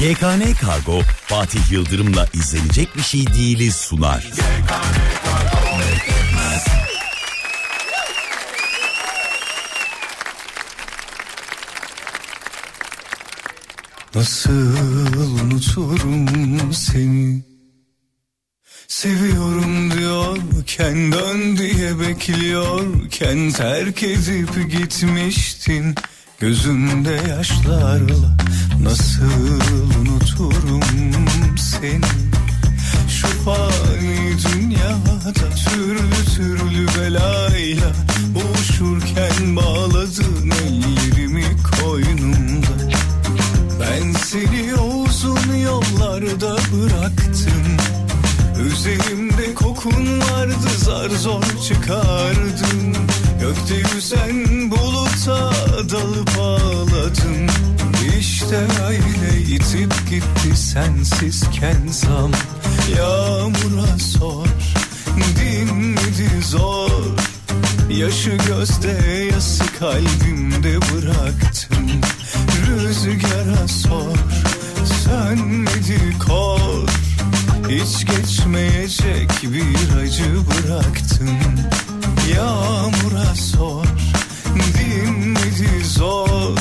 GKN 0.00 0.54
Kargo 0.60 1.00
Fatih 1.26 1.72
Yıldırım'la 1.72 2.26
izlenecek 2.34 2.96
bir 2.96 3.02
şey 3.02 3.26
değiliz 3.26 3.74
sunar. 3.74 4.30
Nasıl 14.14 14.76
unuturum 15.42 16.72
seni 16.72 17.44
Seviyorum 18.88 19.90
diyorken 19.90 21.12
dön 21.12 21.56
diye 21.56 22.00
bekliyorken 22.00 23.50
terk 23.50 24.02
edip 24.02 24.70
gitmiştin 24.70 25.94
Gözümde 26.40 27.20
yaşlarla 27.28 28.36
nasıl 28.82 29.60
unuturum 30.00 30.82
seni? 31.58 32.00
Şu 33.08 33.26
fani 33.26 34.36
dünyada 34.52 35.34
türlü 35.70 36.24
türlü 36.36 36.86
belayla 37.00 37.92
Boğuşurken 38.34 39.56
bağladın 39.56 40.50
ellerimi 40.50 41.44
koynumda. 41.80 42.96
Ben 43.80 44.12
seni 44.12 44.74
uzun 44.74 45.56
yollarda 45.56 46.56
bıraktım 46.56 47.76
Üzerimde 48.64 49.54
kokun 49.54 50.20
vardı 50.20 50.68
zar 50.78 51.10
zor 51.10 51.42
çıkardım. 51.68 52.92
Gökte 53.40 53.74
yüzen 53.94 54.70
buluta 54.70 55.52
dalıp 55.90 56.30
ağladım. 56.38 57.46
İşte 58.18 58.66
öyle 58.86 59.40
itip 59.40 59.94
gitti 60.10 60.56
sensizken 60.56 61.88
zam. 61.90 62.32
Yağmura 62.96 63.98
sor 63.98 64.46
dinmedi 65.36 66.42
zor? 66.42 66.90
Yaşı 67.90 68.30
gözde 68.30 69.28
yası 69.32 69.64
kalbimde 69.78 70.76
bıraktım. 70.76 71.90
Rüzgara 72.66 73.68
sor 73.68 74.16
sönmedi 75.04 76.18
kor 76.26 76.88
hiç 77.68 78.06
geçmeyecek 78.06 79.30
bir 79.42 79.98
acı 80.00 80.34
bıraktın. 80.46 81.28
Yağmura 82.34 83.34
sor 83.34 83.86
dinmedi 84.54 85.84
zor? 85.84 86.58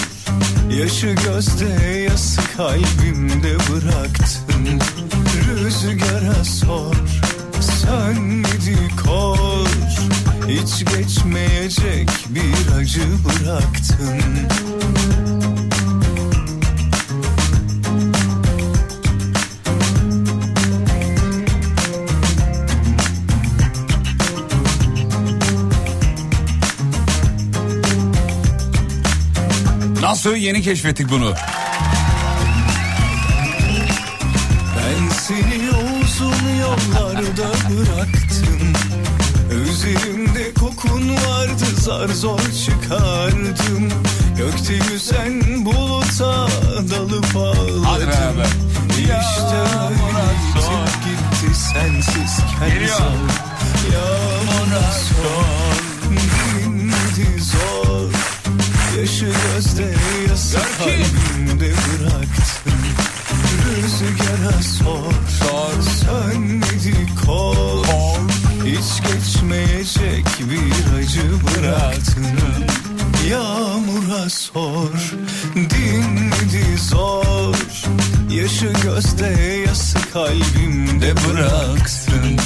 Yaşı 0.69 1.07
gözde 1.07 2.05
yası 2.09 2.41
kalbimde 2.57 3.55
bıraktın. 3.55 4.81
Rüzgara 5.47 6.43
sor 6.43 6.95
sönmedi 7.61 8.77
kor? 9.05 9.67
Hiç 10.47 10.85
geçmeyecek 10.85 12.09
bir 12.29 12.75
acı 12.77 13.01
bıraktın 13.25 14.21
Nasıl 30.05 30.35
yeni 30.35 30.61
keşfettik 30.61 31.09
bunu? 31.09 31.33
Ben 34.77 35.09
seni 35.09 35.69
uzun 36.03 36.57
yollarda 36.61 37.47
bıraktım. 37.69 38.73
Üzerimde 39.51 40.53
kokun 40.53 41.09
vardı 41.09 41.65
zar 41.77 42.07
zor 42.07 42.39
çıkardım. 42.65 43.89
Gökte 44.37 44.73
yüzen 44.73 45.65
buluta 45.65 46.47
dalıp 46.91 47.35
ağladım. 47.35 48.41
İşte 48.89 49.57
öyle 49.57 50.85
gitti 51.05 51.59
sensiz 51.73 52.39
Geliyor. 52.59 52.99
Yağmura 53.93 54.91
sor 54.91 55.75
dinmedi 56.09 57.41
zor 57.41 57.84
Yaşı 59.15 59.25
gözde 59.25 59.93
yası 60.29 60.57
kalbimde 60.77 61.71
bıraktım 61.71 62.73
Rüzgara 63.65 64.61
sor, 64.61 65.13
sor. 65.39 65.81
Sönmedi 65.81 67.07
kor. 67.25 67.85
Hiç 68.65 69.01
geçmeyecek 69.07 70.25
bir 70.39 70.97
acı 70.97 71.31
bıraktın 71.43 72.25
Yağmura 73.29 74.29
sor 74.29 75.13
Dinmedi 75.55 76.77
zor 76.77 77.55
Yaşı 78.29 78.73
gözde 78.83 79.61
yası 79.67 79.97
kalbimde 80.13 81.13
bıraktın 81.15 82.37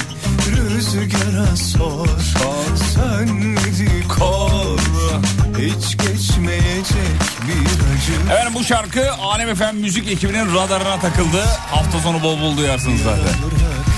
Rüzgara 0.50 1.56
sor, 1.56 2.08
sor. 2.08 2.76
Sönmedi 2.94 4.08
kor 4.08 4.79
Hiç 5.80 5.96
geçmeyecek 5.96 7.20
bir 7.46 7.60
acı 7.62 8.32
Efendim 8.32 8.54
bu 8.54 8.64
şarkı 8.64 9.12
Alem 9.12 9.54
FM 9.54 9.76
müzik 9.76 10.08
ekibinin 10.08 10.54
radarına 10.54 11.00
takıldı. 11.00 11.44
Hafta 11.70 11.98
sonu 11.98 12.22
bol 12.22 12.40
bol 12.40 12.56
duyarsınız 12.56 13.02
zaten. 13.02 13.34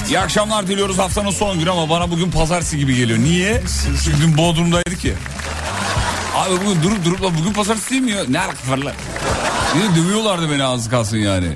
İyi 0.09 0.19
akşamlar 0.19 0.67
diliyoruz 0.67 0.99
haftanın 0.99 1.31
son 1.31 1.59
günü 1.59 1.71
ama 1.71 1.89
bana 1.91 2.11
bugün 2.11 2.31
pazartesi 2.31 2.79
gibi 2.79 2.97
geliyor. 2.97 3.19
Niye? 3.19 3.63
Çünkü 4.05 4.21
dün 4.21 4.37
Bodrum'daydık 4.37 5.05
ya. 5.05 5.15
Abi 6.37 6.55
bugün 6.67 6.83
durup 6.83 7.05
durup 7.05 7.39
bugün 7.39 7.53
pazartesi 7.53 7.91
değil 7.91 8.03
mi 8.03 8.11
ya? 8.11 8.25
Ne 8.29 8.39
lan? 8.85 8.93
Yine 9.77 9.97
dövüyorlardı 9.97 10.51
beni 10.51 10.65
az 10.65 10.91
kalsın 10.91 11.17
yani. 11.19 11.47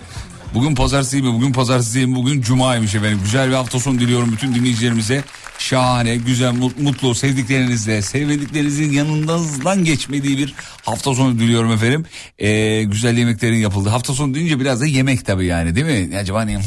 Bugün 0.54 0.74
pazartesi 0.74 1.22
mi? 1.22 1.32
Bugün 1.34 1.52
pazartesi 1.52 1.94
değil 1.94 2.06
mi? 2.06 2.14
Bugün 2.14 2.42
cumaymış 2.42 2.94
efendim. 2.94 3.20
Güzel 3.24 3.48
bir 3.48 3.54
hafta 3.54 3.80
sonu 3.80 3.98
diliyorum 3.98 4.32
bütün 4.32 4.54
dinleyicilerimize. 4.54 5.24
Şahane, 5.58 6.16
güzel, 6.16 6.52
mut- 6.52 6.78
mutlu, 6.82 7.14
sevdiklerinizle, 7.14 8.02
sevmediklerinizin 8.02 8.92
yanından 8.92 9.84
geçmediği 9.84 10.38
bir 10.38 10.54
hafta 10.84 11.14
sonu 11.14 11.38
diliyorum 11.38 11.72
efendim. 11.72 12.04
Ee, 12.38 12.82
güzel 12.82 13.16
yemeklerin 13.18 13.56
yapıldığı. 13.56 13.88
Hafta 13.88 14.14
sonu 14.14 14.34
deyince 14.34 14.60
biraz 14.60 14.80
da 14.80 14.86
yemek 14.86 15.26
tabii 15.26 15.46
yani 15.46 15.74
değil 15.76 16.08
mi? 16.08 16.16
Acaba 16.16 16.42
ne? 16.42 16.58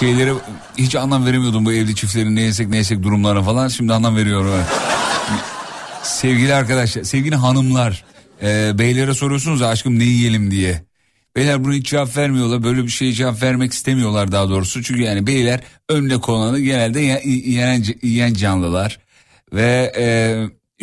Şeylere 0.00 0.32
hiç 0.78 0.94
anlam 0.96 1.26
veremiyordum 1.26 1.64
bu 1.64 1.72
evli 1.72 1.94
çiftlerin 1.94 2.36
ne 2.36 2.40
yesek 2.40 2.68
ne 2.68 2.76
yesek 2.76 3.02
durumlarına 3.02 3.42
falan. 3.42 3.68
Şimdi 3.68 3.92
anlam 3.92 4.16
veriyorum. 4.16 4.50
Sevgili 6.02 6.54
arkadaşlar, 6.54 7.02
sevgili 7.04 7.36
hanımlar, 7.36 8.04
e, 8.42 8.78
beylere 8.78 9.14
soruyorsunuz 9.14 9.62
aşkım 9.62 9.98
ne 9.98 10.04
yiyelim 10.04 10.50
diye. 10.50 10.84
Beyler 11.36 11.64
bunu 11.64 11.72
hiç 11.72 11.86
cevap 11.90 12.16
vermiyorlar. 12.16 12.62
Böyle 12.62 12.82
bir 12.82 12.88
şeye 12.88 13.12
cevap 13.12 13.42
vermek 13.42 13.72
istemiyorlar 13.72 14.32
daha 14.32 14.48
doğrusu. 14.48 14.82
Çünkü 14.82 15.02
yani 15.02 15.26
beyler 15.26 15.60
önüne 15.88 16.16
konanı 16.20 16.60
genelde 16.60 17.00
ye- 17.00 17.22
yiyen, 17.24 17.84
yiyen 18.02 18.34
canlılar. 18.34 18.98
Ve 19.52 19.92
e, 19.98 20.04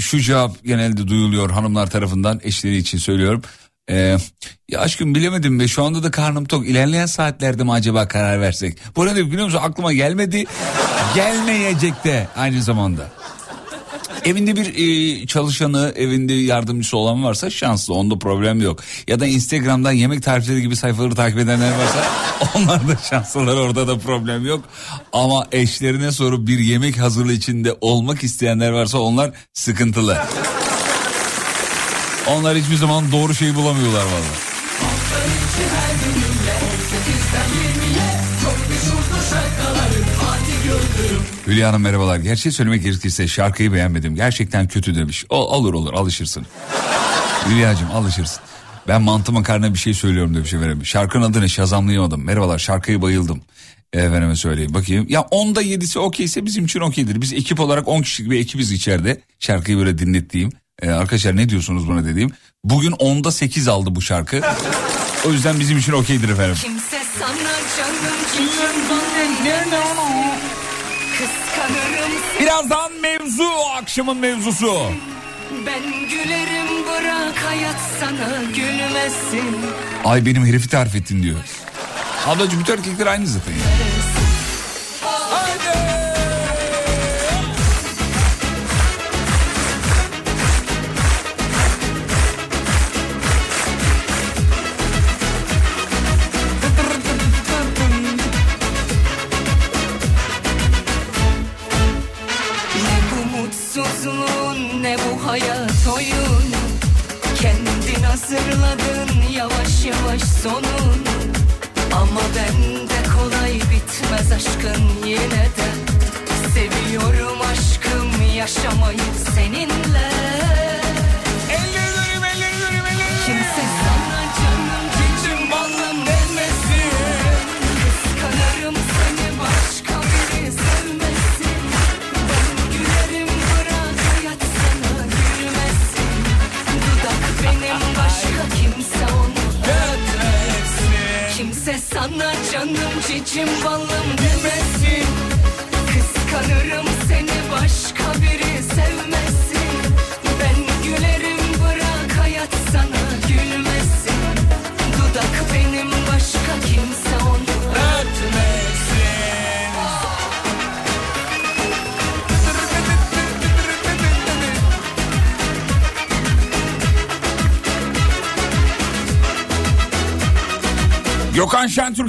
şu 0.01 0.19
cevap 0.19 0.63
genelde 0.63 1.07
duyuluyor 1.07 1.50
hanımlar 1.51 1.89
tarafından 1.89 2.39
eşleri 2.44 2.78
için 2.78 2.97
söylüyorum. 2.97 3.41
E, 3.89 4.17
ya 4.69 4.79
aşkım 4.79 5.16
bilemedim 5.16 5.59
be 5.59 5.67
şu 5.67 5.84
anda 5.84 6.03
da 6.03 6.12
karnım 6.12 6.45
tok. 6.45 6.68
İlerleyen 6.69 7.06
saatlerde 7.06 7.63
mi 7.63 7.72
acaba 7.72 8.07
karar 8.07 8.41
versek? 8.41 8.78
Bu 8.95 9.01
arada 9.01 9.16
biliyor 9.28 9.45
musun 9.45 9.59
aklıma 9.62 9.94
gelmedi. 9.94 10.45
Gelmeyecek 11.16 12.03
de 12.03 12.28
aynı 12.35 12.63
zamanda. 12.63 13.09
Evinde 14.25 14.55
bir 14.55 14.75
e, 14.75 15.27
çalışanı, 15.27 15.93
evinde 15.95 16.33
yardımcısı 16.33 16.97
olan 16.97 17.23
varsa 17.23 17.49
şanslı. 17.49 17.93
Onda 17.93 18.19
problem 18.19 18.61
yok. 18.61 18.79
Ya 19.07 19.19
da 19.19 19.27
Instagram'dan 19.27 19.91
yemek 19.91 20.23
tarifleri 20.23 20.61
gibi 20.61 20.75
sayfaları 20.75 21.15
takip 21.15 21.39
edenler 21.39 21.71
varsa 21.71 22.06
onlar 22.56 22.88
da 22.88 22.97
şanslılar. 23.09 23.56
Orada 23.56 23.88
da 23.88 24.00
problem 24.00 24.45
yok. 24.45 24.63
Ama 25.13 25.47
eşlerine 25.51 26.12
sorup 26.12 26.47
bir 26.47 26.59
yemek 26.59 27.00
hazırlığı 27.00 27.33
içinde 27.33 27.75
olmak 27.81 28.23
isteyenler 28.23 28.71
varsa 28.71 29.00
onlar 29.00 29.31
sıkıntılı. 29.53 30.18
Onlar 32.27 32.57
hiçbir 32.57 32.75
zaman 32.75 33.12
doğru 33.12 33.35
şeyi 33.35 33.56
bulamıyorlar 33.56 34.06
vallahi. 34.06 34.51
Hülya 41.47 41.69
Hanım 41.69 41.81
merhabalar. 41.81 42.17
Gerçeği 42.17 42.53
söylemek 42.53 42.83
gerekirse 42.83 43.27
şarkıyı 43.27 43.73
beğenmedim. 43.73 44.15
Gerçekten 44.15 44.67
kötü 44.67 44.95
demiş. 44.95 45.25
O, 45.29 45.35
olur 45.35 45.73
olur 45.73 45.93
alışırsın. 45.93 46.45
Hülya'cığım 47.49 47.91
alışırsın. 47.91 48.39
Ben 48.88 49.01
mantı 49.01 49.31
makarna 49.31 49.73
bir 49.73 49.79
şey 49.79 49.93
söylüyorum 49.93 50.35
demiş 50.35 50.53
efendim. 50.53 50.85
Şarkının 50.85 51.31
adı 51.31 51.41
ne 51.41 51.47
şazamlayamadım. 51.47 52.25
Merhabalar 52.25 52.59
şarkıyı 52.59 53.01
bayıldım. 53.01 53.41
Efendime 53.93 54.35
söyleyeyim 54.35 54.73
bakayım. 54.73 55.05
Ya 55.09 55.21
onda 55.21 55.61
yedisi 55.61 55.99
okeyse 55.99 56.45
bizim 56.45 56.65
için 56.65 56.79
okeydir. 56.79 57.21
Biz 57.21 57.33
ekip 57.33 57.59
olarak 57.59 57.88
10 57.88 58.01
kişilik 58.01 58.31
bir 58.31 58.39
ekibiz 58.39 58.71
içeride. 58.71 59.21
Şarkıyı 59.39 59.77
böyle 59.77 59.97
dinlettiğim. 59.97 60.51
Ee, 60.81 60.89
arkadaşlar 60.89 61.35
ne 61.35 61.49
diyorsunuz 61.49 61.88
buna 61.88 62.05
dediğim. 62.05 62.31
Bugün 62.63 62.91
onda 62.91 63.31
8 63.31 63.67
aldı 63.67 63.95
bu 63.95 64.01
şarkı. 64.01 64.41
O 65.27 65.31
yüzden 65.31 65.59
bizim 65.59 65.77
için 65.77 65.91
okeydir 65.91 66.29
efendim. 66.29 66.55
Kimse 66.61 67.01
sana 67.19 67.35
canım 67.77 68.15
cicim 68.31 69.45
demesin. 69.45 70.61
Birazdan 72.40 72.92
mevzu 73.02 73.50
akşamın 73.75 74.18
mevzusu. 74.18 74.81
Ben 75.66 75.84
gülerim 76.10 76.86
bırak 76.86 77.36
hayat 77.48 77.75
sana 78.00 78.44
gülmesin. 78.44 79.58
Ay 80.06 80.25
benim 80.25 80.46
herifi 80.46 80.69
tarif 80.69 80.96
ettin 80.96 81.24
diyor. 81.24 81.38
Ablacığım 82.28 82.60
bütün 82.60 82.74
erkekler 82.74 83.08
aynı 83.08 83.28
zaten 83.28 83.52
ya. 83.52 83.58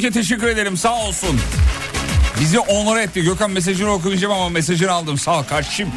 Şentürk'e 0.02 0.20
teşekkür 0.20 0.46
ederim 0.46 0.76
sağ 0.76 0.94
olsun. 0.94 1.40
Bizi 2.40 2.58
onur 2.58 2.96
etti. 2.96 3.22
Gökhan 3.22 3.50
mesajını 3.50 3.90
okumayacağım 3.90 4.34
ama 4.34 4.48
mesajını 4.48 4.92
aldım. 4.92 5.18
Sağ 5.18 5.38
ol 5.38 5.44
kardeşim. 5.44 5.88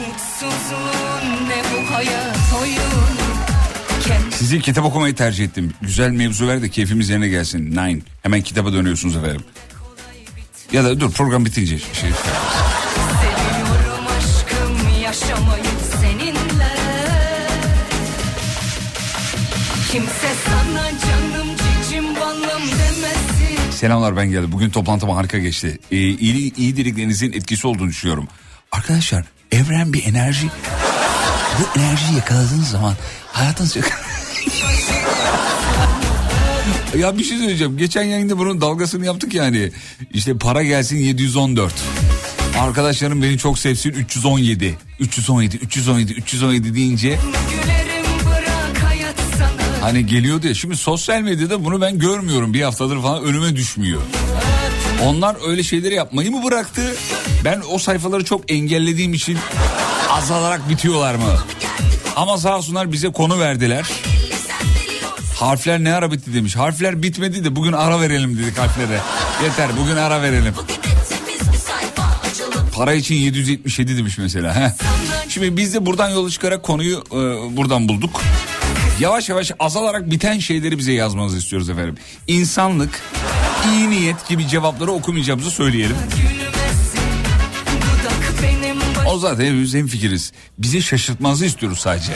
Sizi 4.31 4.62
kitap 4.62 4.86
okumayı 4.86 5.16
tercih 5.16 5.46
ettim. 5.46 5.74
Güzel 5.81 6.10
mevzu 6.10 6.48
ver 6.48 6.62
de 6.62 6.69
keyfimiz 6.69 7.10
yerine 7.10 7.28
gelsin. 7.28 7.72
Nine. 7.72 8.00
Hemen 8.24 8.42
kitaba 8.42 8.74
dönüyorsunuz 8.74 9.16
efendim. 9.16 9.44
Ya 10.72 10.84
da 10.84 11.00
dur 11.00 11.12
program 11.12 11.46
bitince. 11.46 11.78
Şey, 11.78 11.88
seviyorum 11.94 12.64
Selamlar 23.85 24.17
ben 24.17 24.31
geldim. 24.31 24.51
Bugün 24.51 24.69
toplantım 24.69 25.09
harika 25.09 25.37
geçti. 25.37 25.77
Ee, 25.91 25.97
iyi, 25.97 26.55
iyi 26.55 26.77
dileklerinizin 26.77 27.33
etkisi 27.33 27.67
olduğunu 27.67 27.89
düşünüyorum. 27.89 28.27
Arkadaşlar 28.71 29.25
evren 29.51 29.93
bir 29.93 30.05
enerji. 30.05 30.47
Bu 31.59 31.79
enerjiyi 31.79 32.15
yakaladığınız 32.15 32.67
zaman 32.69 32.93
hayatınız... 33.31 33.77
ya 36.97 37.17
bir 37.17 37.23
şey 37.23 37.37
söyleyeceğim. 37.37 37.77
Geçen 37.77 38.03
yayında 38.03 38.37
bunun 38.37 38.61
dalgasını 38.61 39.05
yaptık 39.05 39.33
yani. 39.33 39.71
İşte 40.13 40.37
para 40.37 40.63
gelsin 40.63 40.97
714. 40.97 41.73
Arkadaşlarım 42.59 43.23
beni 43.23 43.37
çok 43.37 43.59
sevsin 43.59 43.89
317. 43.89 44.77
317, 44.99 45.57
317, 45.57 46.13
317 46.13 46.75
deyince 46.75 47.19
hani 49.85 50.05
geliyordu 50.05 50.47
ya. 50.47 50.53
Şimdi 50.53 50.77
sosyal 50.77 51.21
medyada 51.21 51.65
bunu 51.65 51.81
ben 51.81 51.99
görmüyorum. 51.99 52.53
Bir 52.53 52.61
haftadır 52.61 53.01
falan 53.01 53.23
önüme 53.23 53.55
düşmüyor. 53.55 54.01
Onlar 55.03 55.35
öyle 55.47 55.63
şeyleri 55.63 55.93
yapmayı 55.93 56.31
mı 56.31 56.43
bıraktı? 56.43 56.95
Ben 57.45 57.61
o 57.69 57.77
sayfaları 57.77 58.25
çok 58.25 58.51
engellediğim 58.51 59.13
için 59.13 59.37
azalarak 60.09 60.69
bitiyorlar 60.69 61.15
mı? 61.15 61.39
Ama 62.15 62.37
sağ 62.37 62.57
olsunlar 62.57 62.91
bize 62.91 63.11
konu 63.11 63.39
verdiler. 63.39 63.85
Harfler 65.35 65.83
ne 65.83 65.93
ara 65.93 66.11
bitti 66.11 66.33
demiş. 66.33 66.55
Harfler 66.55 67.03
bitmedi 67.03 67.43
de 67.43 67.55
bugün 67.55 67.73
ara 67.73 68.01
verelim 68.01 68.37
dedik 68.37 68.57
harflere. 68.57 68.99
Yeter 69.43 69.69
bugün 69.81 69.95
ara 69.95 70.21
verelim. 70.21 70.53
Para 72.75 72.93
için 72.93 73.15
777 73.15 73.97
demiş 73.97 74.17
mesela. 74.17 74.75
Şimdi 75.29 75.57
biz 75.57 75.73
de 75.73 75.85
buradan 75.85 76.09
yola 76.09 76.29
çıkarak 76.29 76.63
konuyu 76.63 77.03
e, 77.11 77.17
buradan 77.57 77.89
bulduk. 77.89 78.21
Yavaş 79.00 79.30
yavaş 79.30 79.51
azalarak 79.59 80.12
biten 80.12 80.39
şeyleri 80.39 80.77
bize 80.77 80.92
yazmanızı 80.92 81.38
istiyoruz 81.38 81.69
efendim. 81.69 81.95
İnsanlık, 82.27 83.01
iyi 83.71 83.89
niyet 83.89 84.27
gibi 84.27 84.47
cevapları 84.47 84.92
okumayacağımızı 84.92 85.51
söyleyelim. 85.51 85.95
O 89.07 89.18
zaten 89.18 89.45
hepimiz 89.45 89.74
hemfikiriz. 89.74 90.31
Bizi 90.57 90.81
şaşırtmanızı 90.81 91.45
istiyoruz 91.45 91.80
sadece. 91.80 92.12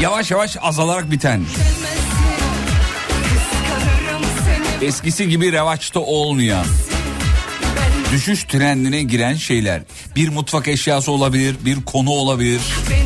Yavaş 0.00 0.30
yavaş 0.30 0.56
azalarak 0.62 1.10
biten, 1.10 1.44
eskisi 4.82 5.28
gibi 5.28 5.52
revaçta 5.52 6.00
olmayan, 6.00 6.66
düşüş 8.12 8.44
trendine 8.44 9.02
giren 9.02 9.34
şeyler. 9.34 9.82
Bir 10.16 10.28
mutfak 10.28 10.68
eşyası 10.68 11.12
olabilir, 11.12 11.56
bir 11.64 11.84
konu 11.84 12.10
olabilir, 12.10 12.60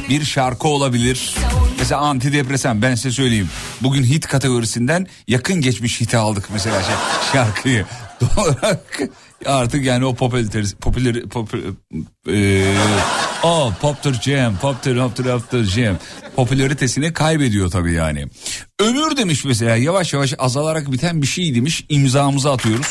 bir 0.09 0.25
şarkı 0.25 0.69
olabilir. 0.69 1.35
Mesela 1.79 2.01
antidepresan 2.01 2.83
ben 2.83 2.95
size 2.95 3.11
söyleyeyim. 3.11 3.49
Bugün 3.83 4.05
hit 4.05 4.27
kategorisinden 4.27 5.07
yakın 5.29 5.61
geçmiş 5.61 6.01
hiti 6.01 6.17
aldık 6.17 6.49
mesela 6.53 6.83
şey, 6.83 6.95
şarkıyı. 7.33 7.85
Artık 9.47 9.85
yani 9.85 10.05
o 10.05 10.15
popülaritesi 10.15 10.77
popüler 10.77 11.23
popüler 11.23 11.65
eee, 12.27 12.75
o 13.43 13.73
poptur 13.81 14.15
jam 14.15 14.57
poptur 14.57 14.97
poptur 14.97 15.25
poptur 15.25 15.65
jam 15.65 15.97
popülaritesini 16.37 17.13
kaybediyor 17.13 17.71
tabii 17.71 17.93
yani. 17.93 18.27
Ömür 18.81 19.17
demiş 19.17 19.45
mesela 19.45 19.77
yavaş 19.77 20.13
yavaş 20.13 20.35
azalarak 20.39 20.93
biten 20.93 21.23
bir 21.23 21.27
şey 21.27 21.55
demiş 21.55 21.85
imzamızı 21.89 22.51
atıyoruz. 22.51 22.87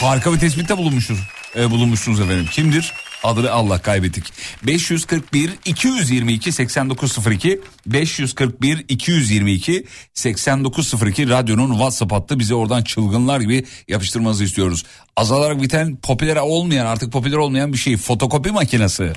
Harika 0.00 0.32
bir 0.32 0.38
tespitte 0.38 0.76
bulunmuşuz. 0.78 1.18
E, 1.56 1.70
bulunmuşsunuz 1.70 2.20
efendim. 2.20 2.48
Kimdir? 2.52 2.92
Adını 3.24 3.50
Allah 3.50 3.78
kaybettik. 3.78 4.32
541 4.62 5.50
222 5.64 6.52
8902 6.52 7.60
541 7.86 8.84
222 8.88 9.86
8902 10.14 11.28
radyonun 11.28 11.70
WhatsApp 11.70 12.12
hattı 12.12 12.38
bize 12.38 12.54
oradan 12.54 12.82
çılgınlar 12.82 13.40
gibi 13.40 13.64
yapıştırmanızı 13.88 14.44
istiyoruz. 14.44 14.84
Azalarak 15.16 15.62
biten 15.62 15.96
popüler 15.96 16.36
olmayan 16.36 16.86
artık 16.86 17.12
popüler 17.12 17.36
olmayan 17.36 17.72
bir 17.72 17.78
şey 17.78 17.96
fotokopi 17.96 18.50
makinesi. 18.50 19.12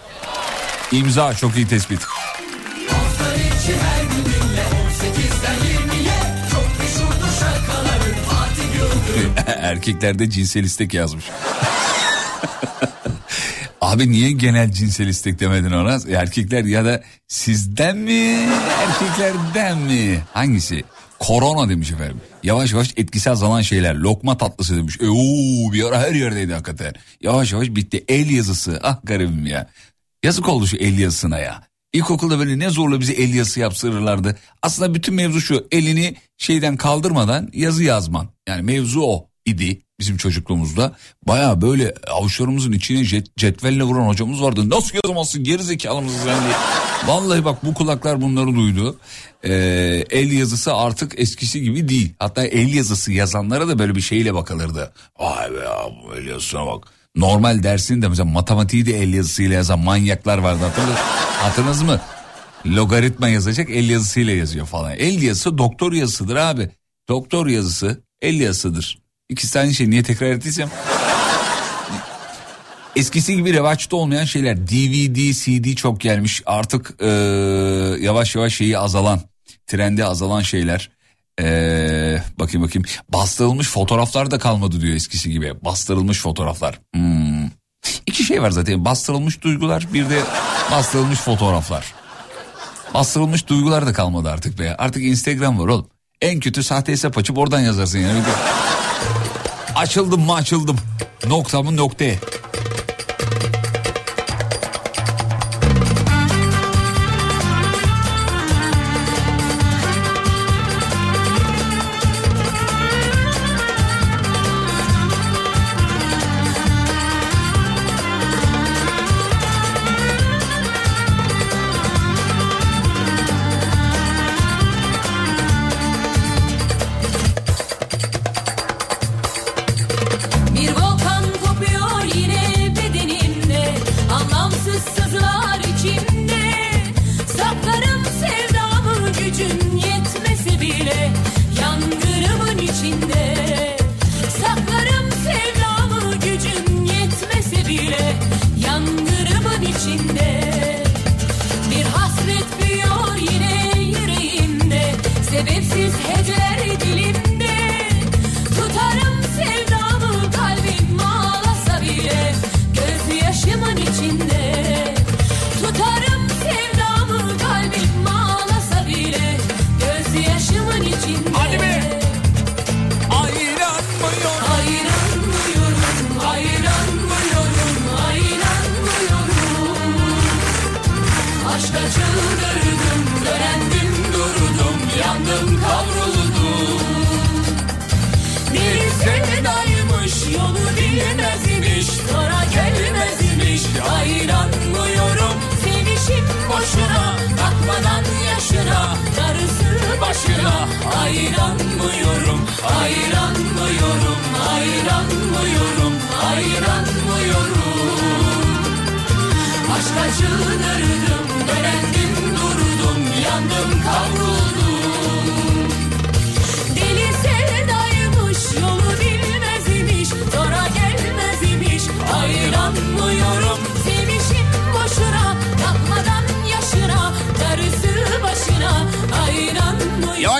İmza 0.92 1.34
çok 1.34 1.56
iyi 1.56 1.68
tespit. 1.68 1.98
Erkeklerde 9.48 10.30
cinsel 10.30 10.64
istek 10.64 10.94
yazmış. 10.94 11.26
Abi 13.84 14.12
niye 14.12 14.32
genel 14.32 14.72
cinsel 14.72 15.08
istek 15.08 15.40
demedin 15.40 15.72
ona? 15.72 16.00
Erkekler 16.18 16.64
ya 16.64 16.86
da 16.86 17.04
sizden 17.28 17.98
mi 17.98 18.50
erkeklerden 18.80 19.78
mi? 19.78 20.20
Hangisi? 20.34 20.84
Korona 21.20 21.70
demiş 21.70 21.92
efendim. 21.92 22.22
Yavaş 22.44 22.74
yavaş 22.74 22.94
etkisi 22.98 23.30
azalan 23.30 23.62
şeyler. 23.62 23.96
Lokma 23.96 24.38
tatlısı 24.38 24.78
demiş. 24.78 24.98
E, 25.02 25.08
oo, 25.10 25.74
bir 25.74 25.84
ara 25.84 26.00
her 26.00 26.12
yerdeydi 26.12 26.54
hakikaten. 26.54 26.94
Yavaş 27.22 27.54
yavaş 27.54 27.70
bitti. 27.70 28.04
El 28.08 28.30
yazısı. 28.30 28.80
Ah 28.84 29.00
garibim 29.04 29.46
ya. 29.46 29.70
Yazık 30.24 30.50
oldu 30.50 30.68
şu 30.68 30.78
el 30.78 31.00
yazısına 31.00 31.40
ya. 31.40 31.64
İlkokulda 31.94 32.40
böyle 32.40 32.60
ne 32.60 32.70
zorla 32.70 33.00
bizi 33.00 33.14
el 33.14 33.34
yazısı 33.34 33.60
yaptırırlardı. 33.60 34.38
Aslında 34.62 34.94
bütün 34.94 35.16
mevzu 35.16 35.42
şu 35.42 35.68
elini 35.72 36.16
şeyden 36.38 36.78
kaldırmadan 36.78 37.50
yazı 37.54 37.84
yazman. 37.84 38.30
Yani 38.48 38.62
mevzu 38.62 39.02
o 39.02 39.28
idi 39.46 39.82
bizim 40.00 40.18
çocukluğumuzda. 40.18 40.96
Baya 41.28 41.62
böyle 41.62 41.94
avuçlarımızın 42.12 42.72
içine 42.72 43.04
jet, 43.04 43.38
cetvelle 43.38 43.84
vuran 43.84 44.08
hocamız 44.08 44.42
vardı. 44.42 44.70
Nasıl 44.70 44.98
yazamazsın 45.04 45.44
geri 45.44 45.64
zekalı 45.64 46.02
mısın 46.02 46.20
sen 46.24 46.44
diye. 46.44 46.56
Vallahi 47.06 47.46
bak 47.46 47.66
bu 47.66 47.74
kulaklar 47.74 48.22
bunları 48.22 48.56
duydu. 48.56 49.00
Ee, 49.44 49.52
el 50.10 50.32
yazısı 50.32 50.74
artık 50.74 51.20
eskisi 51.20 51.62
gibi 51.62 51.90
değil. 51.90 52.14
Hatta 52.20 52.44
el 52.44 52.74
yazısı 52.74 53.12
yazanlara 53.12 53.68
da 53.68 53.80
böyle 53.80 53.96
bir 53.96 54.02
şeyle 54.02 54.34
bakılırdı. 54.34 54.94
Vay 55.20 55.52
be 55.52 55.60
ya 55.60 55.80
bu 56.04 56.16
el 56.16 56.28
yazısına 56.28 56.66
bak. 56.66 56.88
Normal 57.16 57.64
dersinde 57.64 58.08
mesela 58.08 58.26
matematiği 58.30 58.86
de 58.86 59.04
el 59.04 59.14
yazısıyla 59.14 59.56
yazan 59.56 59.80
manyaklar 59.80 60.38
vardı 60.38 60.64
hatırladınız, 60.64 61.00
hatırladınız 61.42 61.82
mı? 61.82 62.02
Logaritma 62.66 63.28
yazacak 63.28 63.70
el 63.70 63.90
yazısıyla 63.90 64.34
yazıyor 64.34 64.66
falan. 64.66 64.92
El 64.92 65.22
yazısı 65.22 65.58
doktor 65.58 65.94
yazısıdır 65.94 66.36
abi. 66.36 66.70
Doktor 67.10 67.48
yazısı 67.48 68.04
el 68.22 68.40
yazısıdır. 68.40 69.03
İkisi 69.34 69.60
aynı 69.60 69.74
şey 69.74 69.90
niye 69.90 70.04
tekrar 70.04 70.28
ettiysem. 70.28 70.70
Eskisi 72.96 73.36
gibi 73.36 73.54
revaçta 73.54 73.96
olmayan 73.96 74.26
şeyler 74.26 74.68
DVD, 74.68 75.34
CD 75.34 75.76
çok 75.76 76.00
gelmiş 76.00 76.42
artık 76.46 76.94
ee, 77.00 77.08
yavaş 78.00 78.36
yavaş 78.36 78.56
şeyi 78.56 78.78
azalan 78.78 79.20
trendi 79.68 80.06
azalan 80.06 80.42
şeyler. 80.42 80.90
Ee, 81.42 82.22
bakayım 82.40 82.68
bakayım 82.68 82.86
bastırılmış 83.10 83.68
fotoğraflar 83.68 84.32
da 84.32 84.40
kalmadı 84.40 84.82
diyor 84.82 84.96
eskisi 84.96 85.32
gibi 85.32 85.54
bastırılmış 85.66 86.20
fotoğraflar. 86.20 86.80
Hmm. 86.94 87.50
İki 88.06 88.24
şey 88.24 88.42
var 88.42 88.52
zaten 88.52 88.86
bastırılmış 88.86 89.42
duygular 89.42 89.88
bir 89.94 90.10
de 90.10 90.22
bastırılmış 90.72 91.20
fotoğraflar. 91.20 91.94
Bastırılmış 92.94 93.48
duygular 93.48 93.88
da 93.88 93.94
kalmadı 93.94 94.30
artık 94.30 94.60
be 94.60 94.76
artık 94.78 95.04
Instagram 95.04 95.60
var 95.60 95.68
oğlum. 95.68 95.88
En 96.22 96.40
kötü 96.40 96.64
sahte 96.64 96.92
hesap 96.92 97.18
açıp 97.18 97.38
oradan 97.38 97.60
yazarsın 97.60 98.00
yani. 98.00 98.22
Açıldım 99.76 100.22
mı 100.22 100.34
açıldım. 100.34 100.78
Nokta 101.28 101.64
mı 101.64 101.78
nokta. 101.78 102.06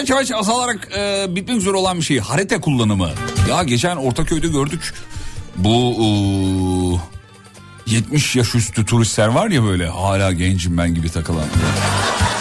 Yavaş 0.10 0.30
yavaş 0.30 0.32
azalarak 0.32 0.90
e, 0.98 1.26
bitmek 1.36 1.58
üzere 1.58 1.74
olan 1.74 1.98
bir 1.98 2.02
şey. 2.02 2.20
Harita 2.20 2.62
kullanımı. 2.62 3.10
Ya 3.50 3.64
geçen 3.64 3.96
Ortaköy'de 3.96 4.48
gördük. 4.48 4.94
Bu 5.56 5.96
e, 7.88 7.92
70 7.92 8.36
yaş 8.36 8.56
üstü 8.56 8.86
turistler 8.86 9.28
var 9.28 9.50
ya 9.50 9.64
böyle 9.64 9.88
hala 9.88 10.32
gencim 10.32 10.78
ben 10.78 10.96
gibi 10.96 11.10
takılan. 11.10 11.46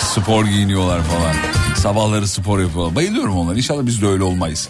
Spor 0.00 0.44
giyiniyorlar 0.44 1.00
falan. 1.02 1.34
Sabahları 1.76 2.28
spor 2.28 2.60
yapıyorlar. 2.60 2.94
Bayılıyorum 2.96 3.36
onlara. 3.38 3.56
İnşallah 3.56 3.86
biz 3.86 4.02
de 4.02 4.06
öyle 4.06 4.22
olmayız. 4.22 4.68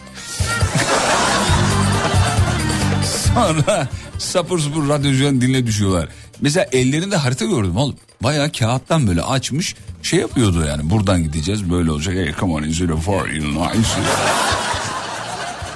Sonra 3.35 3.89
sapır 4.19 4.59
sapır 4.59 4.89
radyocuların 4.89 5.41
diline 5.41 5.67
düşüyorlar. 5.67 6.09
Mesela 6.41 6.67
ellerinde 6.73 7.17
harita 7.17 7.45
gördüm 7.45 7.77
oğlum. 7.77 7.97
Bayağı 8.23 8.53
kağıttan 8.53 9.07
böyle 9.07 9.23
açmış 9.23 9.75
şey 10.03 10.21
yapıyordu 10.21 10.65
yani. 10.69 10.91
Buradan 10.91 11.23
gideceğiz 11.23 11.71
böyle 11.71 11.91
olacak. 11.91 12.15
Hey 12.15 12.35
come 12.41 12.53
on 12.53 12.63
is 12.63 12.81
it 12.81 12.91
a 12.91 12.97
for 12.97 13.29
Illinois? 13.29 13.71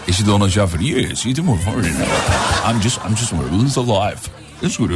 Eşi 0.09 0.27
de 0.27 0.31
ona 0.31 0.49
cevap 0.51 0.75
veriyor. 0.75 1.01
Yes, 1.01 1.27
it 1.27 1.39
is 1.39 1.45
more 1.45 1.61
for 1.61 1.73
Illinois. 1.73 2.09
I'm 2.71 2.81
just, 2.83 2.99
I'm 3.09 3.17
just 3.17 3.33
living 3.33 3.79
alive. 3.79 4.19
Let's 4.63 4.79
go. 4.79 4.89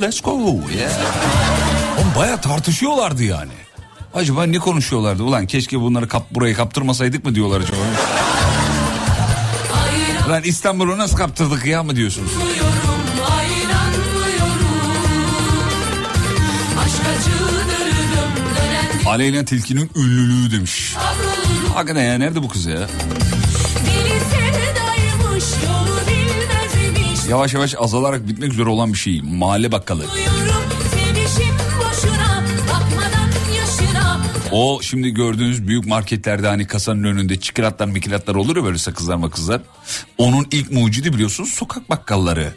Let's 0.00 0.20
go. 0.22 0.30
Yeah. 0.78 0.92
Oğlum 1.98 2.12
bayağı 2.16 2.40
tartışıyorlardı 2.40 3.24
yani. 3.24 3.52
Acaba 4.14 4.44
ne 4.46 4.58
konuşuyorlardı? 4.58 5.22
Ulan 5.22 5.46
keşke 5.46 5.80
bunları 5.80 6.08
kap, 6.08 6.30
burayı 6.30 6.54
kaptırmasaydık 6.54 7.24
mı 7.24 7.34
diyorlar 7.34 7.60
acaba? 7.60 7.76
Lan 10.30 10.42
İstanbul'u 10.42 10.98
nasıl 10.98 11.16
kaptırdık 11.16 11.66
ya 11.66 11.82
mı 11.82 11.96
diyorsunuz? 11.96 12.30
Aleyna 19.06 19.44
Tilki'nin 19.44 19.90
ünlülüğü 19.96 20.52
demiş. 20.52 20.96
Hakikaten 21.74 22.02
ya 22.02 22.18
nerede 22.18 22.42
bu 22.42 22.48
kız 22.48 22.66
ya? 22.66 22.88
Yavaş 27.28 27.54
yavaş 27.54 27.74
azalarak 27.78 28.28
bitmek 28.28 28.52
üzere 28.52 28.68
olan 28.68 28.92
bir 28.92 28.98
şey. 28.98 29.22
Mahalle 29.22 29.72
bakkalı. 29.72 30.12
Duyuyorum 30.12 30.29
O 34.52 34.80
şimdi 34.82 35.10
gördüğünüz 35.10 35.66
büyük 35.68 35.86
marketlerde 35.86 36.46
hani 36.46 36.66
kasanın 36.66 37.04
önünde 37.04 37.40
çikolatlar 37.40 37.86
mikilatlar 37.86 38.34
olur 38.34 38.56
ya 38.56 38.64
böyle 38.64 38.78
sakızlar 38.78 39.16
makızlar. 39.16 39.60
Onun 40.18 40.46
ilk 40.50 40.70
mucidi 40.70 41.12
biliyorsunuz 41.12 41.50
sokak 41.50 41.90
bakkalları. 41.90 42.52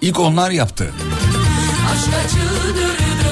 İlk 0.00 0.20
onlar 0.20 0.50
yaptı. 0.50 0.90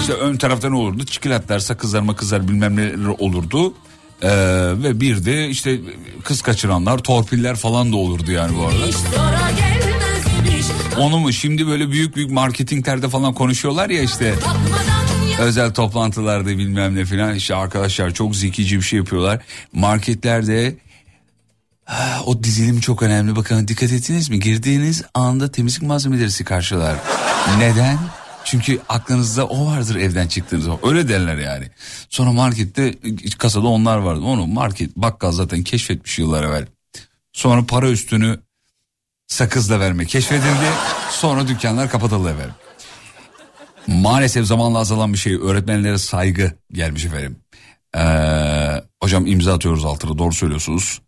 İşte 0.01 0.13
ön 0.13 0.37
tarafta 0.37 0.69
ne 0.69 0.77
olurdu? 0.77 1.05
Çikolatlar, 1.05 1.59
sakızlar 1.59 2.01
makızlar 2.01 2.49
bilmem 2.49 2.77
neler 2.77 3.07
olurdu. 3.19 3.75
Ee, 4.23 4.29
ve 4.83 5.01
bir 5.01 5.25
de 5.25 5.49
işte 5.49 5.81
kız 6.25 6.43
kaçıranlar, 6.43 6.99
torpiller 6.99 7.57
falan 7.57 7.93
da 7.93 7.97
olurdu 7.97 8.33
yani 8.33 8.57
bu 8.59 8.67
arada. 8.67 8.87
Onu 10.99 11.19
mu 11.19 11.33
şimdi 11.33 11.67
böyle 11.67 11.91
büyük 11.91 12.17
büyük 12.17 12.31
marketinglerde 12.31 13.09
falan 13.09 13.35
konuşuyorlar 13.35 13.91
ya 13.91 14.03
işte. 14.03 14.35
Bakmadan 14.37 15.12
Özel 15.43 15.75
toplantılarda 15.75 16.49
bilmem 16.49 16.97
ne 16.97 17.05
filan 17.05 17.35
işte 17.35 17.55
arkadaşlar 17.55 18.11
çok 18.11 18.37
zekice 18.37 18.77
bir 18.77 18.83
şey 18.83 18.99
yapıyorlar. 18.99 19.41
Marketlerde 19.73 20.77
Ha, 21.85 22.23
o 22.27 22.43
dizilim 22.43 22.81
çok 22.81 23.03
önemli. 23.03 23.37
Bakın 23.37 23.69
dikkat 23.69 23.93
ettiniz 23.93 24.31
mi? 24.31 24.41
Girdiğiniz 24.41 25.03
anda 25.15 25.53
temizlik 25.53 25.83
malzemeleri 25.83 26.45
karşılar. 26.45 26.97
Neden? 27.59 27.99
Çünkü 28.45 28.79
aklınızda 28.89 29.47
o 29.47 29.67
vardır 29.67 29.97
evden 29.97 30.27
çıktığınız 30.27 30.65
zaman. 30.65 30.79
Öyle 30.83 31.09
derler 31.09 31.37
yani. 31.37 31.71
Sonra 32.11 32.33
markette 32.33 32.95
kasada 33.39 33.69
onlar 33.69 33.97
vardı. 33.97 34.21
Onu 34.21 34.47
market 34.47 34.97
bakkal 34.97 35.33
zaten 35.33 35.63
keşfetmiş 35.63 36.19
yıllar 36.19 36.45
evvel. 36.45 36.67
Sonra 37.33 37.67
para 37.67 37.91
üstünü 37.91 38.41
sakızla 39.27 39.81
verme 39.81 40.07
keşfedildi. 40.07 40.71
Sonra 41.11 41.49
dükkanlar 41.49 41.91
kapatıldı 41.91 42.31
efendim. 42.31 42.55
Maalesef 43.87 44.47
zamanla 44.47 44.79
azalan 44.79 45.13
bir 45.13 45.19
şey. 45.19 45.35
Öğretmenlere 45.35 45.99
saygı 45.99 46.53
gelmiş 46.73 47.05
efendim. 47.05 47.37
Ee, 47.97 48.83
hocam 49.03 49.27
imza 49.27 49.55
atıyoruz 49.55 49.85
altına 49.85 50.19
doğru 50.19 50.33
söylüyorsunuz. 50.33 51.01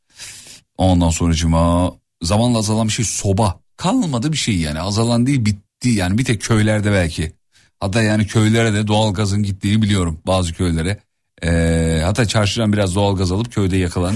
Ondan 0.78 1.10
sonra 1.10 1.34
cuma 1.34 1.92
zamanla 2.22 2.58
azalan 2.58 2.88
bir 2.88 2.92
şey 2.92 3.04
soba. 3.04 3.60
Kalmadı 3.76 4.32
bir 4.32 4.36
şey 4.36 4.56
yani 4.56 4.80
azalan 4.80 5.26
değil 5.26 5.44
bitti 5.44 5.88
yani 5.88 6.18
bir 6.18 6.24
tek 6.24 6.42
köylerde 6.42 6.92
belki. 6.92 7.32
Hatta 7.80 8.02
yani 8.02 8.26
köylere 8.26 8.74
de 8.74 8.86
doğalgazın 8.86 9.42
gittiğini 9.42 9.82
biliyorum 9.82 10.20
bazı 10.26 10.52
köylere. 10.54 11.00
Ee, 11.42 12.02
hatta 12.04 12.28
çarşıdan 12.28 12.72
biraz 12.72 12.94
doğalgaz 12.94 13.32
alıp 13.32 13.52
köyde 13.52 13.76
yakılan 13.76 14.14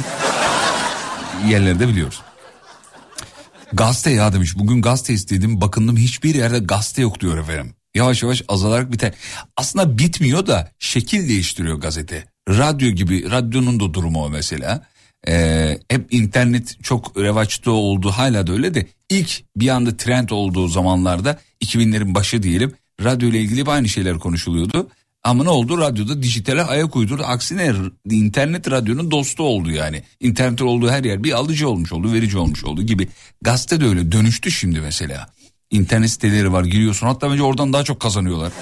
yerleri 1.48 1.80
de 1.80 1.88
biliyoruz. 1.88 2.22
Gazete 3.72 4.10
ya 4.10 4.32
demiş. 4.32 4.58
Bugün 4.58 4.82
gazete 4.82 5.14
istedim. 5.14 5.60
Bakındım 5.60 5.96
hiçbir 5.96 6.34
yerde 6.34 6.58
gazete 6.58 7.02
yok 7.02 7.20
diyor 7.20 7.38
efendim. 7.38 7.74
Yavaş 7.94 8.22
yavaş 8.22 8.42
azalarak 8.48 8.92
biter. 8.92 9.12
Aslında 9.56 9.98
bitmiyor 9.98 10.46
da 10.46 10.70
şekil 10.78 11.28
değiştiriyor 11.28 11.80
gazete. 11.80 12.24
Radyo 12.48 12.90
gibi 12.90 13.30
radyonun 13.30 13.80
da 13.80 13.94
durumu 13.94 14.24
o 14.24 14.30
mesela. 14.30 14.86
Ee, 15.28 15.78
hep 15.88 16.14
internet 16.14 16.84
çok 16.84 17.16
revaçta 17.16 17.70
oldu 17.70 18.10
hala 18.10 18.46
da 18.46 18.52
öyle 18.52 18.74
de 18.74 18.86
ilk 19.10 19.44
bir 19.56 19.68
anda 19.68 19.96
trend 19.96 20.28
olduğu 20.28 20.68
zamanlarda 20.68 21.38
2000'lerin 21.64 22.14
başı 22.14 22.42
diyelim 22.42 22.74
radyo 23.04 23.28
ile 23.28 23.40
ilgili 23.40 23.70
aynı 23.70 23.88
şeyler 23.88 24.18
konuşuluyordu. 24.18 24.88
Ama 25.22 25.44
ne 25.44 25.50
oldu 25.50 25.78
radyoda 25.78 26.22
dijitale 26.22 26.62
ayak 26.62 26.96
uydurdu. 26.96 27.22
Aksine 27.26 27.74
internet 28.10 28.70
radyonun 28.70 29.10
dostu 29.10 29.42
oldu 29.42 29.70
yani. 29.70 30.02
İnternet 30.20 30.62
olduğu 30.62 30.90
her 30.90 31.04
yer 31.04 31.24
bir 31.24 31.32
alıcı 31.32 31.68
olmuş 31.68 31.92
oldu, 31.92 32.12
verici 32.12 32.38
olmuş 32.38 32.64
oldu 32.64 32.82
gibi. 32.82 33.08
Gazete 33.42 33.80
de 33.80 33.86
öyle 33.86 34.12
dönüştü 34.12 34.50
şimdi 34.50 34.80
mesela. 34.80 35.30
İnternet 35.70 36.10
siteleri 36.10 36.52
var 36.52 36.64
giriyorsun 36.64 37.06
hatta 37.06 37.30
bence 37.30 37.42
oradan 37.42 37.72
daha 37.72 37.84
çok 37.84 38.00
kazanıyorlar. 38.00 38.52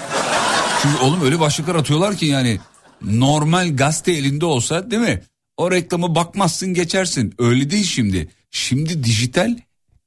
Çünkü 0.81 0.97
oğlum 0.97 1.21
öyle 1.21 1.39
başlıklar 1.39 1.75
atıyorlar 1.75 2.17
ki 2.17 2.25
yani 2.25 2.59
normal 3.01 3.75
gazete 3.75 4.11
elinde 4.11 4.45
olsa 4.45 4.91
değil 4.91 5.01
mi? 5.01 5.23
O 5.57 5.71
reklamı 5.71 6.15
bakmazsın 6.15 6.73
geçersin. 6.73 7.35
Öyle 7.39 7.69
değil 7.69 7.83
şimdi. 7.85 8.29
Şimdi 8.51 9.03
dijital 9.03 9.57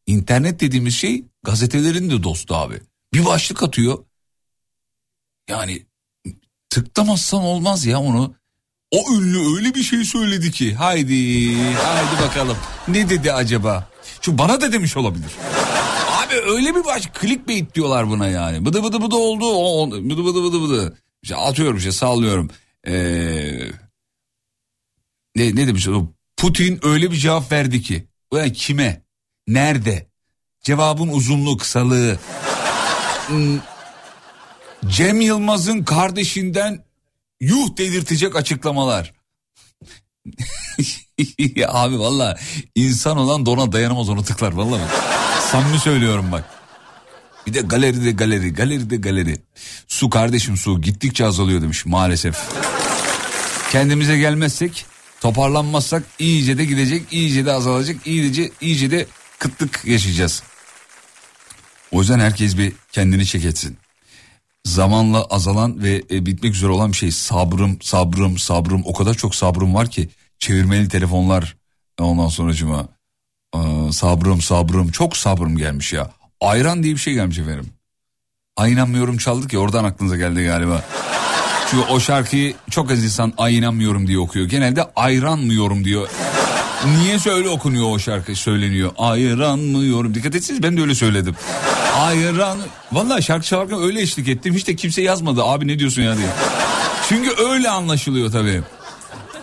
internet 0.07 0.61
dediğimiz 0.61 0.95
şey 0.95 1.25
gazetelerin 1.43 2.11
de 2.11 2.23
dostu 2.23 2.55
abi. 2.55 2.81
Bir 3.15 3.25
başlık 3.27 3.63
atıyor. 3.63 3.99
Yani 5.49 5.87
tıklamazsan 6.71 7.43
olmaz 7.43 7.87
ya 7.87 8.01
onu. 8.01 8.35
O 8.91 9.15
ünlü 9.15 9.57
öyle 9.57 9.75
bir 9.75 9.83
şey 9.83 10.05
söyledi 10.05 10.51
ki. 10.51 10.75
Haydi, 10.75 11.55
haydi 11.75 12.23
bakalım. 12.23 12.57
Ne 12.89 13.09
dedi 13.09 13.33
acaba? 13.33 13.89
Şu 14.21 14.39
bana 14.39 14.61
da 14.61 14.73
demiş 14.73 14.97
olabilir. 14.97 15.31
Abi 16.31 16.51
öyle 16.51 16.75
bir 16.75 16.85
baş 16.85 17.09
clickbait 17.21 17.75
diyorlar 17.75 18.09
buna 18.11 18.29
yani. 18.29 18.65
Bıdı 18.67 18.85
bıdı 18.85 19.03
bıdı 19.03 19.17
oldu. 19.17 19.45
O, 19.45 19.91
bıdı 19.91 20.25
bıdı 20.25 20.45
bıdı 20.45 20.63
bıdı. 20.63 20.99
İşte 21.23 21.37
atıyorum 21.37 21.77
işte 21.77 21.93
sallıyorum. 21.93 22.51
Ee, 22.87 22.93
ne, 25.37 25.57
ne 25.57 25.67
demiş 25.67 25.89
o? 25.89 26.07
Putin 26.37 26.81
öyle 26.83 27.11
bir 27.11 27.17
cevap 27.17 27.53
verdi 27.53 27.83
ki. 27.83 28.07
Ulan 28.31 28.51
kime? 28.51 29.03
Nerede? 29.49 30.07
Cevabın 30.63 31.09
uzunluğu 31.09 31.57
kısalığı. 31.57 32.19
Hmm, 33.27 33.59
Cem 34.87 35.21
Yılmaz'ın 35.21 35.85
kardeşinden 35.85 36.85
yuh 37.41 37.77
dedirtecek 37.77 38.37
açıklamalar. 38.37 39.13
abi 41.69 41.99
valla 41.99 42.39
insan 42.75 43.17
olan 43.17 43.47
dona 43.47 43.73
dayanamaz 43.73 44.09
onu 44.09 44.25
tıklar 44.25 44.53
valla. 44.53 44.79
Samimi 45.51 45.79
söylüyorum 45.79 46.33
bak. 46.33 46.45
Bir 47.47 47.55
de 47.55 47.61
galeride 47.61 48.11
galeri, 48.11 48.53
galeride 48.53 48.97
galeri. 48.97 49.39
Su 49.89 50.11
kardeşim 50.11 50.57
su 50.57 50.81
gittikçe 50.81 51.27
azalıyor 51.27 51.63
demiş 51.63 51.87
maalesef. 51.87 52.39
Kendimize 53.71 54.19
gelmezsek, 54.19 54.87
toparlanmazsak 55.21 56.03
iyice 56.19 56.59
de 56.59 56.65
gidecek, 56.65 57.13
iyice 57.13 57.47
de 57.47 57.53
azalacak, 57.53 58.07
iyice 58.07 58.51
iyice 58.61 58.91
de 58.91 59.07
kıtlık 59.39 59.85
yaşayacağız. 59.85 60.43
O 61.91 62.01
yüzden 62.01 62.21
herkes 62.21 62.59
bir 62.59 62.73
kendini 62.93 63.27
çek 63.27 63.45
etsin. 63.45 63.79
Zamanla 64.65 65.25
azalan 65.25 65.83
ve 65.83 66.03
e, 66.11 66.27
bitmek 66.27 66.55
üzere 66.55 66.71
olan 66.71 66.93
bir 66.93 66.97
şey 66.97 67.11
sabrım, 67.11 67.83
sabrım, 67.83 68.39
sabrım. 68.39 68.83
O 68.85 68.93
kadar 68.93 69.15
çok 69.15 69.35
sabrım 69.35 69.75
var 69.75 69.91
ki 69.91 70.09
çevirmeli 70.39 70.89
telefonlar 70.89 71.57
ondan 71.99 72.29
sonra 72.29 72.53
cuma 72.53 73.00
sabrım, 73.93 74.41
sabrım, 74.41 74.91
çok 74.91 75.17
sabrım 75.17 75.57
gelmiş 75.57 75.93
ya. 75.93 76.11
Ayran 76.41 76.83
diye 76.83 76.95
bir 76.95 77.01
şey 77.01 77.15
gelmiş 77.15 77.39
efendim. 77.39 77.67
Ay 78.57 78.73
inanmıyorum 78.73 79.17
çaldık 79.17 79.53
ya 79.53 79.61
oradan 79.61 79.85
aklınıza 79.85 80.17
geldi 80.17 80.45
galiba. 80.45 80.85
Çünkü 81.71 81.85
o 81.93 82.01
şarkıyı 82.01 82.55
çok 82.71 82.91
az 82.91 83.05
insan 83.05 83.33
ay 83.39 83.59
inanmıyorum 83.59 84.07
diye 84.07 84.19
okuyor. 84.19 84.47
Genelde 84.47 84.85
ayranmıyorum 84.97 85.85
diyor. 85.85 86.09
Niyeyse 86.87 87.31
öyle 87.31 87.49
okunuyor 87.49 87.91
o 87.91 87.99
şarkı 87.99 88.35
söyleniyor. 88.37 88.93
Ayranmıyorum. 88.99 90.15
Dikkat 90.15 90.35
etsiniz 90.35 90.63
ben 90.63 90.77
de 90.77 90.81
öyle 90.81 90.95
söyledim. 90.95 91.37
Ayran. 91.99 92.59
Vallahi 92.93 93.23
şarkı 93.23 93.47
çalarken 93.47 93.83
öyle 93.83 94.01
eşlik 94.01 94.29
ettim. 94.29 94.55
Hiç 94.55 94.67
de 94.67 94.77
kimse 94.77 95.03
yazmadı 95.03 95.45
abi 95.45 95.67
ne 95.67 95.79
diyorsun 95.79 96.03
ya 96.03 96.17
diye. 96.17 96.27
Çünkü 97.09 97.43
öyle 97.45 97.71
anlaşılıyor 97.71 98.33
tabii. 98.33 98.63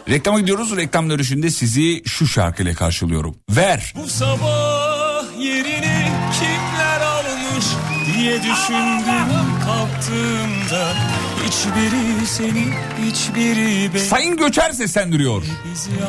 Reklama 0.10 0.40
gidiyoruz. 0.40 0.78
Reklam 0.78 1.10
dönüşünde 1.10 1.50
sizi 1.50 2.04
şu 2.06 2.28
şarkıyla 2.28 2.74
karşılıyorum. 2.74 3.36
Ver. 3.50 3.94
Bu 4.04 4.10
sabah 4.10 5.24
yerini 5.40 6.08
kimler 6.40 7.02
almış 7.02 7.66
diye 8.16 8.38
düşündüm 8.38 9.28
kalktığımda 9.66 10.94
Hiçbiri 11.46 12.28
seni 12.28 12.74
hiçbiri 13.06 13.94
beni 13.94 14.02
Sayın 14.02 14.38
Göçer 14.38 14.72
seslendiriyor. 14.72 15.44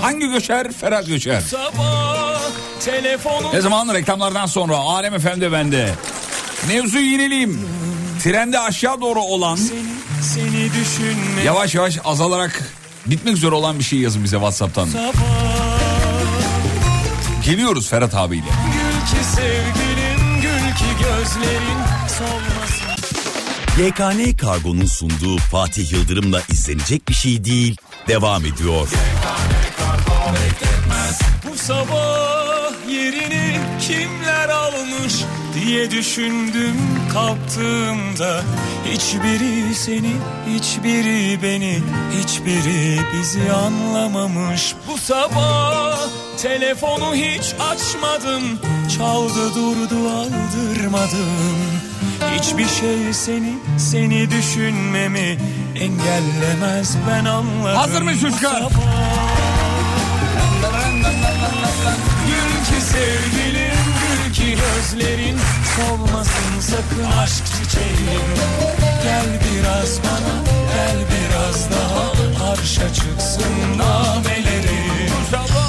Hangi 0.00 0.28
Göçer? 0.28 0.72
Ferhat 0.72 1.06
Göçer. 1.06 1.40
Sabah 1.40 2.40
telefonu 2.84 3.52
Ne 3.54 3.60
zaman 3.60 3.94
reklamlardan 3.94 4.46
sonra 4.46 4.76
Alem 4.76 5.18
FM'de 5.18 5.52
bende. 5.52 5.94
Mevzu 6.68 6.98
yineleyeyim. 6.98 7.60
Trende 8.22 8.58
aşağı 8.58 9.00
doğru 9.00 9.20
olan 9.20 9.56
seni, 9.56 9.78
seni 10.22 11.44
yavaş 11.44 11.74
yavaş 11.74 11.98
azalarak 12.04 12.77
bitmek 13.10 13.36
üzere 13.36 13.54
olan 13.54 13.78
bir 13.78 13.84
şey 13.84 13.98
yazın 13.98 14.24
bize 14.24 14.36
Whatsapp'tan. 14.36 14.86
Sabah 14.86 15.12
Geliyoruz 17.44 17.88
Ferhat 17.88 18.14
abiyle. 18.14 18.42
gül 18.42 19.06
ki 19.06 19.24
sevgilim 19.24 20.40
gül 20.42 20.74
ki 20.76 21.04
gözlerin 21.04 21.78
solmasın 22.18 22.88
YKN 23.78 24.36
Kargo'nun 24.36 24.86
sunduğu 24.86 25.38
Fatih 25.38 25.92
Yıldırım'la 25.92 26.42
izlenecek 26.48 27.08
bir 27.08 27.14
şey 27.14 27.44
değil 27.44 27.76
devam 28.08 28.44
ediyor. 28.44 28.88
Bu 31.50 31.58
sabah 31.58 32.72
yerini 32.90 33.37
kimler 33.80 34.48
almış 34.48 35.14
diye 35.54 35.90
düşündüm 35.90 36.76
kalktığımda 37.12 38.42
Hiçbiri 38.92 39.74
seni, 39.74 40.12
hiçbiri 40.48 41.42
beni, 41.42 41.78
hiçbiri 42.18 43.00
bizi 43.12 43.52
anlamamış. 43.52 44.74
Bu 44.88 44.98
sabah 44.98 45.98
telefonu 46.42 47.14
hiç 47.14 47.54
açmadım. 47.60 48.42
Çaldı 48.98 49.54
durdu 49.54 50.08
aldırmadım. 50.08 51.28
Hiçbir 52.34 52.68
şey 52.68 53.14
seni, 53.14 53.54
seni 53.78 54.30
düşünmemi 54.30 55.38
engellemez 55.74 56.96
ben 57.10 57.24
anladım. 57.24 57.76
Hazır 57.76 58.02
mıyız 58.02 58.20
çocuklar? 58.20 58.62
Bu 58.64 58.70
sabah 58.70 58.88
Gül 62.58 62.64
ki 62.64 62.80
sevgilim 62.82 63.84
gül 64.00 64.32
ki 64.32 64.50
gözlerin. 64.50 65.38
Solmasın 65.76 66.60
sakın 66.60 67.18
aşk 67.22 67.44
çiçeğim. 67.46 68.28
Gel 69.02 69.26
biraz 69.44 69.98
bana 70.02 70.34
gel 70.74 70.98
biraz 71.10 71.70
daha. 71.70 72.52
Arşa 72.52 72.94
çıksın 72.94 73.78
namelerim. 73.78 75.12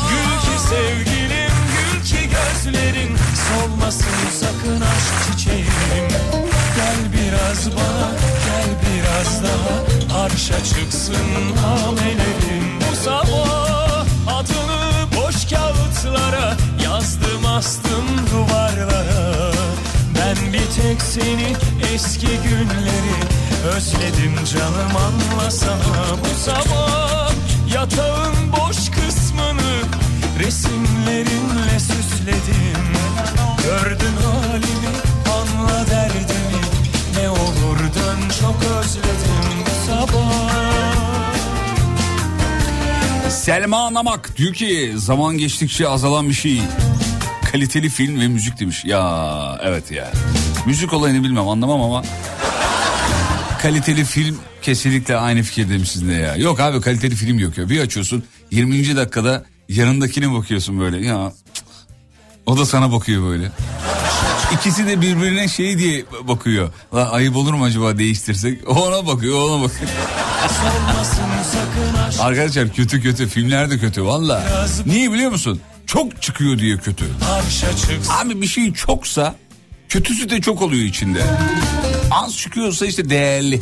Gül 0.09 0.39
ki 0.41 0.61
sevgilim 0.69 1.53
gül 1.75 2.03
ki 2.03 2.29
gözlerin. 2.29 3.17
Solmasın 3.49 4.29
sakın 4.39 4.81
aşk 4.81 5.37
çiçeğim. 5.37 6.07
Gel 6.75 6.99
biraz 7.13 7.71
bana 7.71 8.09
gel 8.45 8.69
biraz 8.85 9.43
daha. 9.43 10.23
Arşa 10.23 10.63
çıksın 10.63 11.15
amelerim 11.65 12.79
Bu 12.91 12.95
sabah 12.95 14.05
adını 14.27 14.89
boş 15.17 15.49
kağıtlara 15.49 16.68
astım 17.59 18.05
duvarlara. 18.31 19.03
Ben 20.15 20.53
bir 20.53 20.81
tek 20.81 21.01
seni 21.01 21.55
eski 21.93 22.27
günleri 22.27 23.19
Özledim 23.75 24.35
canım 24.53 24.95
anlasana. 24.95 26.17
Bu 26.23 26.39
sabah 26.39 27.31
Yatağın 27.73 28.35
boş 28.51 28.89
kısmını 28.89 29.81
Resimlerinle 30.39 31.79
süsledim. 31.79 32.83
Gördün 33.63 34.15
halimi 34.23 34.95
anla 35.33 35.85
derdimi. 35.89 36.61
Ne 37.17 37.29
olur 37.29 37.79
dön 37.79 38.29
çok 38.41 38.55
özledim. 38.79 39.65
Bu 39.65 39.91
sabah 39.91 40.68
Selma 43.49 43.93
Namak 43.93 44.37
diyor 44.37 44.53
ki 44.53 44.93
zaman 44.95 45.37
geçtikçe 45.37 45.87
azalan 45.87 46.29
bir 46.29 46.33
şey. 46.33 46.61
Kaliteli 47.51 47.89
film 47.89 48.19
ve 48.19 48.27
müzik 48.27 48.59
demiş. 48.59 48.85
Ya 48.85 49.59
evet 49.63 49.91
ya. 49.91 50.11
Müzik 50.65 50.93
olayını 50.93 51.23
bilmem 51.23 51.47
anlamam 51.47 51.81
ama 51.81 52.03
kaliteli 53.61 54.03
film 54.05 54.39
kesinlikle 54.61 55.17
aynı 55.17 55.43
fikirdeyim 55.43 55.85
sizinle 55.85 56.13
ya. 56.13 56.35
Yok 56.35 56.59
abi 56.59 56.81
kaliteli 56.81 57.15
film 57.15 57.39
yok 57.39 57.57
ya. 57.57 57.69
Bir 57.69 57.79
açıyorsun 57.79 58.23
20. 58.51 58.95
dakikada 58.95 59.45
yanındakine 59.69 60.33
bakıyorsun 60.33 60.79
böyle 60.79 61.05
ya. 61.05 61.33
O 62.45 62.57
da 62.57 62.65
sana 62.65 62.91
bakıyor 62.91 63.23
böyle. 63.23 63.51
İkisi 64.53 64.87
de 64.87 65.01
birbirine 65.01 65.47
şey 65.47 65.77
diye 65.77 66.05
bakıyor. 66.23 66.73
La 66.93 67.11
ayıp 67.11 67.35
olur 67.35 67.53
mu 67.53 67.63
acaba 67.65 67.97
değiştirsek? 67.97 68.69
Ona 68.69 69.07
bakıyor, 69.07 69.49
ona 69.49 69.63
bakıyor. 69.63 69.89
Arkadaşlar 72.19 72.73
kötü 72.73 73.01
kötü 73.01 73.27
filmler 73.27 73.69
de 73.71 73.79
kötü 73.79 74.05
valla. 74.05 74.43
Niye 74.85 75.11
biliyor 75.11 75.31
musun? 75.31 75.61
Çok 75.85 76.21
çıkıyor 76.21 76.59
diye 76.59 76.77
kötü. 76.77 77.05
Abi 78.21 78.41
bir 78.41 78.47
şey 78.47 78.73
çoksa 78.73 79.35
kötüsü 79.89 80.29
de 80.29 80.41
çok 80.41 80.61
oluyor 80.61 80.83
içinde. 80.83 81.23
Az 82.11 82.37
çıkıyorsa 82.37 82.85
işte 82.85 83.09
değerli. 83.09 83.59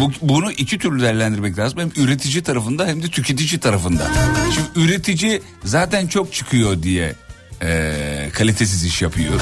Bu- 0.00 0.12
bunu 0.28 0.52
iki 0.52 0.78
türlü 0.78 1.02
değerlendirmek 1.02 1.58
lazım. 1.58 1.78
Hem 1.80 1.90
üretici 2.04 2.42
tarafında 2.42 2.86
hem 2.86 3.02
de 3.02 3.06
tüketici 3.08 3.60
tarafında. 3.60 4.06
Şimdi 4.54 4.86
üretici 4.86 5.42
zaten 5.64 6.06
çok 6.06 6.32
çıkıyor 6.32 6.82
diye 6.82 7.14
eee, 7.62 8.30
kalitesiz 8.32 8.84
iş 8.84 9.02
yapıyor. 9.02 9.40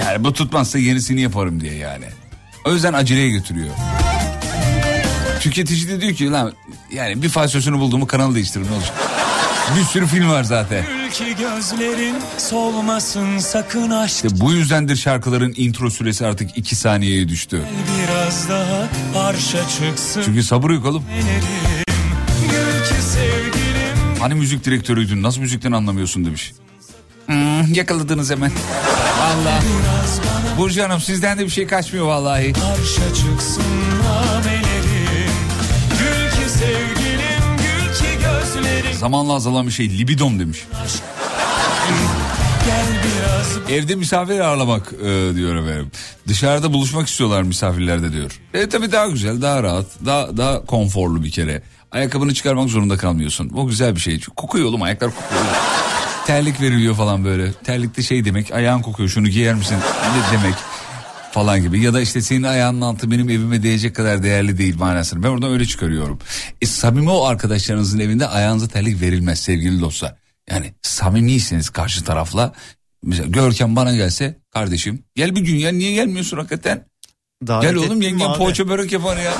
Yani 0.00 0.24
bu 0.24 0.32
tutmazsa 0.32 0.78
yenisini 0.78 1.20
yaparım 1.20 1.60
diye 1.60 1.74
yani. 1.74 2.04
O 2.64 2.72
yüzden 2.72 2.92
aceleye 2.92 3.30
götürüyor. 3.30 3.70
Tüketici 5.40 5.88
de 5.88 6.00
diyor 6.00 6.14
ki 6.14 6.30
lan 6.30 6.52
yani 6.92 7.22
bir 7.22 7.28
falsosunu 7.28 7.80
bulduğumu 7.80 8.06
kanal 8.06 8.34
değiştiririm 8.34 8.70
ne 8.70 8.76
olacak? 8.76 8.94
Bir 9.76 9.84
sürü 9.84 10.06
film 10.06 10.30
var 10.30 10.44
zaten. 10.44 10.84
Ülke 11.06 11.32
gözlerin 11.32 12.16
solmasın 12.38 13.38
sakın 13.38 13.90
aşk 13.90 14.14
İşte 14.14 14.40
bu 14.40 14.52
yüzdendir 14.52 14.96
şarkıların 14.96 15.54
intro 15.56 15.90
süresi 15.90 16.26
artık 16.26 16.58
iki 16.58 16.76
saniyeye 16.76 17.28
düştü. 17.28 17.62
Biraz 17.98 18.48
daha 18.48 18.88
arşa 19.26 19.68
çıksın 19.68 20.22
Çünkü 20.24 20.42
sabır 20.42 20.70
yok 20.70 20.86
oğlum. 20.86 21.02
Sevgilim 21.14 21.71
Hani 24.22 24.34
müzik 24.34 24.64
direktörüydün 24.64 25.22
nasıl 25.22 25.40
müzikten 25.40 25.72
anlamıyorsun 25.72 26.24
demiş. 26.24 26.52
Hmm, 27.26 27.74
yakaladınız 27.74 28.30
hemen. 28.30 28.52
Vallahi. 29.20 29.64
Burcu 30.58 30.82
Hanım 30.82 31.00
sizden 31.00 31.38
de 31.38 31.44
bir 31.44 31.50
şey 31.50 31.66
kaçmıyor 31.66 32.06
vallahi. 32.06 32.46
Arşa 32.46 33.14
çıksın 33.14 33.62
namelerim 34.04 35.32
Gül 35.90 36.30
ki 36.30 36.50
sevgilim 36.50 37.56
Gül 37.56 37.94
ki 37.94 38.24
gözlerim 38.24 38.94
Zamanla 38.98 39.32
azalan 39.32 39.66
bir 39.66 39.72
şey 39.72 39.98
libidom 39.98 40.38
demiş. 40.40 40.64
Evde 43.70 43.94
misafir 43.94 44.40
ağırlamak 44.40 44.92
e, 44.92 45.34
diyor 45.34 45.56
efendim. 45.56 45.90
Dışarıda 46.28 46.72
buluşmak 46.72 47.08
istiyorlar 47.08 47.42
misafirler 47.42 48.02
de 48.02 48.12
diyor. 48.12 48.40
E 48.54 48.68
tabii 48.68 48.92
daha 48.92 49.06
güzel, 49.06 49.42
daha 49.42 49.62
rahat, 49.62 49.86
daha 50.06 50.36
daha 50.36 50.66
konforlu 50.66 51.24
bir 51.24 51.30
kere. 51.30 51.62
Ayakkabını 51.92 52.34
çıkarmak 52.34 52.68
zorunda 52.68 52.96
kalmıyorsun. 52.96 53.50
O 53.54 53.66
güzel 53.66 53.94
bir 53.94 54.00
şey. 54.00 54.20
Kokuyor 54.36 54.66
oğlum 54.68 54.82
ayaklar 54.82 55.10
kokuyor. 55.10 55.42
Terlik 56.26 56.60
veriliyor 56.60 56.94
falan 56.94 57.24
böyle. 57.24 57.52
Terlikte 57.52 58.02
şey 58.02 58.24
demek 58.24 58.52
ayağın 58.52 58.82
kokuyor 58.82 59.08
şunu 59.08 59.28
giyer 59.28 59.54
misin 59.54 59.76
ne 59.76 60.38
demek 60.38 60.54
falan 61.32 61.62
gibi. 61.62 61.80
Ya 61.80 61.94
da 61.94 62.00
işte 62.00 62.22
senin 62.22 62.42
ayağının 62.42 62.80
altı 62.80 63.10
benim 63.10 63.30
evime 63.30 63.62
değecek 63.62 63.96
kadar 63.96 64.22
değerli 64.22 64.58
değil 64.58 64.76
manasını. 64.78 65.22
Ben 65.22 65.28
oradan 65.28 65.50
öyle 65.52 65.64
çıkarıyorum. 65.64 66.18
E, 66.60 66.66
samimi 66.66 67.10
o 67.10 67.24
arkadaşlarınızın 67.24 67.98
evinde 67.98 68.26
ayağınıza 68.26 68.68
terlik 68.68 69.00
verilmez 69.00 69.38
sevgili 69.40 69.80
dostlar. 69.80 70.14
Yani 70.50 70.74
samimiyseniz 70.82 71.70
karşı 71.70 72.04
tarafla. 72.04 72.52
Mesela 73.02 73.28
Görkem 73.28 73.76
bana 73.76 73.96
gelse 73.96 74.38
kardeşim 74.50 75.04
gel 75.14 75.36
bir 75.36 75.40
gün 75.40 75.56
ya 75.56 75.72
niye 75.72 75.92
gelmiyorsun 75.92 76.36
hakikaten? 76.36 76.84
Davet 77.46 77.70
gel 77.70 77.76
oğlum 77.76 78.02
yengem 78.02 78.28
abi. 78.28 78.38
poğaça 78.38 78.68
börek 78.68 78.92
yapar 78.92 79.16
ya. 79.16 79.32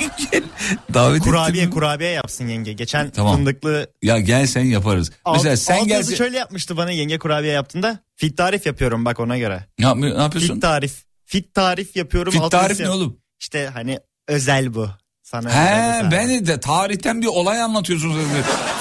gel. 0.32 0.42
Davet 0.94 1.22
Kurabiye 1.22 1.62
ettim. 1.64 1.74
kurabiye 1.74 2.10
yapsın 2.10 2.48
yenge. 2.48 2.72
Geçen 2.72 3.10
Tamam. 3.10 3.36
fındıklı 3.36 3.90
Ya 4.02 4.18
gel 4.20 4.46
sen 4.46 4.64
yaparız. 4.64 5.10
alt, 5.24 5.36
Mesela 5.36 5.56
sen 5.56 5.78
alt 5.80 5.88
gelse 5.88 6.16
şöyle 6.16 6.36
yapmıştı 6.38 6.76
bana 6.76 6.90
yenge 6.90 7.18
kurabiye 7.18 7.52
yaptığında. 7.52 7.98
Fit 8.16 8.36
tarif 8.36 8.66
yapıyorum 8.66 9.04
bak 9.04 9.20
ona 9.20 9.38
göre. 9.38 9.66
ne, 9.78 10.00
ne 10.00 10.06
yapıyorsun? 10.22 10.54
Fit 10.54 10.62
tarif. 10.62 11.04
Fit 11.24 11.54
tarif 11.54 11.96
yapıyorum. 11.96 12.32
Fit 12.32 12.50
tarif 12.50 12.80
ne 12.80 12.90
oğlum? 12.90 13.16
İşte 13.40 13.70
hani 13.74 13.98
özel 14.28 14.74
bu. 14.74 14.88
Sana 15.22 15.50
He 15.54 16.10
ben 16.10 16.46
de 16.46 16.60
tarihten 16.60 17.22
bir 17.22 17.26
olay 17.26 17.62
anlatıyorsunuz. 17.62 18.16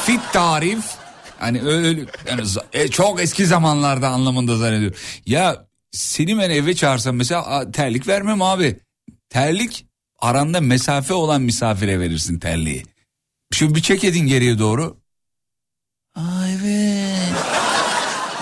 Fit 0.05 0.21
tarif. 0.33 0.83
Hani 1.39 1.61
öyle 1.61 2.01
yani 2.29 2.41
e, 2.73 2.87
çok 2.87 3.21
eski 3.21 3.45
zamanlarda 3.45 4.09
anlamında 4.09 4.57
zannediyorum. 4.57 4.97
Ya 5.25 5.65
seni 5.91 6.37
ben 6.37 6.49
eve 6.49 6.75
çağırsam 6.75 7.15
mesela 7.15 7.71
terlik 7.71 8.07
vermem 8.07 8.41
abi. 8.41 8.79
Terlik 9.29 9.85
aranda 10.25 10.61
mesafe 10.61 11.13
olan 11.13 11.41
misafire 11.41 11.99
verirsin 11.99 12.39
terliği. 12.39 12.83
Şimdi 13.51 13.75
bir 13.75 13.81
çek 13.81 14.03
edin 14.03 14.27
geriye 14.27 14.59
doğru. 14.59 14.97
Ay 16.15 16.53
evet. 16.53 17.33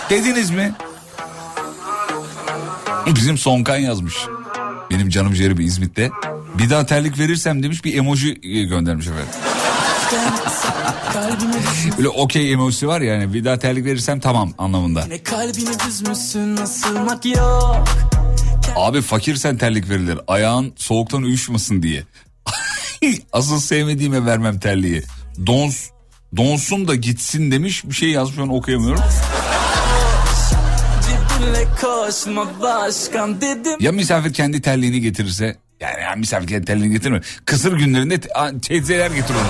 Dediniz 0.10 0.50
mi? 0.50 0.74
Bizim 3.08 3.38
Sonkan 3.38 3.78
yazmış. 3.78 4.16
Benim 4.92 5.10
canım 5.10 5.34
ciğerim 5.34 5.60
İzmit'te. 5.60 6.12
Bir 6.58 6.70
daha 6.70 6.86
terlik 6.86 7.20
verirsem 7.20 7.64
demiş 7.64 7.86
bir 7.86 7.98
emoji 7.98 8.40
e, 8.44 8.64
göndermiş 8.64 9.08
efendim. 9.08 9.28
kalbimi 11.14 11.54
Öyle 11.98 12.10
okey 12.10 12.54
emojisi 12.54 12.88
var 12.88 13.02
ya 13.02 13.14
yani 13.14 13.34
bir 13.34 13.46
daha 13.46 13.60
terlik 13.60 13.86
verirsem 13.86 14.20
tamam 14.20 14.54
anlamında. 14.58 15.06
Ne 15.06 15.24
kalbini 15.24 15.70
üzmüşsün 15.90 16.58
asılmak 16.58 17.26
yok 17.26 18.13
Abi 18.76 19.02
fakirsen 19.02 19.58
terlik 19.58 19.90
verilir. 19.90 20.20
Ayağın 20.28 20.74
soğuktan 20.76 21.24
uyuşmasın 21.24 21.84
diye. 21.84 22.04
Asıl 23.34 23.60
sevmediğime 23.60 24.26
vermem 24.26 24.60
terliği. 24.60 25.04
Dons, 25.46 25.90
donsun 26.38 26.88
da 26.88 26.96
gitsin 26.96 27.52
demiş 27.52 27.84
bir 27.86 27.94
şey 27.96 28.10
yazmış 28.10 28.38
onu 28.40 28.54
okuyamıyorum. 28.54 29.04
Ya 33.80 33.92
misafir 33.92 34.34
kendi 34.34 34.62
terliğini 34.62 35.02
getirirse 35.02 35.58
yani 35.80 36.02
ya 36.02 36.16
misafir 36.16 36.48
kendi 36.48 36.66
terliğini 36.66 36.94
getirme. 36.94 37.22
Kısır 37.46 37.78
günlerinde 37.78 38.20
teyzeler 38.62 39.12
getir 39.12 39.34
onu. 39.34 39.48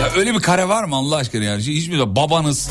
Ya 0.00 0.10
öyle 0.16 0.34
bir 0.34 0.40
kare 0.40 0.68
var 0.68 0.84
mı 0.84 0.96
Allah 0.96 1.16
aşkına 1.16 1.44
yani? 1.44 1.62
Hiç 1.62 1.88
mi 1.88 1.98
de 1.98 2.16
babanız, 2.16 2.68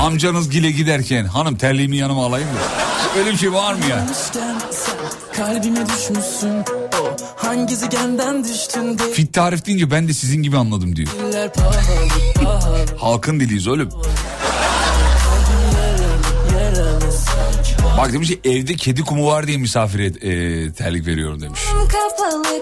amcanız 0.00 0.50
gile 0.50 0.70
giderken 0.70 1.24
hanım 1.24 1.56
terliğimi 1.56 1.96
yanıma 1.96 2.26
alayım 2.26 2.48
da. 2.48 3.18
Öyle 3.18 3.32
bir 3.32 3.36
şey 3.36 3.52
var 3.52 3.74
mı 3.74 3.80
ya? 3.90 4.06
Kalbime 5.36 5.86
düşmüşsün 5.86 6.52
o 7.00 7.16
Hangisi 7.36 7.88
genden 7.88 8.44
düştün 8.44 8.96
Fit 9.14 9.34
tarif 9.34 9.66
deyince 9.66 9.90
ben 9.90 10.08
de 10.08 10.12
sizin 10.14 10.42
gibi 10.42 10.56
anladım 10.56 10.96
diyor. 10.96 11.08
Halkın 12.98 13.40
diliyiz 13.40 13.68
oğlum. 13.68 13.88
Bak 17.98 18.12
demiş 18.12 18.28
ki 18.28 18.40
evde 18.44 18.74
kedi 18.74 19.02
kumu 19.02 19.26
var 19.26 19.46
diye 19.46 19.58
misafire 19.58 20.06
e, 20.06 20.72
terlik 20.72 21.06
veriyorum 21.06 21.40
demiş. 21.40 21.60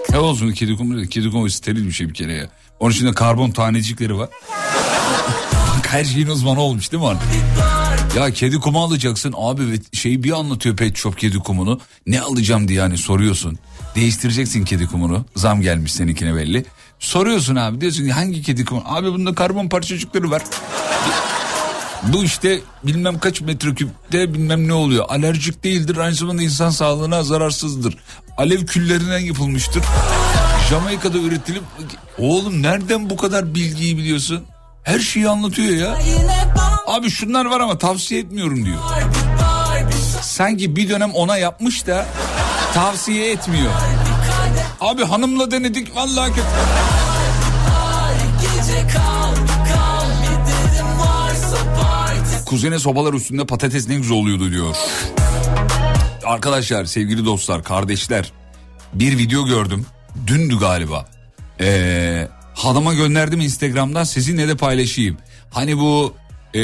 Ne 0.09 0.17
olsun 0.17 0.51
kedi 0.51 0.77
kumu 0.77 1.07
kedi 1.07 1.31
kumu 1.31 1.49
steril 1.49 1.87
bir 1.87 1.91
şey 1.91 2.09
bir 2.09 2.13
kere 2.13 2.33
ya. 2.33 2.49
Onun 2.79 2.91
içinde 2.91 3.11
karbon 3.11 3.51
tanecikleri 3.51 4.17
var. 4.17 4.29
Her 5.91 6.03
şeyin 6.03 6.27
uzmanı 6.27 6.59
olmuş 6.59 6.91
değil 6.91 7.03
mi 7.03 7.07
hanım? 7.07 7.21
Ya 8.17 8.31
kedi 8.31 8.59
kumu 8.59 8.83
alacaksın 8.83 9.33
abi 9.37 9.71
ve 9.71 9.75
şeyi 9.93 10.23
bir 10.23 10.31
anlatıyor 10.31 10.75
pet 10.75 10.97
shop 10.97 11.17
kedi 11.17 11.39
kumunu. 11.39 11.79
Ne 12.07 12.21
alacağım 12.21 12.67
diye 12.67 12.81
hani 12.81 12.97
soruyorsun. 12.97 13.59
Değiştireceksin 13.95 14.65
kedi 14.65 14.87
kumunu. 14.87 15.25
Zam 15.35 15.61
gelmiş 15.61 15.93
seninkine 15.93 16.35
belli. 16.35 16.65
Soruyorsun 16.99 17.55
abi 17.55 17.81
diyorsun 17.81 18.03
ki 18.05 18.11
hangi 18.11 18.41
kedi 18.41 18.65
kumu? 18.65 18.83
Abi 18.85 19.13
bunda 19.13 19.35
karbon 19.35 19.69
parçacıkları 19.69 20.31
var. 20.31 20.41
Bu 22.03 22.23
işte 22.23 22.59
bilmem 22.83 23.19
kaç 23.19 23.41
metreküpte 23.41 24.33
bilmem 24.33 24.67
ne 24.67 24.73
oluyor. 24.73 25.05
Alerjik 25.09 25.63
değildir 25.63 25.97
aynı 25.97 26.15
zamanda 26.15 26.41
insan 26.43 26.69
sağlığına 26.69 27.23
zararsızdır. 27.23 27.97
Alev 28.37 28.65
küllerinden 28.65 29.19
yapılmıştır. 29.19 29.83
Jamaika'da 30.69 31.17
üretilip 31.17 31.63
oğlum 32.17 32.61
nereden 32.63 33.09
bu 33.09 33.17
kadar 33.17 33.55
bilgiyi 33.55 33.97
biliyorsun? 33.97 34.43
Her 34.89 34.99
şeyi 34.99 35.29
anlatıyor 35.29 35.75
ya. 35.75 35.97
Abi 36.87 37.09
şunlar 37.09 37.45
var 37.45 37.59
ama 37.59 37.77
tavsiye 37.77 38.21
etmiyorum 38.21 38.65
diyor. 38.65 38.77
Sanki 40.21 40.75
bir 40.75 40.89
dönem 40.89 41.11
ona 41.11 41.37
yapmış 41.37 41.87
da 41.87 42.05
tavsiye 42.73 43.31
etmiyor. 43.31 43.71
Abi 44.81 45.03
hanımla 45.03 45.51
denedik 45.51 45.95
vallahi 45.95 46.29
kötü. 46.29 46.47
Kuzene 52.45 52.79
sobalar 52.79 53.13
üstünde 53.13 53.45
patates 53.45 53.87
ne 53.87 53.95
güzel 53.95 54.17
oluyordu 54.17 54.51
diyor. 54.51 54.75
Arkadaşlar, 56.25 56.85
sevgili 56.85 57.25
dostlar, 57.25 57.63
kardeşler. 57.63 58.31
Bir 58.93 59.17
video 59.17 59.45
gördüm. 59.45 59.85
Dündü 60.27 60.59
galiba. 60.59 61.05
Ee, 61.61 62.27
hanıma 62.59 62.93
gönderdim 62.93 63.41
Instagram'dan 63.41 64.03
sizinle 64.03 64.47
de 64.47 64.57
paylaşayım. 64.57 65.17
Hani 65.51 65.77
bu 65.77 66.13
e, 66.53 66.61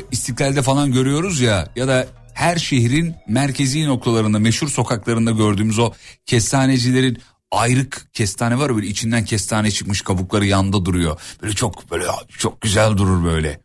istiklalde 0.00 0.62
falan 0.62 0.92
görüyoruz 0.92 1.40
ya 1.40 1.68
ya 1.76 1.88
da 1.88 2.06
her 2.34 2.56
şehrin 2.56 3.14
merkezi 3.28 3.86
noktalarında 3.86 4.38
meşhur 4.38 4.68
sokaklarında 4.68 5.30
gördüğümüz 5.30 5.78
o 5.78 5.92
kestanecilerin 6.26 7.18
ayrık 7.50 8.08
kestane 8.12 8.58
var 8.58 8.76
böyle 8.76 8.86
içinden 8.86 9.24
kestane 9.24 9.70
çıkmış 9.70 10.02
kabukları 10.02 10.46
yanda 10.46 10.84
duruyor. 10.84 11.20
Böyle 11.42 11.54
çok 11.54 11.90
böyle 11.90 12.04
çok 12.38 12.60
güzel 12.60 12.96
durur 12.96 13.24
böyle. 13.24 13.60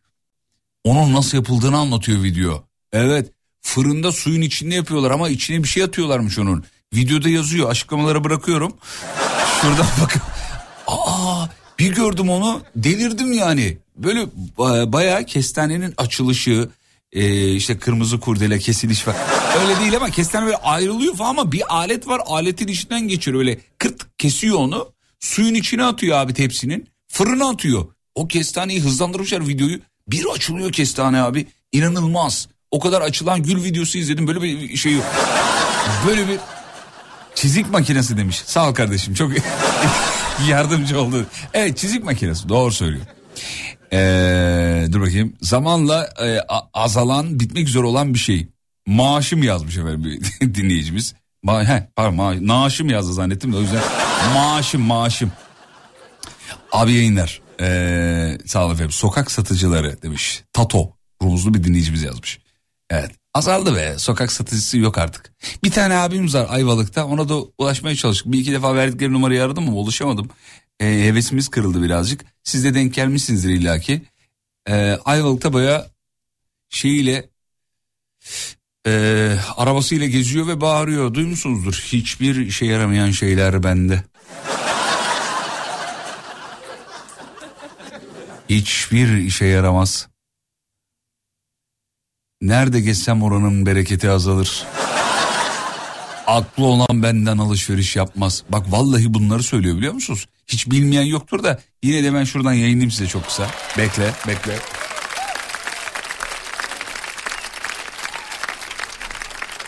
Onun 0.84 1.14
nasıl 1.14 1.38
yapıldığını 1.38 1.78
anlatıyor 1.78 2.24
video. 2.24 2.64
Evet 2.94 3.32
fırında 3.62 4.12
suyun 4.12 4.42
içinde 4.42 4.76
yapıyorlar 4.76 5.12
ama 5.12 5.30
içine 5.30 5.64
bir 5.64 5.68
şey 5.68 5.84
atıyorlarmış 5.84 6.40
onun. 6.40 6.66
Videoda 6.96 7.30
yazıyor 7.30 7.70
açıklamalara 7.70 8.24
bırakıyorum. 8.24 8.74
Şuradan 9.62 9.88
bakın. 10.02 10.22
Aa 10.88 11.48
bir 11.80 11.96
gördüm 11.96 12.30
onu 12.30 12.62
delirdim 12.76 13.34
yani. 13.34 13.78
Böyle 13.98 14.20
ba- 14.58 14.94
bayağı 14.94 15.26
kestanenin 15.26 15.94
açılışı 15.98 16.70
e, 17.12 17.52
işte 17.52 17.78
kırmızı 17.78 18.20
kurdele 18.20 18.60
kesiliş 18.60 19.00
falan. 19.00 19.18
Öyle 19.62 19.80
değil 19.80 19.96
ama 19.96 20.10
kestane 20.10 20.46
böyle 20.46 20.58
ayrılıyor 20.58 21.16
falan 21.16 21.30
ama 21.30 21.52
bir 21.52 21.76
alet 21.76 22.08
var 22.08 22.22
aletin 22.26 22.68
içinden 22.68 23.08
geçiyor 23.08 23.38
öyle 23.40 23.60
kırt 23.78 24.02
kesiyor 24.18 24.58
onu. 24.58 24.90
Suyun 25.20 25.54
içine 25.54 25.84
atıyor 25.84 26.18
abi 26.18 26.34
tepsinin 26.34 26.88
fırına 27.08 27.50
atıyor. 27.50 27.86
O 28.16 28.28
kestaneyi 28.28 28.82
hızlandırmışlar 28.82 29.48
videoyu. 29.48 29.80
Bir 30.08 30.26
açılıyor 30.36 30.72
kestane 30.72 31.22
abi 31.22 31.48
inanılmaz. 31.72 32.48
O 32.72 32.80
kadar 32.80 33.02
açılan 33.02 33.44
gül 33.44 33.64
videosu 33.64 33.98
izledim 33.98 34.28
böyle 34.28 34.42
bir 34.42 34.78
şey 34.78 34.94
yok. 34.94 35.06
Böyle 36.08 36.28
bir 36.28 36.38
çizik 37.36 37.70
makinesi 37.70 38.18
demiş. 38.18 38.42
Sağ 38.46 38.70
ol 38.70 38.74
kardeşim 38.74 39.14
çok 39.14 39.32
yardımcı 40.50 41.02
oldu. 41.02 41.26
Evet 41.54 41.78
çizik 41.78 42.04
makinesi 42.04 42.50
doğru 42.50 42.72
söylüyor. 42.72 43.06
Ee, 43.94 44.88
dur 44.92 45.02
bakayım. 45.02 45.34
Zamanla 45.42 46.10
e, 46.24 46.40
azalan, 46.74 47.40
bitmek 47.40 47.68
üzere 47.68 47.84
olan 47.84 48.14
bir 48.14 48.20
şey. 48.20 48.48
Maaşım 48.88 49.44
yazmış 49.44 49.78
efendim 49.78 50.04
bir 50.04 50.56
dinleyicimiz. 50.56 51.16
Ma 51.44 51.64
he, 51.64 51.90
pardon, 51.96 52.18
ma- 52.18 52.48
naaşım 52.48 52.90
yazdı 52.90 53.14
zannettim 53.14 53.54
de 53.54 53.58
o 53.58 53.62
yüzden 53.62 53.82
maaşım 54.36 54.82
maaşım. 54.82 55.32
Abi 56.72 56.94
yayınlar. 56.94 57.42
Ee, 57.62 58.38
sağ 58.46 58.66
olun 58.66 58.74
efendim. 58.74 58.92
Sokak 58.92 59.32
satıcıları 59.32 60.02
demiş. 60.02 60.44
Tato. 60.54 60.92
Rumuzlu 61.22 61.54
bir 61.54 61.64
dinleyicimiz 61.64 62.04
yazmış. 62.04 62.40
Evet. 62.90 63.12
Azaldı 63.34 63.76
be. 63.76 63.96
Sokak 63.98 64.32
satıcısı 64.32 64.78
yok 64.78 64.98
artık. 64.98 65.34
Bir 65.64 65.72
tane 65.72 65.96
abimiz 65.96 66.36
var 66.36 66.48
Ayvalık'ta. 66.50 67.06
Ona 67.06 67.30
da 67.30 67.36
ulaşmaya 67.58 67.96
çalıştık. 67.96 68.32
Bir 68.32 68.40
iki 68.40 68.52
defa 68.52 68.76
verdikleri 68.76 69.14
numarayı 69.14 69.44
aradım 69.44 69.68
ama 69.68 69.78
ulaşamadım. 69.78 70.30
Ee, 70.80 70.86
hevesimiz 70.86 71.48
kırıldı 71.50 71.84
birazcık. 71.84 72.26
Siz 72.44 72.64
de 72.64 72.74
denk 72.74 72.94
gelmişsinizdir 72.94 73.50
illaki. 73.50 74.02
Ee, 74.70 75.00
Ayvalık'ta 75.06 75.54
baya 75.54 75.88
şeyiyle 76.70 77.30
e, 78.88 79.36
arabasıyla 79.58 80.08
geziyor 80.08 80.48
ve 80.48 80.62
bağırıyor. 80.62 81.14
Duymuşsunuzdur. 81.14 81.74
Hiçbir 81.74 82.36
işe 82.36 82.66
yaramayan 82.66 83.12
şeyler 83.12 83.64
bende. 83.64 84.04
Hiçbir 88.50 89.18
işe 89.18 89.46
yaramaz. 89.46 90.13
Nerede 92.44 92.80
geçsem 92.82 93.24
oranın 93.24 93.66
bereketi 93.66 94.10
azalır. 94.10 94.64
Aklı 96.28 96.66
olan 96.66 97.04
benden 97.04 97.38
alışveriş 97.38 97.96
yapmaz. 97.96 98.44
Bak 98.50 98.72
vallahi 98.72 99.14
bunları 99.14 99.44
söylüyor 99.44 99.78
biliyor 99.78 99.94
musunuz? 99.94 100.28
Hiç 100.48 100.72
bilmeyen 100.72 101.04
yoktur 101.04 101.44
da 101.44 101.60
yine 101.84 102.04
de 102.04 102.14
ben 102.14 102.24
şuradan 102.24 102.54
yayınlayayım 102.54 102.92
size 102.92 103.08
çok 103.08 103.26
kısa. 103.26 103.48
Bekle, 103.78 104.12
bekle. 104.28 104.56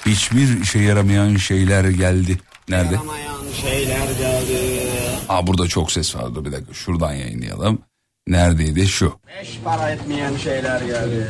Hiçbir 0.05 0.61
işe 0.61 0.79
yaramayan 0.79 1.35
şeyler 1.35 1.83
geldi. 1.85 2.39
Nerede? 2.69 2.93
Yaramayan 2.93 3.43
şeyler 3.61 4.11
geldi. 4.19 4.87
Aa 5.29 5.47
burada 5.47 5.67
çok 5.67 5.91
ses 5.91 6.15
vardı 6.15 6.45
bir 6.45 6.51
dakika 6.51 6.73
şuradan 6.73 7.13
yayınlayalım. 7.13 7.79
Neredeydi 8.27 8.87
şu. 8.87 9.13
Beş 9.39 9.59
para 9.63 9.89
etmeyen 9.89 10.37
şeyler 10.37 10.81
geldi. 10.81 11.27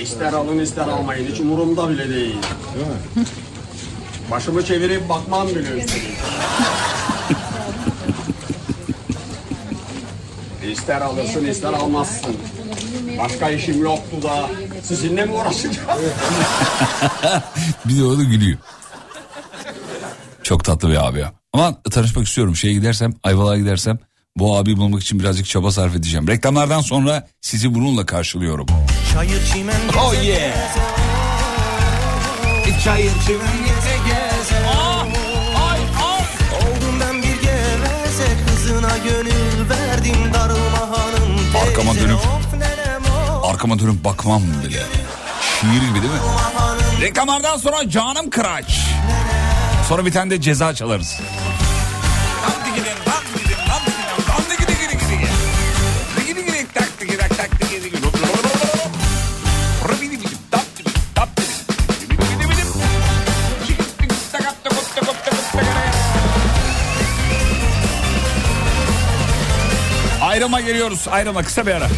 İster 0.00 0.32
alın 0.32 0.58
ister 0.58 0.88
almayın 0.88 1.30
hiç 1.32 1.40
umurumda 1.40 1.90
bile 1.90 2.08
değil. 2.08 2.36
Başımı 4.30 4.64
çevirip 4.64 5.08
bakmam 5.08 5.48
bile 5.48 5.68
üstelik. 5.68 6.16
İster 10.72 11.00
alırsın 11.00 11.44
ister 11.44 11.72
almazsın. 11.72 12.36
Başka 13.18 13.50
işim 13.50 13.82
yoktu 13.82 14.16
da 14.22 14.48
sizinle 14.82 15.24
mi 15.24 15.32
uğraşacağım? 15.32 15.88
Bir 17.84 17.98
de 17.98 18.04
o 18.04 18.18
da 18.18 18.22
gülüyor. 18.22 18.58
Çok 20.42 20.64
tatlı 20.64 20.88
bir 20.90 21.06
abi 21.08 21.18
ya. 21.20 21.32
Ama 21.54 21.82
tanışmak 21.82 22.26
istiyorum. 22.26 22.56
Şeye 22.56 22.72
gidersem, 22.74 23.14
Ayvalık'a 23.22 23.58
gidersem 23.58 23.98
bu 24.36 24.56
abi 24.56 24.76
bulmak 24.76 25.02
için 25.02 25.20
birazcık 25.20 25.46
çaba 25.46 25.70
sarf 25.72 25.96
edeceğim. 25.96 26.28
Reklamlardan 26.28 26.80
sonra 26.80 27.28
sizi 27.40 27.74
bununla 27.74 28.06
karşılıyorum. 28.06 28.66
Çayır 29.12 29.46
çimen 29.52 29.80
Oh 30.00 30.14
yeah. 30.24 30.54
Çayır 32.84 33.12
çimen 33.26 33.58
geze 33.66 33.96
geze. 34.06 34.66
Oldum 36.56 37.00
ben 37.00 37.22
bir 37.22 37.42
geveze 37.42 38.26
Kızına 38.46 38.98
gönül 38.98 39.70
verdim 39.70 40.16
darılma 40.34 40.80
hanım 40.80 41.36
teyze. 41.52 41.68
Arkama 41.70 41.92
dönüp- 41.92 42.18
Arkama 43.44 43.78
dönüp 43.78 44.04
bakmam 44.04 44.42
bile. 44.68 44.82
Şiir 45.60 45.88
gibi 45.88 46.02
değil 46.02 46.12
mi? 46.14 46.20
Reklamlardan 47.00 47.56
sonra 47.56 47.90
canım 47.90 48.30
kıraç. 48.30 48.80
Sonra 49.88 50.06
bir 50.06 50.12
tane 50.12 50.30
de 50.30 50.40
ceza 50.40 50.74
çalarız. 50.74 51.16
Ayrıma 70.34 70.60
geliyoruz. 70.60 71.08
Ayrıma 71.10 71.42
kısa 71.42 71.66
bir 71.66 71.70
ara. 71.70 71.88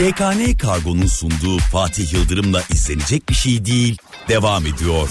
YKN 0.00 0.56
Kargo'nun 0.58 1.06
sunduğu 1.06 1.58
Fatih 1.58 2.12
Yıldırım'la 2.12 2.62
izlenecek 2.70 3.28
bir 3.28 3.34
şey 3.34 3.64
değil. 3.64 3.98
Devam 4.28 4.66
ediyor. 4.66 5.08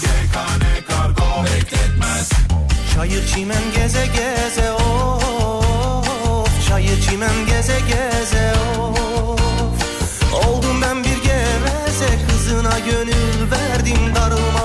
Çayır 2.94 3.26
çimen 3.26 3.62
geze 3.76 4.06
geze 4.06 4.72
of 4.72 6.68
Çayır 6.68 7.02
çimen 7.02 7.46
geze 7.46 7.80
geze 7.80 8.54
of 8.78 9.40
Oldum 10.44 10.82
ben 10.82 11.04
bir 11.04 11.22
geveze 11.22 12.26
Kızına 12.30 12.78
gönül 12.78 13.50
verdim 13.50 14.14
darılma 14.14 14.57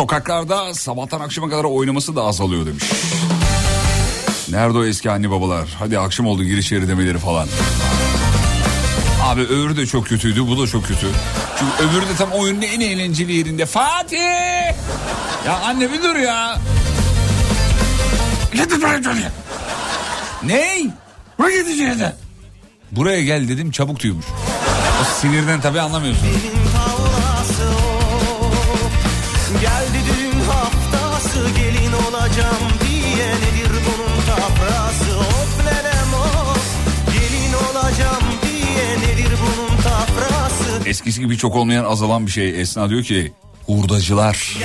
sokaklarda 0.00 0.74
sabahtan 0.74 1.20
akşama 1.20 1.48
kadar 1.48 1.64
oynaması 1.64 2.16
da 2.16 2.22
azalıyor 2.22 2.66
demiş. 2.66 2.84
Nerede 4.48 4.78
o 4.78 4.84
eski 4.84 5.10
anne 5.10 5.30
babalar? 5.30 5.68
Hadi 5.78 5.98
akşam 5.98 6.26
oldu 6.26 6.44
gir 6.44 6.58
içeri 6.58 6.88
demeleri 6.88 7.18
falan. 7.18 7.48
Abi 9.22 9.40
öbürü 9.40 9.76
de 9.76 9.86
çok 9.86 10.06
kötüydü 10.06 10.46
bu 10.46 10.62
da 10.62 10.66
çok 10.66 10.86
kötü. 10.86 11.06
Çünkü 11.58 11.90
öbürü 11.90 12.08
de 12.08 12.16
tam 12.18 12.30
oyunun 12.30 12.62
en 12.62 12.80
eğlenceli 12.80 13.32
yerinde. 13.32 13.66
Fatih! 13.66 14.18
Ya 15.46 15.60
anne 15.64 15.92
bir 15.92 16.02
dur 16.02 16.16
ya. 16.16 16.58
Ney? 20.42 20.86
Buraya 21.38 21.62
gideceğiz 21.62 22.00
de. 22.00 22.12
Buraya 22.92 23.22
gel 23.22 23.48
dedim 23.48 23.70
çabuk 23.70 24.00
diyormuş. 24.00 24.26
O 25.00 25.20
sinirden 25.20 25.60
tabii 25.60 25.80
anlamıyorsun. 25.80 26.26
Eskisi 40.90 41.20
gibi 41.20 41.38
çok 41.38 41.56
olmayan 41.56 41.84
azalan 41.84 42.26
bir 42.26 42.30
şey. 42.30 42.60
Esna 42.60 42.90
diyor 42.90 43.02
ki 43.02 43.32
hurdacılar. 43.66 44.56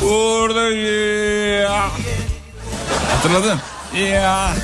Hurdacı. 0.00 1.68
Hatırladın? 3.10 3.60
Ya. 4.12 4.54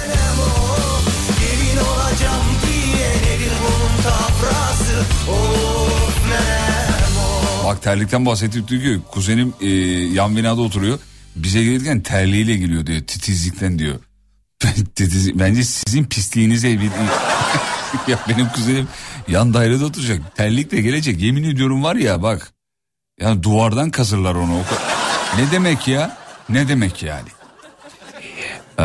Bak 7.64 7.82
terlikten 7.82 8.26
bahsettik 8.26 8.68
diyor 8.68 8.82
ki 8.82 9.00
kuzenim 9.10 9.54
e, 9.60 9.68
yan 10.14 10.36
binada 10.36 10.60
oturuyor. 10.60 10.98
Bize 11.36 11.62
gelirken 11.62 12.00
terliğiyle 12.00 12.56
geliyor 12.56 12.86
diyor 12.86 13.00
titizlikten 13.00 13.78
diyor. 13.78 13.98
Bence 15.34 15.64
sizin 15.64 16.04
pisliğinize 16.04 16.80
bir... 16.80 16.90
ya 18.08 18.18
benim 18.28 18.48
kuzenim 18.48 18.88
yan 19.28 19.54
dairede 19.54 19.84
oturacak. 19.84 20.36
Terlikle 20.36 20.80
gelecek 20.80 21.20
yemin 21.20 21.44
ediyorum 21.44 21.84
var 21.84 21.96
ya 21.96 22.22
bak. 22.22 22.52
Yani 23.20 23.42
duvardan 23.42 23.90
kazırlar 23.90 24.34
onu. 24.34 24.60
Ne 25.38 25.50
demek 25.52 25.88
ya? 25.88 26.16
Ne 26.48 26.68
demek 26.68 27.02
yani? 27.02 27.28
Ee. 28.78 28.82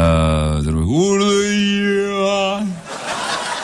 Buradayım. 0.66 2.70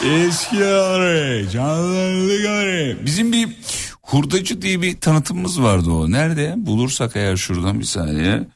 Eski 0.05 0.65
arı, 0.65 1.49
canlandık 1.49 2.45
arı. 2.45 2.97
Bizim 3.05 3.31
bir 3.31 3.49
hurdacı 4.01 4.61
diye 4.61 4.81
bir 4.81 4.99
tanıtımımız 4.99 5.61
vardı 5.61 5.91
o. 5.91 6.11
Nerede? 6.11 6.53
Bulursak 6.57 7.15
eğer 7.15 7.37
şuradan 7.37 7.79
bir 7.79 7.85
saniye. 7.85 8.47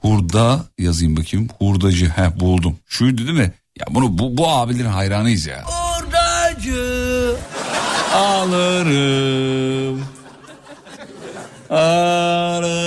Hurda 0.00 0.64
yazayım 0.78 1.16
bakayım. 1.16 1.48
Hurdacı. 1.58 2.08
He 2.08 2.40
buldum. 2.40 2.76
Şuydu 2.86 3.26
değil 3.26 3.38
mi? 3.38 3.52
Ya 3.78 3.86
bunu 3.90 4.18
bu, 4.18 4.36
bu 4.36 4.48
abilerin 4.48 4.88
hayranıyız 4.88 5.46
ya. 5.46 5.64
Hurdacı 5.64 5.87
Alırım. 8.18 10.04
Alırım. 11.70 12.78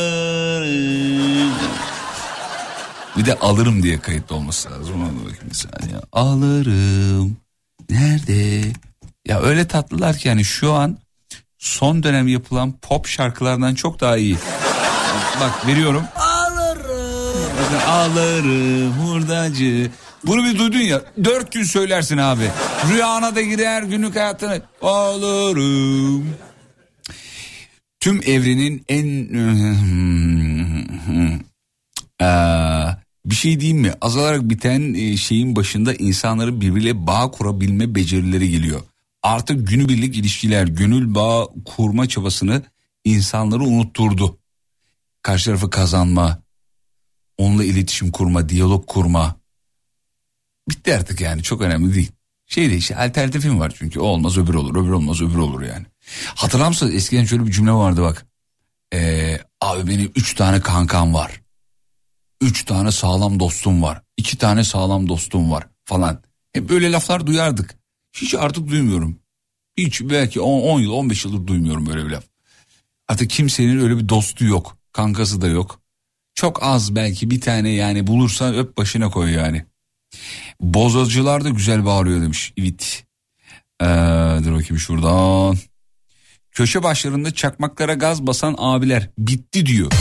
Bir 3.17 3.25
de 3.25 3.39
alırım 3.39 3.83
diye 3.83 3.99
kayıtlı 3.99 4.35
olması 4.35 4.71
lazım. 4.71 4.95
Ona 4.95 5.15
bakayım 5.19 5.49
bir 5.49 5.55
saniye. 5.55 5.97
Alırım. 6.11 7.37
Nerede? 7.89 8.71
Ya 9.27 9.41
öyle 9.41 9.67
tatlılar 9.67 10.17
ki 10.17 10.27
yani 10.27 10.45
şu 10.45 10.73
an 10.73 10.97
son 11.57 12.03
dönem 12.03 12.27
yapılan 12.27 12.71
pop 12.71 13.07
şarkılardan 13.07 13.75
çok 13.75 13.99
daha 13.99 14.17
iyi. 14.17 14.37
Bak 15.39 15.67
veriyorum. 15.67 16.03
alırım 16.15 17.51
Bakın 17.59 17.87
alırım 17.87 18.91
hurdacı. 18.93 19.91
Bunu 20.25 20.45
bir 20.45 20.60
duydun 20.60 20.79
ya 20.79 21.01
dört 21.23 21.51
gün 21.51 21.63
söylersin 21.63 22.17
abi. 22.17 22.49
Rüyana 22.89 23.36
da 23.36 23.41
girer 23.41 23.84
günlük 23.84 24.15
hayatını. 24.15 24.62
Alırım. 24.81 26.36
Tüm 27.99 28.21
evrenin 28.25 28.86
en... 28.89 29.31
Ee, 32.21 32.25
bir 33.25 33.36
şey 33.36 33.60
diyeyim 33.60 33.81
mi? 33.81 33.93
Azalarak 34.01 34.49
biten 34.49 34.93
e, 34.93 35.17
şeyin 35.17 35.55
başında 35.55 35.93
insanların 35.93 36.62
birbiriyle 36.62 37.07
bağ 37.07 37.31
kurabilme 37.31 37.95
becerileri 37.95 38.49
geliyor. 38.49 38.81
Artık 39.23 39.67
günübirlik 39.67 40.17
ilişkiler, 40.17 40.67
gönül 40.67 41.15
bağ 41.15 41.47
kurma 41.65 42.07
çabasını 42.07 42.63
insanları 43.03 43.63
unutturdu. 43.63 44.38
Karşı 45.21 45.45
tarafı 45.45 45.69
kazanma, 45.69 46.39
onunla 47.38 47.63
iletişim 47.63 48.12
kurma, 48.12 48.49
diyalog 48.49 48.88
kurma. 48.88 49.40
Bitti 50.69 50.95
artık 50.95 51.21
yani 51.21 51.43
çok 51.43 51.62
önemli 51.62 51.95
değil. 51.95 52.12
Şey 52.45 52.69
de 52.69 52.76
işte 52.76 52.97
alternatifim 52.97 53.60
var 53.60 53.74
çünkü 53.78 54.00
o 54.00 54.04
olmaz 54.04 54.38
öbür 54.38 54.54
olur, 54.54 54.76
öbür 54.76 54.91
olmaz 54.91 55.21
öbür 55.21 55.38
olur 55.38 55.62
yani. 55.62 55.86
Hatırlar 56.36 56.93
eskiden 56.93 57.26
şöyle 57.26 57.45
bir 57.45 57.52
cümle 57.52 57.71
vardı 57.71 58.02
bak. 58.02 58.26
Ee, 58.93 59.39
abi 59.62 59.88
benim 59.88 60.12
üç 60.15 60.36
tane 60.36 60.62
kankam 60.62 61.13
var. 61.13 61.41
Üç 62.41 62.65
tane 62.65 62.91
sağlam 62.91 63.39
dostum 63.39 63.84
var. 63.84 64.02
iki 64.17 64.38
tane 64.38 64.63
sağlam 64.63 65.10
dostum 65.10 65.51
var 65.51 65.68
falan. 65.86 66.22
Hep 66.53 66.70
böyle 66.70 66.91
laflar 66.91 67.28
duyardık. 67.28 67.76
Hiç 68.14 68.36
artık 68.36 68.68
duymuyorum. 68.68 69.20
Hiç 69.78 70.01
belki 70.01 70.41
10 70.41 70.80
yıl 70.80 70.91
15 70.91 71.26
yıldır 71.26 71.47
duymuyorum 71.47 71.86
böyle 71.86 72.05
bir 72.05 72.09
laf. 72.09 72.24
Artık 73.07 73.30
kimsenin 73.30 73.80
öyle 73.80 73.97
bir 73.97 74.09
dostu 74.09 74.45
yok. 74.45 74.78
Kankası 74.91 75.41
da 75.41 75.47
yok. 75.47 75.82
Çok 76.36 76.64
az 76.64 76.95
belki 76.95 77.32
bir 77.32 77.41
tane 77.41 77.70
yani 77.70 78.07
bulursa 78.07 78.53
öp 78.53 78.78
başına 78.78 79.09
koy 79.09 79.32
yani. 79.32 79.66
Bozacılar 80.59 81.43
da 81.43 81.49
güzel 81.49 81.86
bağırıyor 81.86 82.22
demiş. 82.22 82.53
Evet. 82.57 83.03
Ee, 83.82 83.86
dur 84.43 84.53
bakayım 84.53 84.80
şuradan. 84.80 85.57
Köşe 86.51 86.84
başlarında 86.84 87.34
çakmaklara 87.34 87.93
gaz 87.93 88.28
basan 88.28 88.55
abiler 88.57 89.09
bitti 89.18 89.66
diyor. 89.66 89.91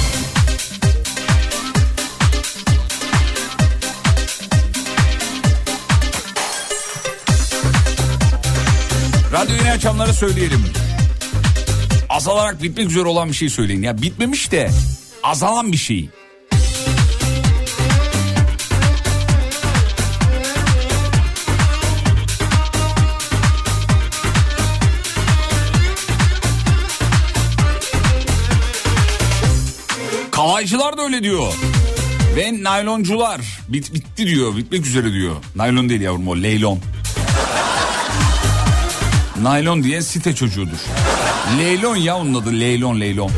Radyo 9.33 9.57
yeni 9.57 9.71
açanlara 9.71 10.13
söyleyelim. 10.13 10.65
Azalarak 12.09 12.63
bitmek 12.63 12.91
üzere 12.91 13.05
olan 13.05 13.29
bir 13.29 13.35
şey 13.35 13.49
söyleyin. 13.49 13.83
Ya 13.83 14.03
bitmemiş 14.03 14.53
de 14.53 14.71
azalan 15.23 15.73
bir 15.73 15.77
şey. 15.77 16.11
Kalaycılar 30.61 30.99
da 30.99 31.03
öyle 31.03 31.23
diyor. 31.23 31.53
Ve 32.37 32.63
nayloncular 32.63 33.41
bit, 33.69 33.95
bitti 33.95 34.27
diyor 34.27 34.57
bitmek 34.57 34.87
üzere 34.87 35.13
diyor. 35.13 35.37
Naylon 35.57 35.89
değil 35.89 36.01
yavrum 36.01 36.29
o 36.29 36.37
leylon. 36.37 36.79
Naylon 39.43 39.83
diye 39.83 40.03
site 40.03 40.35
çocuğudur. 40.35 40.79
Leylon 41.59 41.97
ya 41.97 42.17
onun 42.17 42.35
adı 42.35 42.61
leylon 42.61 43.01
leylon. 43.01 43.31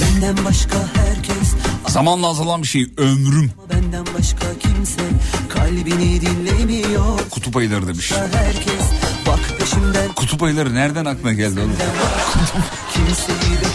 Benden 0.00 0.44
başka 0.44 0.78
herkes 0.78 1.54
Zamanla 1.94 2.28
azalan 2.28 2.62
bir 2.62 2.66
şey 2.66 2.86
ömrüm. 2.96 3.50
Benden 3.70 4.06
başka 4.18 4.58
kimse 4.58 5.02
kalbini 5.48 6.20
dinlemiyor 6.20 7.18
Kutup 7.30 7.56
ayıları 7.56 7.86
demiş. 7.86 8.12
Herkes 8.12 8.93
bak 9.26 9.58
peşimden 9.58 10.12
Kutup 10.12 10.42
ayıları 10.42 10.74
nereden 10.74 11.04
aklına 11.04 11.32
geldi 11.32 11.60
oğlum? 11.60 11.76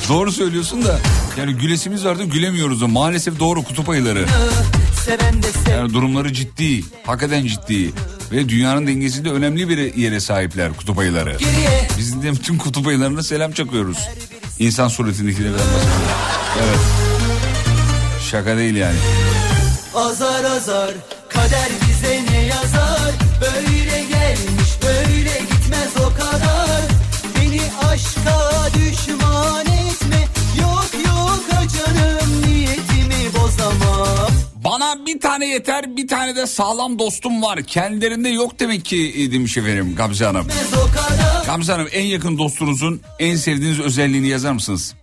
Doğru 0.09 0.31
söylüyorsun 0.31 0.85
da 0.85 0.99
yani 1.37 1.53
gülesimiz 1.53 2.05
vardı 2.05 2.23
gülemiyoruz 2.23 2.81
da 2.81 2.87
maalesef 2.87 3.39
doğru 3.39 3.63
kutup 3.63 3.89
ayıları. 3.89 4.25
Yani 5.69 5.93
durumları 5.93 6.33
ciddi, 6.33 6.83
hakikaten 7.05 7.45
ciddi 7.45 7.91
ve 8.31 8.49
dünyanın 8.49 8.87
dengesinde 8.87 9.29
önemli 9.29 9.69
bir 9.69 9.95
yere 9.95 10.19
sahipler 10.19 10.73
kutup 10.73 10.99
ayıları. 10.99 11.37
Biz 11.97 12.23
de 12.23 12.31
bütün 12.31 12.57
kutup 12.57 12.87
ayılarına 12.87 13.23
selam 13.23 13.51
çakıyoruz. 13.51 13.97
İnsan 14.59 14.87
suretindekilerden 14.87 15.59
bahsediyorum. 15.59 16.17
Evet. 16.57 16.79
Şaka 18.31 18.57
değil 18.57 18.75
yani. 18.75 18.97
Azar 19.95 20.43
azar 20.43 20.91
kader 21.29 21.69
bize 21.89 22.25
ne 22.31 22.45
yazar 22.45 23.13
Böyle 23.41 24.03
gelmiş 24.03 24.68
gitmez 25.69 25.97
o 25.97 26.13
kadar 26.13 26.81
Beni 27.35 27.61
aşka 27.89 28.69
düşman 28.73 29.65
etme 29.65 30.27
Yok 30.61 30.89
yok 31.05 31.39
canım 31.49 32.41
niyetimi 32.41 33.33
bozamam 33.33 34.31
Bana 34.63 35.05
bir 35.05 35.19
tane 35.19 35.47
yeter 35.47 35.97
bir 35.97 36.07
tane 36.07 36.35
de 36.35 36.47
sağlam 36.47 36.99
dostum 36.99 37.41
var. 37.41 37.63
Kendilerinde 37.63 38.29
yok 38.29 38.59
demek 38.59 38.85
ki 38.85 39.29
demiş 39.31 39.57
efendim 39.57 39.95
Gamze 39.97 40.25
Hanım. 40.25 40.41
Etmez 40.41 41.45
Gamze 41.45 41.71
Hanım 41.71 41.87
en 41.91 42.05
yakın 42.05 42.37
dostunuzun 42.37 43.01
en 43.19 43.35
sevdiğiniz 43.35 43.79
özelliğini 43.79 44.27
yazar 44.27 44.51
mısınız? 44.51 44.95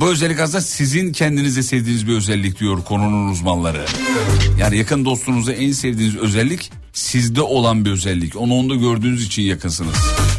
Bu 0.00 0.10
özellik 0.10 0.40
aslında 0.40 0.60
sizin 0.60 1.12
kendinize 1.12 1.62
sevdiğiniz 1.62 2.08
bir 2.08 2.12
özellik 2.16 2.60
diyor 2.60 2.84
konunun 2.84 3.28
uzmanları. 3.32 3.84
Yani 4.60 4.76
yakın 4.78 5.04
dostunuza 5.04 5.52
en 5.52 5.72
sevdiğiniz 5.72 6.16
özellik 6.16 6.72
sizde 6.92 7.42
olan 7.42 7.84
bir 7.84 7.90
özellik. 7.90 8.36
Onu 8.36 8.54
onda 8.54 8.74
gördüğünüz 8.74 9.26
için 9.26 9.42
yakınsınız. 9.42 9.94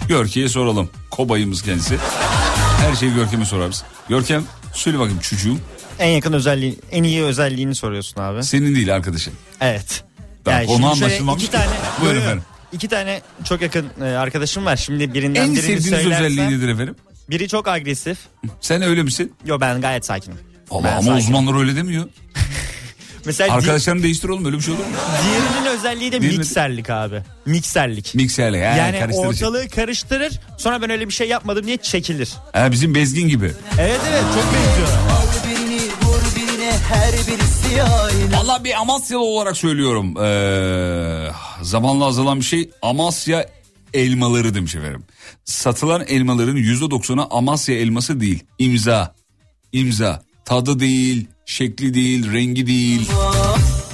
Görkem'e 0.07 0.49
soralım. 0.49 0.89
Kobayımız 1.11 1.61
kendisi. 1.61 1.97
Her 2.81 2.95
şeyi 2.95 3.13
Görkem'e 3.15 3.45
sorarız. 3.45 3.83
Görkem 4.09 4.43
söyle 4.73 4.99
bakayım 4.99 5.19
çocuğum. 5.19 5.57
En 5.99 6.09
yakın 6.09 6.33
özelliği, 6.33 6.79
en 6.91 7.03
iyi 7.03 7.23
özelliğini 7.23 7.75
soruyorsun 7.75 8.21
abi. 8.21 8.43
Senin 8.43 8.75
değil 8.75 8.95
arkadaşın. 8.95 9.33
Evet. 9.61 10.03
Konu 10.45 10.55
şimdi 10.57 10.69
şöyle 10.77 10.85
anlaşılmamış 10.87 11.43
iki 11.43 11.51
ki. 11.51 11.57
tane, 11.57 11.73
Buyurun 12.01 12.21
efendim. 12.21 12.43
İki 12.71 12.87
tane 12.87 13.21
çok 13.49 13.61
yakın 13.61 13.87
e, 14.01 14.03
arkadaşım 14.03 14.65
var. 14.65 14.75
Şimdi 14.77 15.13
birinden 15.13 15.41
En 15.41 15.47
birini 15.51 15.61
sevdiğiniz 15.61 15.85
söylersem. 16.01 16.25
özelliği 16.25 16.47
nedir 16.57 16.67
efendim? 16.67 16.95
Biri 17.29 17.47
çok 17.47 17.67
agresif. 17.67 18.17
Sen 18.61 18.81
öyle 18.81 19.03
misin? 19.03 19.33
Yo 19.45 19.59
ben 19.61 19.81
gayet 19.81 20.05
sakinim. 20.05 20.37
Ben 20.71 20.75
ama 20.77 20.91
sakinim. 20.91 21.17
uzmanlar 21.17 21.59
öyle 21.59 21.75
demiyor. 21.75 22.05
Mesela 23.25 23.49
di- 23.49 23.53
Arkadaşlarını 23.53 24.03
değiştir 24.03 24.29
oğlum 24.29 24.45
öyle 24.45 24.57
bir 24.57 24.61
şey 24.61 24.73
olur 24.73 24.83
mu? 24.83 24.91
diğerinin 25.23 25.77
özelliği 25.77 26.11
de 26.11 26.21
Değil 26.21 26.33
mi? 26.33 26.37
mikserlik 26.39 26.89
abi. 26.89 27.23
Mikserlik. 27.45 28.15
Mikserle 28.15 28.57
yani, 28.57 28.97
yani 28.97 29.15
ortalığı 29.15 29.69
karıştırır 29.69 30.39
sonra 30.57 30.81
ben 30.81 30.89
öyle 30.89 31.07
bir 31.07 31.13
şey 31.13 31.27
yapmadım 31.27 31.67
diye 31.67 31.77
çekilir. 31.77 32.29
Ha, 32.53 32.71
bizim 32.71 32.95
bezgin 32.95 33.27
gibi. 33.27 33.51
Evet 33.79 34.01
evet 34.09 34.23
çok 34.33 34.45
benziyor. 34.53 34.87
Valla 38.33 38.63
bir 38.63 38.81
Amasyalı 38.81 39.23
olarak 39.23 39.57
söylüyorum. 39.57 40.17
Ee, 40.23 41.31
zamanla 41.61 42.05
azalan 42.05 42.39
bir 42.39 42.45
şey 42.45 42.69
Amasya 42.81 43.45
elmaları 43.93 44.53
demiş 44.55 44.75
efendim. 44.75 45.03
Satılan 45.45 46.03
elmaların 46.07 46.55
yüzde 46.55 46.91
doksanı 46.91 47.27
Amasya 47.29 47.75
elması 47.75 48.19
değil. 48.19 48.43
İmza. 48.59 49.15
İmza. 49.71 50.23
Tadı 50.45 50.79
değil, 50.79 51.27
şekli 51.45 51.93
değil, 51.93 52.33
rengi 52.33 52.67
değil. 52.67 53.09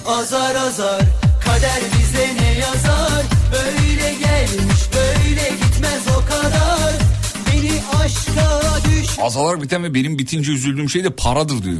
Azar 0.07 0.55
azar 0.55 1.01
kader 1.45 1.81
bize 1.99 2.35
ne 2.41 2.59
yazar 2.59 3.23
Böyle 3.53 4.13
gelmiş 4.13 4.81
böyle 4.93 5.49
gitmez 5.49 6.03
o 6.17 6.25
kadar 6.25 6.93
Beni 7.47 7.71
aşka 8.03 8.61
Azalarak 9.23 9.61
biten 9.61 9.83
ve 9.83 9.93
benim 9.93 10.17
bitince 10.19 10.51
üzüldüğüm 10.51 10.89
şey 10.89 11.03
de 11.03 11.09
paradır 11.09 11.63
diyor. 11.63 11.75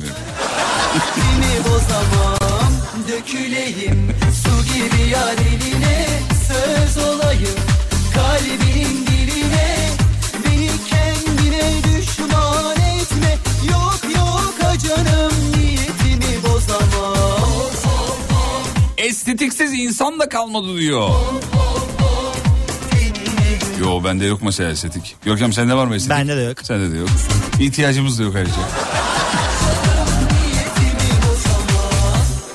düştüğümü 0.95 1.63
bozamam 1.69 2.73
Döküleyim 3.07 4.11
su 4.43 4.73
gibi 4.73 5.09
yar 5.09 5.33
eline 5.33 6.07
Söz 6.47 7.03
olayım 7.03 7.59
kalbinin 8.15 9.12
canım 14.77 15.31
niyetimi 15.57 16.43
bozamam 16.43 17.13
Estetiksiz 18.97 19.73
insan 19.73 20.19
da 20.19 20.29
kalmadı 20.29 20.77
diyor. 20.77 21.09
Yo 23.79 24.03
bende 24.03 24.25
yok 24.25 24.39
mesela 24.41 24.69
estetik. 24.71 25.15
Görkem 25.25 25.53
sende 25.53 25.73
var 25.73 25.85
mı 25.87 25.95
estetik? 25.95 26.17
Bende 26.17 26.37
de 26.37 26.41
yok. 26.41 26.57
Sende 26.63 26.93
de 26.93 26.97
yok. 26.97 27.09
İhtiyacımız 27.59 28.19
da 28.19 28.23
yok 28.23 28.35
ayrıca. 28.35 28.53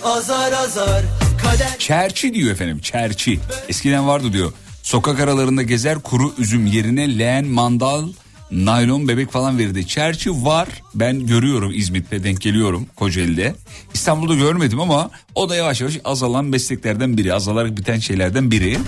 Azar 0.05 0.53
azar 0.53 1.03
kader 1.43 1.79
Çerçi 1.79 2.35
diyor 2.35 2.53
efendim 2.53 2.79
çerçi. 2.79 3.41
Eskiden 3.69 4.07
vardı 4.07 4.33
diyor. 4.33 4.53
Sokak 4.83 5.21
aralarında 5.21 5.63
gezer 5.63 5.99
kuru 5.99 6.33
üzüm 6.39 6.67
yerine 6.67 7.19
leğen, 7.19 7.47
mandal, 7.47 8.09
naylon 8.51 9.09
bebek 9.09 9.33
falan 9.33 9.59
verirdi. 9.59 9.87
Çerçi 9.87 10.31
var 10.45 10.69
ben 10.95 11.27
görüyorum 11.27 11.73
İzmit'te 11.75 12.25
denk 12.25 12.41
geliyorum 12.41 12.87
Kocaeli'de. 12.97 13.55
İstanbul'da 13.95 14.35
görmedim 14.35 14.81
ama 14.81 15.11
o 15.35 15.49
da 15.49 15.57
yavaş 15.57 15.81
yavaş 15.81 15.95
azalan 16.05 16.45
mesleklerden 16.45 17.17
biri. 17.17 17.35
Azalarak 17.35 17.77
biten 17.77 17.99
şeylerden 17.99 18.51
biri. 18.51 18.79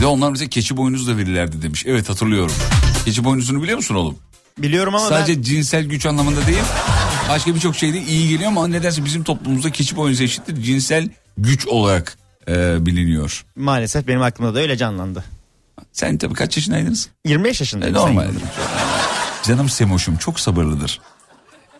Ve 0.00 0.06
onlar 0.06 0.34
bize 0.34 0.48
keçi 0.48 0.76
boynuzu 0.76 1.12
da 1.12 1.16
verirlerdi 1.16 1.62
demiş. 1.62 1.84
Evet 1.86 2.08
hatırlıyorum. 2.10 2.54
Keçi 3.04 3.24
boynuzunu 3.24 3.62
biliyor 3.62 3.76
musun 3.76 3.94
oğlum? 3.94 4.18
Biliyorum 4.58 4.94
ama 4.94 5.08
Sadece 5.08 5.36
ben 5.36 5.42
cinsel 5.42 5.84
güç 5.84 6.06
anlamında 6.06 6.46
değil. 6.46 6.62
Başka 7.28 7.54
birçok 7.54 7.76
şeyde 7.76 8.02
iyi 8.02 8.28
geliyor 8.28 8.48
ama 8.50 8.68
nedense 8.68 9.04
bizim 9.04 9.24
toplumumuzda 9.24 9.70
keçi 9.70 9.96
boynuzu 9.96 10.22
eşittir 10.24 10.62
cinsel 10.62 11.08
güç 11.38 11.66
olarak 11.66 12.18
e, 12.48 12.86
biliniyor. 12.86 13.44
maalesef 13.56 14.06
benim 14.06 14.22
aklımda 14.22 14.54
da 14.54 14.58
öyle 14.58 14.76
canlandı. 14.76 15.24
Sen 15.92 16.18
tabii 16.18 16.34
kaç 16.34 16.56
yaşındaydınız? 16.56 17.08
25 17.26 17.60
E, 17.60 17.64
yaşındayım. 17.64 17.94
normal. 17.94 18.28
Canım 19.44 19.68
Semoş'um 19.68 20.16
çok 20.16 20.40
sabırlıdır. 20.40 21.00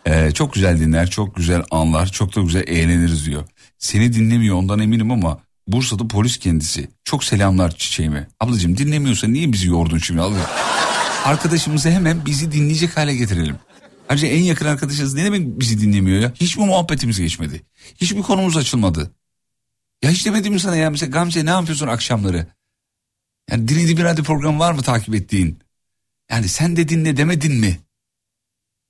E, 0.05 0.31
çok 0.31 0.53
güzel 0.53 0.79
dinler, 0.79 1.09
çok 1.09 1.35
güzel 1.35 1.63
anlar, 1.71 2.07
çok 2.11 2.35
da 2.35 2.41
güzel 2.41 2.63
eğleniriz 2.67 3.25
diyor. 3.25 3.43
Seni 3.77 4.13
dinlemiyor 4.13 4.55
ondan 4.55 4.79
eminim 4.79 5.11
ama 5.11 5.39
Bursa'da 5.67 6.07
polis 6.07 6.37
kendisi. 6.37 6.89
Çok 7.03 7.23
selamlar 7.23 7.75
çiçeğime. 7.75 8.27
Ablacığım 8.39 8.77
dinlemiyorsa 8.77 9.27
niye 9.27 9.53
bizi 9.53 9.67
yordun 9.67 9.97
şimdi? 9.97 10.21
Ablacığım? 10.21 10.45
Arkadaşımızı 11.25 11.89
hemen 11.91 12.25
bizi 12.25 12.51
dinleyecek 12.51 12.97
hale 12.97 13.15
getirelim. 13.15 13.55
Ayrıca 14.09 14.27
en 14.27 14.41
yakın 14.43 14.65
arkadaşınız 14.65 15.13
ne 15.13 15.23
demek 15.25 15.59
bizi 15.59 15.81
dinlemiyor 15.81 16.19
ya? 16.21 16.31
Hiç 16.35 16.57
mi 16.57 16.65
muhabbetimiz 16.65 17.19
geçmedi? 17.19 17.61
Hiç 17.97 18.11
mi 18.13 18.21
konumuz 18.21 18.57
açılmadı? 18.57 19.11
Ya 20.03 20.11
hiç 20.11 20.25
demedim 20.25 20.53
mi 20.53 20.59
sana 20.59 20.75
ya 20.75 20.89
mesela 20.89 21.09
Gamze 21.09 21.45
ne 21.45 21.49
yapıyorsun 21.49 21.87
akşamları? 21.87 22.47
Yani 23.51 23.67
dinlediğin 23.67 23.97
bir 23.97 24.03
radyo 24.03 24.23
programı 24.23 24.59
var 24.59 24.71
mı 24.71 24.81
takip 24.81 25.15
ettiğin? 25.15 25.59
Yani 26.31 26.47
sen 26.47 26.75
de 26.75 26.89
dinle 26.89 27.17
demedin 27.17 27.53
mi? 27.53 27.79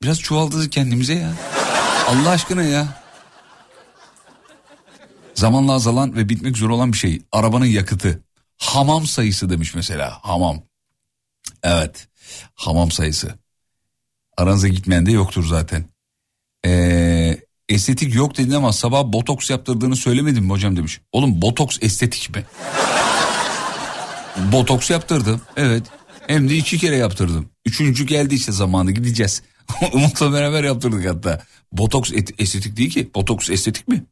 Biraz 0.02 0.20
çuvaldızı 0.20 0.70
kendimize 0.70 1.14
ya. 1.14 1.34
Allah 2.08 2.30
aşkına 2.30 2.64
ya. 2.64 3.04
Zamanla 5.36 5.74
azalan 5.74 6.16
ve 6.16 6.30
bitmek 6.30 6.58
zor 6.58 6.70
olan 6.70 6.94
bir 6.94 6.98
şey. 6.98 7.22
Arabanın 7.32 7.66
yakıtı. 7.66 8.24
Hamam 8.58 9.08
sayısı 9.08 9.50
demiş 9.50 9.76
mesela. 9.76 10.20
Hamam. 10.22 10.62
Evet. 11.64 12.08
Hamam 12.56 12.92
sayısı. 12.92 13.36
Aranıza 14.38 14.68
gitmeyen 14.68 15.06
de 15.06 15.12
yoktur 15.12 15.46
zaten. 15.48 15.86
Ee, 16.66 17.38
estetik 17.70 18.16
yok 18.16 18.38
dedin 18.38 18.52
ama 18.52 18.74
sabah 18.74 19.04
botoks 19.04 19.50
yaptırdığını 19.50 19.96
söylemedim 19.96 20.44
mi 20.44 20.50
hocam 20.50 20.78
demiş. 20.78 21.02
Oğlum 21.12 21.42
botoks 21.42 21.78
estetik 21.82 22.36
mi? 22.36 22.46
Botoks 24.38 24.90
yaptırdım. 24.90 25.42
Evet. 25.58 25.84
Hem 26.28 26.50
de 26.50 26.56
iki 26.56 26.78
kere 26.78 26.96
yaptırdım. 26.96 27.50
Üçüncü 27.66 28.06
geldi 28.06 28.36
işte 28.36 28.52
zamanı 28.52 28.92
gideceğiz. 28.92 29.42
Umut'la 29.94 30.34
beraber 30.34 30.64
yaptırdık 30.64 31.10
hatta. 31.10 31.44
Botoks 31.72 32.12
et- 32.14 32.42
estetik 32.42 32.78
değil 32.78 32.90
ki. 32.90 33.10
Botoks 33.16 33.50
estetik 33.50 33.88
mi? 33.88 34.04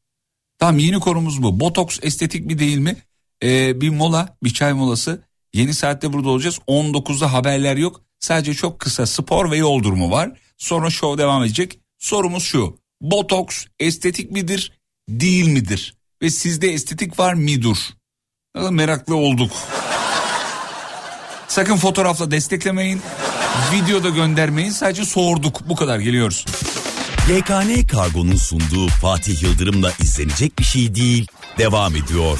Tamam 0.60 0.78
yeni 0.80 1.00
konumuz 1.00 1.44
bu. 1.44 1.60
Botoks 1.60 2.00
estetik 2.02 2.46
mi 2.46 2.60
değil 2.60 2.78
mi? 2.78 2.96
Ee, 3.44 3.82
bir 3.82 3.90
mola, 3.90 4.38
bir 4.44 4.54
çay 4.54 4.74
molası. 4.74 5.24
Yeni 5.54 5.74
saatte 5.74 6.14
burada 6.14 6.30
olacağız. 6.30 6.60
19'da 6.68 7.34
haberler 7.34 7.78
yok. 7.78 8.02
Sadece 8.20 8.54
çok 8.54 8.80
kısa 8.80 9.06
spor 9.06 9.52
ve 9.52 9.58
yol 9.58 9.84
durumu 9.84 10.12
var. 10.12 10.32
Sonra 10.58 10.90
show 10.90 11.24
devam 11.24 11.44
edecek. 11.44 11.80
Sorumuz 12.00 12.44
şu. 12.44 12.78
Botoks 13.02 13.66
estetik 13.80 14.32
midir, 14.32 14.72
değil 15.10 15.48
midir? 15.48 15.96
Ve 16.22 16.30
sizde 16.30 16.74
estetik 16.74 17.20
var 17.20 17.34
mıdır? 17.34 17.78
Meraklı 18.72 19.16
olduk. 19.16 19.52
Sakın 21.48 21.78
fotoğrafla 21.78 22.32
desteklemeyin. 22.32 23.02
Videoda 23.74 24.10
göndermeyin. 24.10 24.70
Sadece 24.70 25.06
sorduk. 25.06 25.70
Bu 25.70 25.76
kadar 25.76 26.00
geliyoruz. 26.00 26.46
YKN 27.30 27.88
Kargo'nun 27.88 28.36
sunduğu 28.36 28.88
Fatih 28.88 29.44
Yıldırım'la 29.44 29.92
izlenecek 30.00 30.60
bir 30.60 30.64
şey 30.64 30.96
değil. 30.96 31.28
Devam 31.58 31.96
ediyor. 31.96 32.38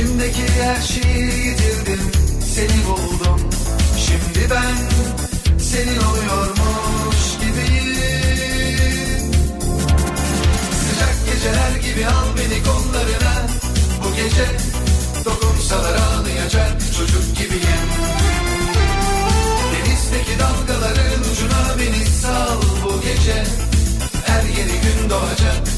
İçimdeki 0.00 0.48
her 0.62 0.82
şeyi 0.82 1.24
yitirdim. 1.24 2.10
Seni 2.54 2.86
buldum. 2.86 3.50
Şimdi 3.98 4.50
ben 4.50 4.74
senin 5.58 6.00
oluyormuş 6.00 7.38
gibiyim. 7.40 9.32
Sıcak 10.72 11.16
geceler 11.26 11.92
gibi 11.92 12.06
al 12.06 12.26
beni 12.38 12.62
kollarına. 12.62 13.46
Bu 14.04 14.16
gece 14.16 14.46
dokunsalar 15.24 15.94
ağlayacak 15.94 16.80
çocuk 16.96 17.36
gibiyim. 17.36 17.88
Denizdeki 19.72 20.38
dalgaların 20.38 21.20
ucuna 21.32 21.78
beni 21.78 22.06
sal. 22.06 22.62
Bu 22.84 23.00
gece 23.00 23.44
Her 24.26 24.42
yeni 24.42 24.80
gün 24.80 25.10
doğacak 25.10 25.69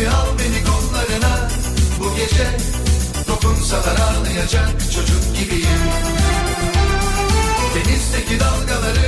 gibi 0.00 0.08
al 0.08 0.26
beni 0.38 0.64
kollarına. 0.64 1.48
Bu 2.00 2.16
gece 2.16 2.46
dokunsalar 3.28 3.96
ağlayacak 3.96 4.68
çocuk 4.94 5.36
gibiyim. 5.36 5.80
Denizdeki 7.74 8.40
dalgaların 8.40 8.99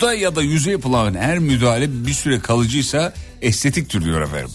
vücuda 0.00 0.14
ya 0.14 0.36
da 0.36 0.42
yüze 0.42 0.70
yapılan 0.70 1.14
her 1.14 1.38
müdahale 1.38 2.06
bir 2.06 2.12
süre 2.12 2.40
kalıcıysa 2.40 3.12
estetiktir 3.42 4.04
diyor 4.04 4.20
efendim. 4.20 4.50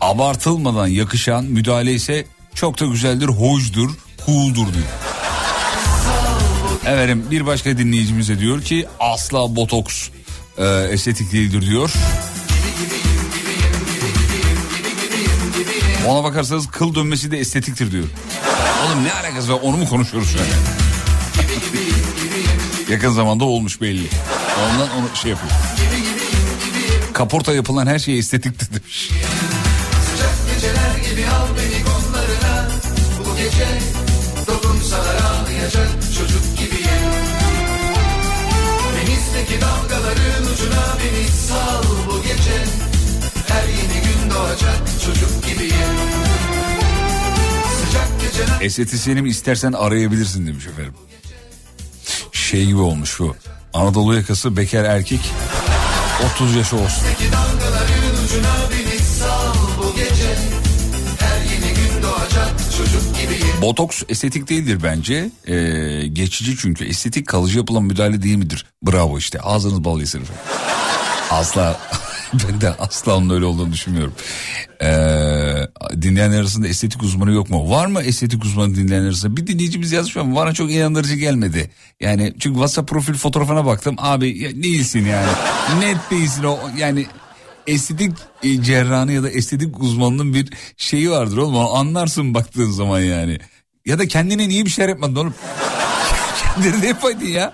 Abartılmadan 0.00 0.86
yakışan 0.86 1.44
müdahale 1.44 1.92
ise 1.92 2.26
çok 2.54 2.80
da 2.80 2.86
güzeldir, 2.86 3.26
hoşdur, 3.26 3.90
cool'dur 4.26 4.74
diyor. 4.74 4.86
Efendim 6.82 7.26
bir 7.30 7.46
başka 7.46 7.78
dinleyicimiz 7.78 8.28
de 8.28 8.38
diyor 8.38 8.62
ki 8.62 8.86
asla 9.00 9.56
botoks 9.56 10.08
e, 10.58 10.64
estetik 10.90 11.32
değildir 11.32 11.66
diyor. 11.66 11.92
Ona 16.08 16.24
bakarsanız 16.24 16.66
kıl 16.66 16.94
dönmesi 16.94 17.30
de 17.30 17.38
estetiktir 17.38 17.92
diyor. 17.92 18.04
Oğlum 18.86 19.04
ne 19.04 19.12
alakası 19.12 19.52
var 19.52 19.58
onu 19.62 19.76
mu 19.76 19.88
konuşuyoruz 19.88 20.30
şu 20.30 20.38
an? 20.38 20.44
Yakın 22.90 23.10
zamanda 23.10 23.44
olmuş 23.44 23.80
belli. 23.80 24.08
Ondan 24.62 24.90
onu 24.90 25.16
şey 25.22 25.30
yapıyor. 25.30 25.52
Kaporta 27.12 27.52
yapılan 27.52 27.86
her 27.86 27.98
şey 27.98 28.18
estetiktir 28.18 28.68
demiş. 28.70 29.10
Sıcak 30.10 30.54
geceler 30.54 31.10
gibi 31.10 31.28
al 31.28 31.46
beni 31.56 31.84
kollarına 31.84 32.68
Bu 33.18 33.36
gece 33.36 33.66
dokunsalar 34.46 35.14
ağlayacak 35.16 35.88
çocuk 36.18 36.58
gibiyim 36.58 37.04
Denizdeki 38.96 39.60
dalgaların 39.60 40.52
ucuna 40.54 40.86
beni 40.98 41.28
sal 41.28 41.82
bu 42.10 42.22
gece 42.22 42.64
Her 43.48 43.68
yeni 43.68 44.04
gün 44.04 44.30
doğacak 44.30 44.76
çocuk 45.04 45.44
gibiyim 45.46 45.94
Sıcak 47.86 48.08
geceler 48.20 48.60
Estetisyenim 48.60 49.26
istersen 49.26 49.72
arayabilirsin 49.72 50.46
demiş 50.46 50.66
efendim. 50.66 50.94
Şey 52.32 52.66
gibi 52.66 52.80
olmuş 52.80 53.20
bu. 53.20 53.36
Anadolu 53.74 54.14
yakası 54.14 54.56
bekar 54.56 54.84
erkek 54.84 55.20
30 56.34 56.54
yaşı 56.54 56.76
olsun. 56.76 57.04
Botoks 63.62 64.02
estetik 64.08 64.48
değildir 64.48 64.78
bence. 64.82 65.30
Ee, 65.46 66.06
geçici 66.06 66.56
çünkü 66.56 66.84
estetik 66.84 67.28
kalıcı 67.28 67.58
yapılan 67.58 67.82
müdahale 67.84 68.22
değil 68.22 68.36
midir? 68.36 68.66
Bravo 68.82 69.18
işte 69.18 69.40
ağzınız 69.40 69.84
bal 69.84 70.00
yesin. 70.00 70.22
Asla 71.30 71.80
ben 72.48 72.60
de 72.60 72.70
asla 72.70 73.16
onun 73.16 73.30
öyle 73.30 73.44
olduğunu 73.44 73.72
düşünmüyorum. 73.72 74.14
Ee, 74.82 76.02
dinleyenler 76.02 76.40
arasında 76.40 76.68
estetik 76.68 77.02
uzmanı 77.02 77.32
yok 77.32 77.50
mu? 77.50 77.70
Var 77.70 77.86
mı 77.86 78.02
estetik 78.02 78.44
uzmanı 78.44 78.74
dinleyenler 78.74 79.06
arasında? 79.06 79.36
Bir 79.36 79.46
dinleyicimiz 79.46 79.92
yazmış 79.92 80.16
ama 80.16 80.36
bana 80.36 80.52
çok 80.52 80.72
inandırıcı 80.72 81.14
gelmedi. 81.14 81.70
Yani 82.00 82.34
çünkü 82.38 82.54
WhatsApp 82.54 82.88
profil 82.88 83.14
fotoğrafına 83.14 83.66
baktım. 83.66 83.94
Abi 83.98 84.38
ya 84.38 84.62
değilsin 84.62 85.06
yani. 85.06 85.28
Net 85.80 86.10
değilsin 86.10 86.44
o 86.44 86.58
yani 86.78 87.06
estetik 87.66 88.12
e, 88.42 88.62
cerrahı 88.62 89.12
ya 89.12 89.22
da 89.22 89.30
estetik 89.30 89.80
uzmanının 89.80 90.34
bir 90.34 90.52
şeyi 90.76 91.10
vardır 91.10 91.36
oğlum. 91.36 91.56
Anlarsın 91.56 92.34
baktığın 92.34 92.70
zaman 92.70 93.00
yani. 93.00 93.38
Ya 93.86 93.98
da 93.98 94.08
kendine 94.08 94.48
niye 94.48 94.64
bir 94.64 94.70
şeyler 94.70 94.88
yapmadın 94.88 95.16
oğlum? 95.16 95.34
kendine 96.54 96.80
ne 96.80 96.86
yapaydın 96.86 97.26
ya? 97.26 97.52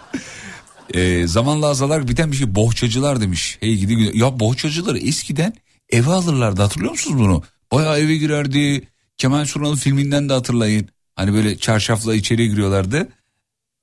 Ee, 0.95 1.27
zamanla 1.27 1.67
azalarak 1.67 2.09
biten 2.09 2.33
bir 2.33 2.37
şey 2.37 2.55
bohçacılar 2.55 3.21
demiş. 3.21 3.59
Hey 3.61 3.77
gidi 3.77 4.19
Ya 4.19 4.41
bohçacıları 4.41 4.99
eskiden 4.99 5.53
eve 5.91 6.11
alırlardı 6.11 6.63
hatırlıyor 6.63 6.91
musunuz 6.93 7.19
bunu? 7.19 7.43
Bayağı 7.73 7.99
eve 7.99 8.17
girerdi. 8.17 8.89
Kemal 9.19 9.45
Sunal'ın 9.45 9.77
filminden 9.77 10.29
de 10.29 10.33
hatırlayın. 10.33 10.89
Hani 11.17 11.35
böyle 11.35 11.59
çarşafla 11.59 12.15
içeriye 12.15 12.49
giriyorlardı. 12.49 13.09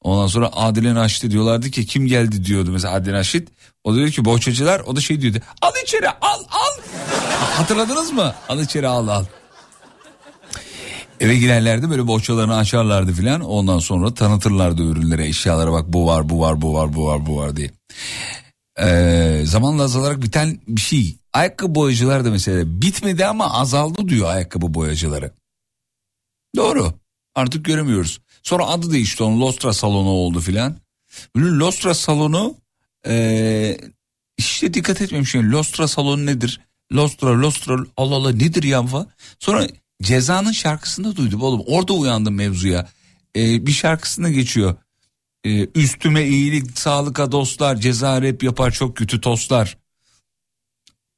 Ondan 0.01 0.27
sonra 0.27 0.49
Adile 0.53 0.95
Naşit'e 0.95 1.31
diyorlardı 1.31 1.71
ki 1.71 1.85
kim 1.85 2.07
geldi 2.07 2.45
diyordu 2.45 2.71
mesela 2.71 2.93
Adile 2.93 3.13
Naşit. 3.13 3.49
O 3.83 3.95
diyor 3.95 4.09
ki 4.09 4.25
bohçacılar 4.25 4.79
o 4.79 4.95
da 4.95 5.01
şey 5.01 5.21
diyordu. 5.21 5.37
Al 5.61 5.71
içeri 5.83 6.09
al 6.09 6.43
al. 6.49 6.81
Hatırladınız 7.57 8.11
mı? 8.11 8.35
Al 8.49 8.59
içeri 8.59 8.87
al 8.87 9.07
al. 9.07 9.25
Eve 11.19 11.37
girerlerdi 11.37 11.89
böyle 11.89 12.07
bohçalarını 12.07 12.55
açarlardı 12.55 13.13
filan. 13.13 13.41
Ondan 13.41 13.79
sonra 13.79 14.13
tanıtırlardı 14.13 14.83
ürünlere 14.83 15.27
eşyalara 15.27 15.71
bak 15.71 15.85
bu 15.87 16.07
var 16.07 16.29
bu 16.29 16.39
var 16.39 16.61
bu 16.61 16.73
var 16.73 16.93
bu 16.93 17.05
var 17.05 17.25
bu 17.25 17.37
var 17.37 17.55
diye. 17.55 17.71
Ee, 18.79 19.41
zamanla 19.45 19.83
azalarak 19.83 20.21
biten 20.21 20.59
bir 20.67 20.81
şey. 20.81 21.15
Ayakkabı 21.33 21.75
boyacılar 21.75 22.25
da 22.25 22.31
mesela 22.31 22.81
bitmedi 22.81 23.25
ama 23.25 23.53
azaldı 23.53 24.09
diyor 24.09 24.29
ayakkabı 24.29 24.73
boyacıları. 24.73 25.31
Doğru. 26.55 26.93
Artık 27.35 27.65
göremiyoruz. 27.65 28.21
Sonra 28.43 28.67
adı 28.67 28.91
değişti 28.91 29.23
onun 29.23 29.41
Lostra 29.41 29.73
salonu 29.73 30.09
oldu 30.09 30.39
filan. 30.39 30.75
Lostra 31.37 31.93
salonu 31.93 32.55
ee, 33.07 33.77
işte 34.37 34.73
dikkat 34.73 35.01
etmemişim. 35.01 35.51
Lostra 35.51 35.87
salonu 35.87 36.25
nedir? 36.25 36.61
Lostra, 36.93 37.41
Lostra 37.41 37.77
Allah 37.97 38.15
Allah 38.15 38.31
nedir 38.31 38.63
ya 38.63 38.83
falan. 38.83 39.07
Sonra 39.39 39.67
Ceza'nın 40.01 40.51
şarkısında 40.51 41.15
duydum 41.15 41.41
oğlum. 41.41 41.63
Orada 41.65 41.93
uyandım 41.93 42.35
mevzuya. 42.35 42.87
Ee, 43.35 43.65
bir 43.65 43.71
şarkısında 43.71 44.29
geçiyor. 44.29 44.75
Ee, 45.43 45.67
üstüme 45.75 46.23
iyilik, 46.27 46.79
sağlıka 46.79 47.31
dostlar, 47.31 47.75
ceza 47.75 48.21
rap 48.21 48.43
yapar 48.43 48.71
çok 48.71 48.97
kötü 48.97 49.21
tostlar. 49.21 49.77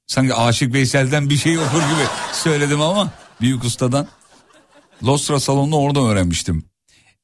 Sanki 0.07 0.33
Aşık 0.33 0.73
Veysel'den 0.73 1.29
bir 1.29 1.37
şey 1.37 1.57
okur 1.57 1.81
gibi 1.81 2.07
söyledim 2.33 2.81
ama 2.81 3.11
büyük 3.41 3.63
ustadan. 3.63 4.07
Lostra 5.03 5.39
salonunu 5.39 5.75
orada 5.77 5.99
öğrenmiştim. 6.01 6.63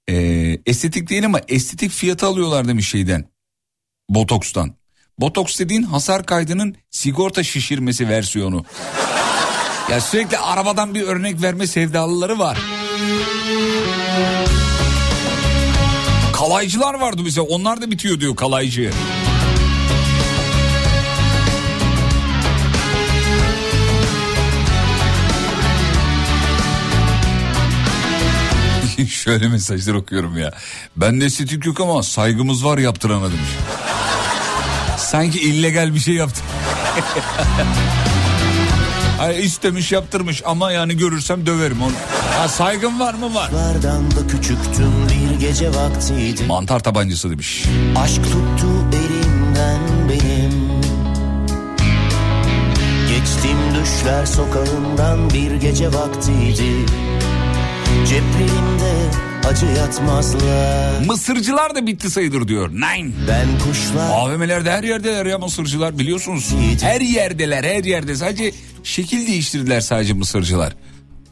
Ee, 0.09 0.57
estetik 0.65 1.09
değil 1.09 1.25
ama 1.25 1.41
estetik 1.47 1.91
fiyatı 1.91 2.25
alıyorlar 2.25 2.67
demiş 2.67 2.89
şeyden. 2.89 3.29
Botoks'tan. 4.09 4.75
Botoks 5.19 5.59
dediğin 5.59 5.83
hasar 5.83 6.25
kaydının 6.25 6.75
sigorta 6.91 7.43
şişirmesi 7.43 8.09
versiyonu. 8.09 8.65
Ya 9.91 10.01
sürekli 10.01 10.37
arabadan 10.37 10.95
bir 10.95 11.01
örnek 11.01 11.41
verme 11.41 11.67
sevdalıları 11.67 12.39
var. 12.39 12.57
Kalaycılar 16.33 16.93
vardı 16.93 17.25
bize 17.25 17.41
onlar 17.41 17.81
da 17.81 17.91
bitiyor 17.91 18.19
diyor 18.19 18.35
kalaycı. 18.35 18.91
Şöyle 29.09 29.47
mesajlar 29.47 29.93
okuyorum 29.93 30.37
ya. 30.37 30.51
Ben 30.95 31.21
de 31.21 31.25
estetik 31.25 31.65
yok 31.65 31.79
ama 31.79 32.03
saygımız 32.03 32.65
var 32.65 32.77
yaptırana 32.77 33.25
demiş. 33.25 33.49
Sanki 34.97 35.39
illegal 35.39 35.93
bir 35.95 35.99
şey 35.99 36.13
yaptı. 36.13 36.41
Ay 39.19 39.45
istemiş 39.45 39.91
yaptırmış 39.91 40.41
ama 40.45 40.71
yani 40.71 40.97
görürsem 40.97 41.45
döverim 41.45 41.81
onu. 41.81 41.91
Ha, 42.39 42.47
saygım 42.47 42.99
var 42.99 43.13
mı 43.13 43.33
var. 43.33 43.51
Da 43.83 44.27
küçüktüm 44.27 44.91
bir 45.09 45.39
gece 45.39 45.69
vaktiydi 45.69 46.43
Mantar 46.43 46.79
tabancası 46.79 47.31
demiş. 47.31 47.63
Aşk 47.97 48.23
tuttu 48.23 48.67
elimden 48.93 50.09
benim 50.09 50.65
Geçtim 53.09 53.57
düşler 53.81 54.25
sokağından 54.25 55.29
bir 55.29 55.51
gece 55.51 55.93
vaktiydi 55.93 56.85
Ceplerimde 58.07 58.74
acı 59.47 59.65
yatmazlar 59.65 61.01
Mısırcılar 61.05 61.75
da 61.75 61.87
bitti 61.87 62.09
sayılır 62.09 62.47
diyor. 62.47 62.69
Nine. 62.71 63.11
Ben 63.27 63.47
kuşlar 63.59 64.09
AVM'lerde 64.11 64.71
her 64.71 64.83
yerdeler 64.83 65.25
ya 65.25 65.37
mısırcılar 65.37 65.99
biliyorsunuz. 65.99 66.53
Her 66.81 67.01
yerdeler 67.01 67.63
her 67.63 67.83
yerde 67.83 68.15
sadece 68.15 68.51
şekil 68.83 69.27
değiştirdiler 69.27 69.81
sadece 69.81 70.13
mısırcılar. 70.13 70.75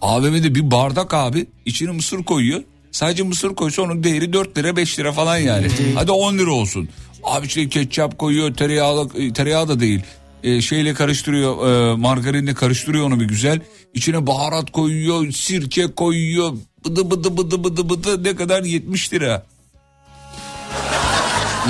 AVM'de 0.01 0.55
bir 0.55 0.71
bardak 0.71 1.13
abi 1.13 1.45
içine 1.65 1.91
mısır 1.91 2.23
koyuyor. 2.23 2.63
Sadece 2.91 3.23
mısır 3.23 3.55
koysa 3.55 3.81
onun 3.81 4.03
değeri 4.03 4.33
4 4.33 4.57
lira 4.57 4.75
5 4.75 4.99
lira 4.99 5.11
falan 5.11 5.37
yani. 5.37 5.67
Hadi 5.95 6.11
10 6.11 6.37
lira 6.37 6.51
olsun. 6.51 6.89
Abi 7.23 7.45
içine 7.45 7.69
ketçap 7.69 8.19
koyuyor 8.19 8.53
tereyağı, 8.53 9.09
tereyağı 9.33 9.67
da 9.67 9.79
değil. 9.79 10.01
Ee, 10.43 10.61
şeyle 10.61 10.93
karıştırıyor 10.93 11.67
e, 11.67 11.95
margarinle 11.95 12.53
karıştırıyor 12.53 13.05
onu 13.05 13.19
bir 13.19 13.25
güzel. 13.25 13.59
İçine 13.93 14.27
baharat 14.27 14.71
koyuyor 14.71 15.31
sirke 15.31 15.87
koyuyor. 15.87 16.53
Bıdı 16.85 17.11
bıdı 17.11 17.37
bıdı 17.37 17.63
bıdı 17.63 17.89
bıdı 17.89 18.23
ne 18.23 18.35
kadar 18.35 18.63
70 18.63 19.13
lira. 19.13 19.43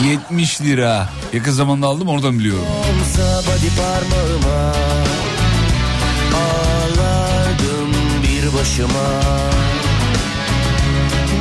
70 0.03 0.61
lira. 0.61 1.09
Yakın 1.34 1.51
zamanda 1.51 1.88
aldım 1.88 2.07
oradan 2.07 2.39
biliyorum. 2.39 2.66
parmağıma 3.78 4.74
Ağlardım 6.36 7.93
bir 8.24 8.59
başıma 8.59 9.22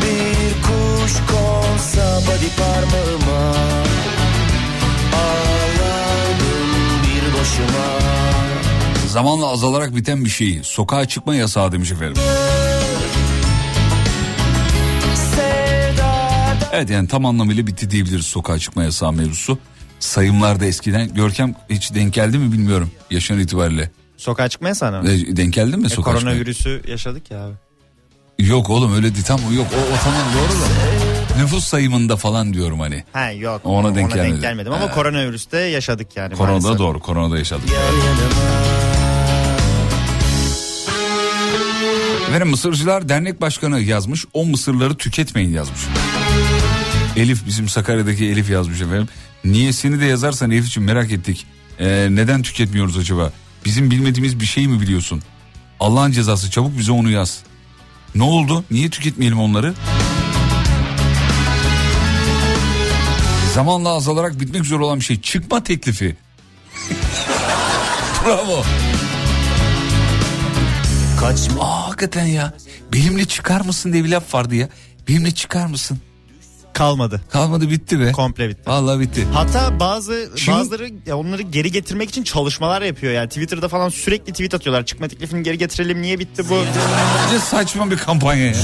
Bir 0.03 0.63
kuş 0.63 1.13
konsa 1.13 2.21
body 2.21 2.49
parmağıma 2.59 3.57
Ağlardım 5.15 6.71
bir 7.03 7.41
başıma 7.41 8.13
Zamanla 9.09 9.47
azalarak 9.47 9.97
biten 9.97 10.25
bir 10.25 10.31
şey. 10.31 10.61
Sokağa 10.63 11.09
çıkma 11.09 11.35
yasağı 11.35 11.73
demiş 11.73 11.93
efendim. 11.93 12.23
Evet 16.73 16.91
yani 16.91 17.09
tam 17.09 17.27
anlamıyla 17.27 17.67
bitti 17.67 17.91
diyebiliriz 17.91 18.27
sokağa 18.27 18.59
çıkma 18.59 18.85
yasağı 18.85 19.13
mevzusu. 19.13 19.59
Sayımlarda 20.01 20.65
eskiden 20.65 21.15
Görkem 21.15 21.55
hiç 21.71 21.95
denk 21.95 22.15
geldi 22.15 22.39
mi 22.39 22.53
bilmiyorum 22.53 22.91
yaşın 23.11 23.39
itibariyle. 23.39 23.91
Sokağa 24.17 24.49
çıkmaya 24.49 24.75
sana. 24.75 25.11
E, 25.13 25.37
denk 25.37 25.53
geldin 25.55 25.81
mi 25.81 25.87
E, 25.87 25.89
sokağa 25.89 26.11
çıkmaya? 26.15 26.21
koronavirüsü 26.35 26.83
yaşadık 26.89 27.31
ya 27.31 27.45
abi. 27.47 27.55
Yok 28.39 28.71
oğlum 28.71 28.95
öyle 28.95 29.15
değil 29.15 29.25
tam 29.25 29.41
yok 29.57 29.67
o, 29.75 29.95
o 29.95 29.97
tamam 30.05 30.23
doğru 30.39 30.61
da. 30.61 31.43
Nüfus 31.43 31.65
sayımında 31.65 32.17
falan 32.17 32.55
diyorum 32.55 32.81
hani. 32.81 33.05
Ha 33.13 33.31
yok. 33.31 33.61
Ona 33.65 33.95
denk 33.95 34.15
gelmedi. 34.15 34.41
gelmedim 34.41 34.73
ama 34.73 34.85
Ha. 34.87 34.91
koronavirüste 34.95 35.59
yaşadık 35.59 36.17
yani. 36.17 36.35
Koronada 36.35 36.61
maalesef. 36.61 36.79
doğru 36.79 37.01
koronada 37.01 37.39
yaşadık. 37.39 37.65
Efendim 42.29 42.49
Mısırcılar 42.49 43.09
Dernek 43.09 43.41
Başkanı 43.41 43.81
yazmış. 43.81 44.25
O 44.33 44.45
mısırları 44.47 44.95
tüketmeyin 44.97 45.53
yazmış. 45.53 45.81
Elif 47.17 47.47
bizim 47.47 47.69
Sakarya'daki 47.69 48.27
Elif 48.27 48.51
yazmış 48.51 48.81
efendim. 48.81 49.09
Niyesini 49.45 50.01
de 50.01 50.05
yazarsan 50.05 50.51
Elif 50.51 50.67
için 50.67 50.83
merak 50.83 51.13
ettik. 51.13 51.47
Ee, 51.79 52.09
neden 52.11 52.43
tüketmiyoruz 52.43 52.99
acaba? 52.99 53.33
Bizim 53.65 53.91
bilmediğimiz 53.91 54.41
bir 54.41 54.47
şey 54.47 54.69
mi 54.69 54.81
biliyorsun? 54.81 55.23
Allah'ın 55.81 56.13
cezası 56.13 56.51
çabuk 56.51 56.79
bize 56.79 56.93
onu 56.93 57.11
yaz. 57.11 57.43
Ne 58.15 58.23
oldu? 58.23 58.65
Niye 58.71 58.91
tüketmeyelim 58.91 59.41
onları? 59.41 59.75
Zamanla 63.55 63.89
azalarak 63.89 64.41
bitmek 64.41 64.65
üzere 64.65 64.83
olan 64.83 65.01
bir 65.01 65.05
şey. 65.05 65.21
Çıkma 65.21 65.63
teklifi. 65.63 66.17
Bravo. 68.27 68.65
Kaçma 71.21 71.65
Aa 71.65 71.89
hakikaten 71.89 72.27
ya. 72.27 72.55
Benimle 72.93 73.25
çıkar 73.25 73.61
mısın 73.61 73.93
diye 73.93 74.05
bir 74.05 74.09
laf 74.09 74.35
vardı 74.35 74.55
ya. 74.55 74.69
Benimle 75.09 75.31
çıkar 75.31 75.67
mısın? 75.67 76.01
Kalmadı. 76.75 77.21
Kalmadı 77.31 77.71
bitti 77.71 78.01
be. 78.01 78.13
Komple 78.13 78.49
bitti. 78.49 78.63
Vallahi 78.67 79.01
bitti. 79.01 79.27
Hatta 79.33 79.81
bazı 79.81 80.31
Şimdi- 80.37 80.59
bazıları 80.59 80.91
ya 81.07 81.19
onları 81.19 81.43
geri 81.43 81.73
getirmek 81.73 82.09
için 82.11 82.23
çalışmalar 82.23 82.83
yapıyor 82.83 83.13
yani 83.13 83.29
Twitter'da 83.29 83.69
falan 83.69 83.89
sürekli 83.89 84.33
tweet 84.33 84.55
atıyorlar. 84.55 84.87
Çıkma 84.87 85.09
teklifini 85.09 85.43
geri 85.43 85.59
getirelim 85.59 86.03
niye 86.03 86.19
bitti 86.19 86.49
bu? 86.51 86.55
Bence 87.27 87.39
saçma 87.39 87.91
bir 87.91 87.97
kampanya 87.97 88.47
ya. 88.47 88.55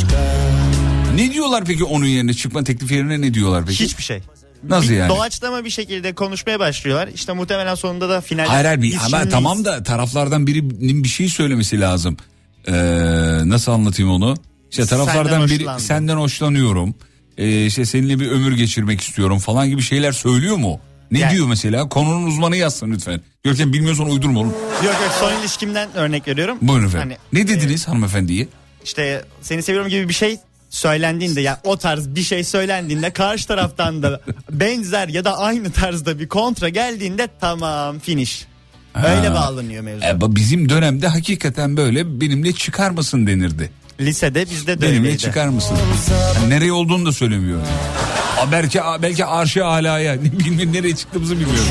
Ne 1.15 1.33
diyorlar 1.33 1.65
peki 1.65 1.85
onun 1.85 2.07
yerine 2.07 2.35
çıkma 2.35 2.65
teklifi 2.65 2.95
yerine 2.95 3.21
ne 3.21 3.35
diyorlar 3.35 3.65
peki? 3.67 3.85
Hiçbir 3.85 4.03
şey. 4.03 4.21
Nasıl 4.65 4.91
bir 4.91 4.97
yani? 4.97 5.09
Doğaçlama 5.09 5.65
bir 5.65 5.71
şekilde 5.71 6.15
konuşmaya 6.15 6.59
başlıyorlar. 6.61 7.09
İşte 7.15 7.33
muhtemelen 7.33 7.75
sonunda 7.75 8.09
da 8.09 8.21
final. 8.21 8.47
Hayır 8.47 8.65
hayır 8.65 8.83
bir, 8.83 8.97
ama 9.07 9.29
tamam 9.29 9.65
da 9.65 9.83
taraflardan 9.83 10.47
birinin 10.47 11.05
bir 11.05 11.09
şey 11.09 11.29
söylemesi 11.29 11.81
lazım. 11.81 12.17
Ee, 12.67 12.73
nasıl 13.45 13.73
anlatayım 13.73 14.11
onu? 14.13 14.35
İşte 14.71 14.87
taraflardan 14.87 15.47
Senden 15.47 15.49
biri 15.49 15.81
senden 15.81 16.17
hoşlanıyorum. 16.17 16.95
Ee, 17.39 17.67
işte 17.67 17.85
seninle 17.85 18.21
bir 18.21 18.31
ömür 18.31 18.57
geçirmek 18.57 19.01
istiyorum 19.01 19.39
falan 19.39 19.69
gibi 19.69 19.83
şeyler 19.83 20.13
söylüyor 20.13 20.57
mu? 20.57 20.81
Ne 21.11 21.19
Yani- 21.19 21.33
diyor 21.33 21.47
mesela? 21.47 21.89
Konunun 21.89 22.27
uzmanı 22.27 22.57
yazsın 22.57 22.91
lütfen. 22.93 23.21
Görkem 23.45 23.73
bilmiyorsan 23.73 24.11
uydurma 24.11 24.41
oğlum. 24.41 24.55
Yok 24.85 24.97
yok 25.03 25.13
son 25.21 25.41
ilişkimden 25.41 25.89
örnek 25.95 26.29
veriyorum. 26.29 26.59
Buyurun 26.63 26.87
efendim. 26.87 27.17
Hani, 27.33 27.43
ne 27.43 27.49
dediniz 27.49 27.89
hanımefendiye? 27.89 28.49
işte 28.85 29.25
seni 29.43 29.63
seviyorum 29.63 29.89
gibi 29.91 30.09
bir 30.09 30.15
şey 30.15 30.37
söylendiğinde 30.71 31.41
ya 31.41 31.61
o 31.65 31.77
tarz 31.77 32.15
bir 32.15 32.23
şey 32.23 32.45
söylendiğinde 32.45 33.11
karşı 33.11 33.49
taraftan 33.49 34.03
da 34.03 34.21
benzer 34.51 35.09
ya 35.09 35.25
da 35.25 35.39
aynı 35.39 35.71
tarzda 35.71 36.19
bir 36.19 36.29
kontra 36.29 36.69
geldiğinde 36.69 37.29
tamam 37.41 37.99
finish. 37.99 38.47
Öyle 38.95 39.31
bağlanıyor 39.35 39.83
mevzu. 39.83 40.05
E, 40.05 40.37
bizim 40.37 40.69
dönemde 40.69 41.09
hakikaten 41.09 41.77
böyle 41.77 42.21
benimle 42.21 42.53
çıkar 42.53 42.91
mısın 42.91 43.27
denirdi. 43.27 43.71
Lisede 44.01 44.51
bizde 44.51 44.79
de 44.79 44.83
Benimle 44.83 44.99
öyleydi. 44.99 45.19
çıkar 45.19 45.49
mısın? 45.49 45.77
Yani 46.37 46.51
nereye 46.51 46.73
olduğunu 46.73 47.07
da 47.07 47.13
söylemiyor. 47.13 47.61
Aa, 48.41 48.53
belki 48.53 48.81
belki 49.03 49.25
arşı 49.25 49.67
alaya 49.67 50.13
ne 50.23 50.33
bileyim 50.33 50.73
nereye 50.73 50.97
çıktığımızı 50.97 51.35
bilmiyorum. 51.41 51.65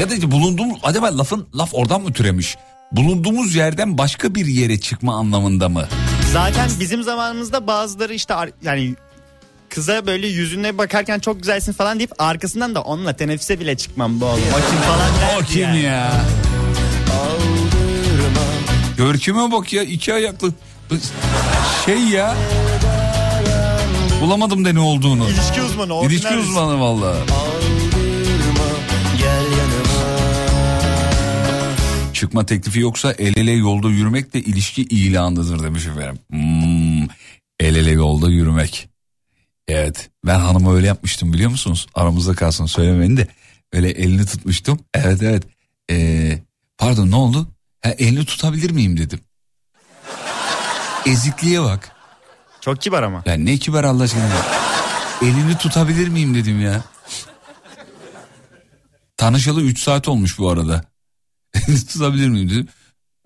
Ya 0.00 0.10
da 0.10 0.14
işte 0.14 0.30
bulunduğumuz 0.30 0.78
acaba 0.82 1.18
lafın 1.18 1.46
laf 1.54 1.70
oradan 1.72 2.02
mı 2.02 2.12
türemiş? 2.12 2.56
Bulunduğumuz 2.92 3.54
yerden 3.54 3.98
başka 3.98 4.34
bir 4.34 4.46
yere 4.46 4.80
çıkma 4.80 5.18
anlamında 5.18 5.68
mı? 5.68 5.88
Zaten 6.32 6.70
bizim 6.80 7.02
zamanımızda 7.02 7.66
bazıları 7.66 8.14
işte 8.14 8.34
yani 8.62 8.94
kıza 9.68 10.06
böyle 10.06 10.26
yüzüne 10.26 10.78
bakarken 10.78 11.18
çok 11.18 11.38
güzelsin 11.42 11.72
falan 11.72 11.98
deyip 11.98 12.12
arkasından 12.22 12.74
da 12.74 12.82
onunla 12.82 13.12
teneffüse 13.16 13.60
bile 13.60 13.76
çıkmam 13.76 14.20
bu 14.20 14.24
oğlum. 14.24 14.40
O 14.52 14.70
kim 14.70 14.80
falan 14.80 14.98
derdi 15.20 15.42
O 15.42 15.44
kim 15.44 15.62
yani. 15.62 15.82
ya? 15.82 16.12
Görkeme 18.96 19.52
bak 19.52 19.72
ya 19.72 19.82
iki 19.82 20.14
ayaklı 20.14 20.52
şey 21.86 21.98
ya. 21.98 22.36
Bulamadım 24.20 24.64
da 24.64 24.72
ne 24.72 24.80
olduğunu. 24.80 25.28
İlişki 25.30 25.62
uzmanı. 25.62 26.06
İlişki 26.06 26.36
uzmanı 26.36 26.80
valla. 26.80 27.16
Çıkma 32.12 32.46
teklifi 32.46 32.80
yoksa 32.80 33.12
el 33.12 33.36
ele 33.36 33.52
yolda 33.52 33.88
yürümek 33.88 34.34
de 34.34 34.40
ilişki 34.40 34.82
ilanıdır 34.82 35.62
demiş 35.62 35.86
efendim. 35.86 36.18
Hmm, 36.30 37.02
el 37.60 37.76
ele 37.76 37.90
yolda 37.90 38.30
yürümek. 38.30 38.88
Evet 39.68 40.10
ben 40.26 40.38
hanıma 40.40 40.74
öyle 40.74 40.86
yapmıştım 40.86 41.32
biliyor 41.32 41.50
musunuz? 41.50 41.86
Aramızda 41.94 42.34
kalsın 42.34 42.66
söylemeyin 42.66 43.16
de. 43.16 43.28
Öyle 43.72 43.90
elini 43.90 44.26
tutmuştum. 44.26 44.80
Evet 44.94 45.22
evet. 45.22 45.42
Ee, 45.90 46.38
pardon 46.78 47.10
ne 47.10 47.16
oldu? 47.16 47.48
Ha, 47.82 47.90
elini 47.98 48.24
tutabilir 48.24 48.70
miyim 48.70 48.96
dedim. 48.96 49.20
Ezikliğe 51.06 51.62
bak. 51.62 51.92
Çok 52.60 52.80
kibar 52.80 53.02
ama. 53.02 53.22
Ya 53.26 53.34
ne 53.34 53.56
kibar 53.58 53.84
Allah 53.84 54.02
aşkına. 54.02 54.22
Elini 55.22 55.58
tutabilir 55.58 56.08
miyim 56.08 56.34
dedim 56.34 56.60
ya. 56.60 56.82
Tanışalı 59.16 59.62
3 59.62 59.82
saat 59.82 60.08
olmuş 60.08 60.38
bu 60.38 60.50
arada. 60.50 60.84
Tutabilir 61.66 62.28
miyim 62.28 62.50
dedim. 62.50 62.68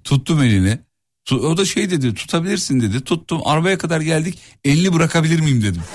Tuttum 0.05 0.43
elini. 0.43 0.79
O 1.31 1.57
da 1.57 1.65
şey 1.65 1.91
dedi 1.91 2.15
tutabilirsin 2.15 2.81
dedi. 2.81 3.05
Tuttum 3.05 3.41
arabaya 3.45 3.79
kadar 3.79 4.01
geldik 4.01 4.39
elini 4.65 4.93
bırakabilir 4.93 5.41
miyim 5.41 5.63
dedim. 5.63 5.83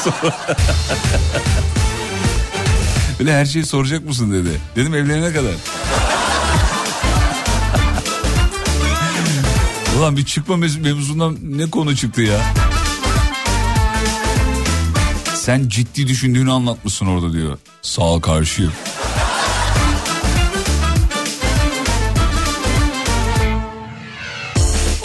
Öyle 3.20 3.34
her 3.34 3.44
şeyi 3.44 3.66
soracak 3.66 4.04
mısın 4.04 4.32
dedi. 4.32 4.60
Dedim 4.76 4.94
evlenene 4.94 5.32
kadar. 5.32 5.52
Ulan 10.00 10.16
bir 10.16 10.24
çıkma 10.24 10.54
mev- 10.54 10.80
mevzundan 10.80 11.36
ne 11.42 11.70
konu 11.70 11.96
çıktı 11.96 12.22
ya. 12.22 12.40
Sen 15.34 15.68
ciddi 15.68 16.06
düşündüğünü 16.08 16.52
anlatmışsın 16.52 17.06
orada 17.06 17.32
diyor. 17.32 17.58
Sağ 17.82 18.02
ol 18.02 18.20
karşıyım. 18.20 18.72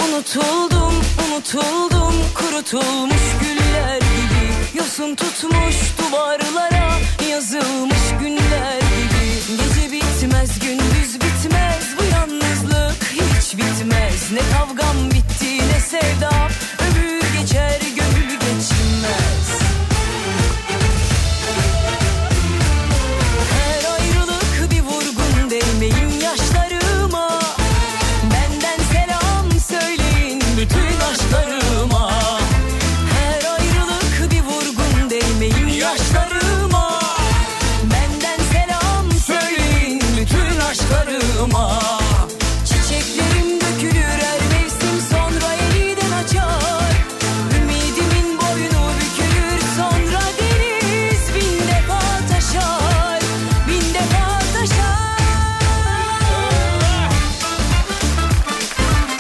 Unutuldum, 0.08 0.94
unutuldum 1.28 2.14
kurutulmuş 2.36 3.24
güller 3.42 3.98
gibi 3.98 4.78
Yosun 4.78 5.16
tutmuş 5.16 5.76
duvarlara 5.98 6.92
yazılmış 7.30 8.04
günler 8.20 8.80
gibi 8.80 9.58
Gece 9.58 9.92
bitmez, 9.92 10.60
gündüz 10.60 11.05
bitmez. 13.58 14.32
Ne 14.32 14.42
kavgam 14.52 14.98
bitti 15.12 15.58
ne 15.58 15.80
sevdam 15.80 16.50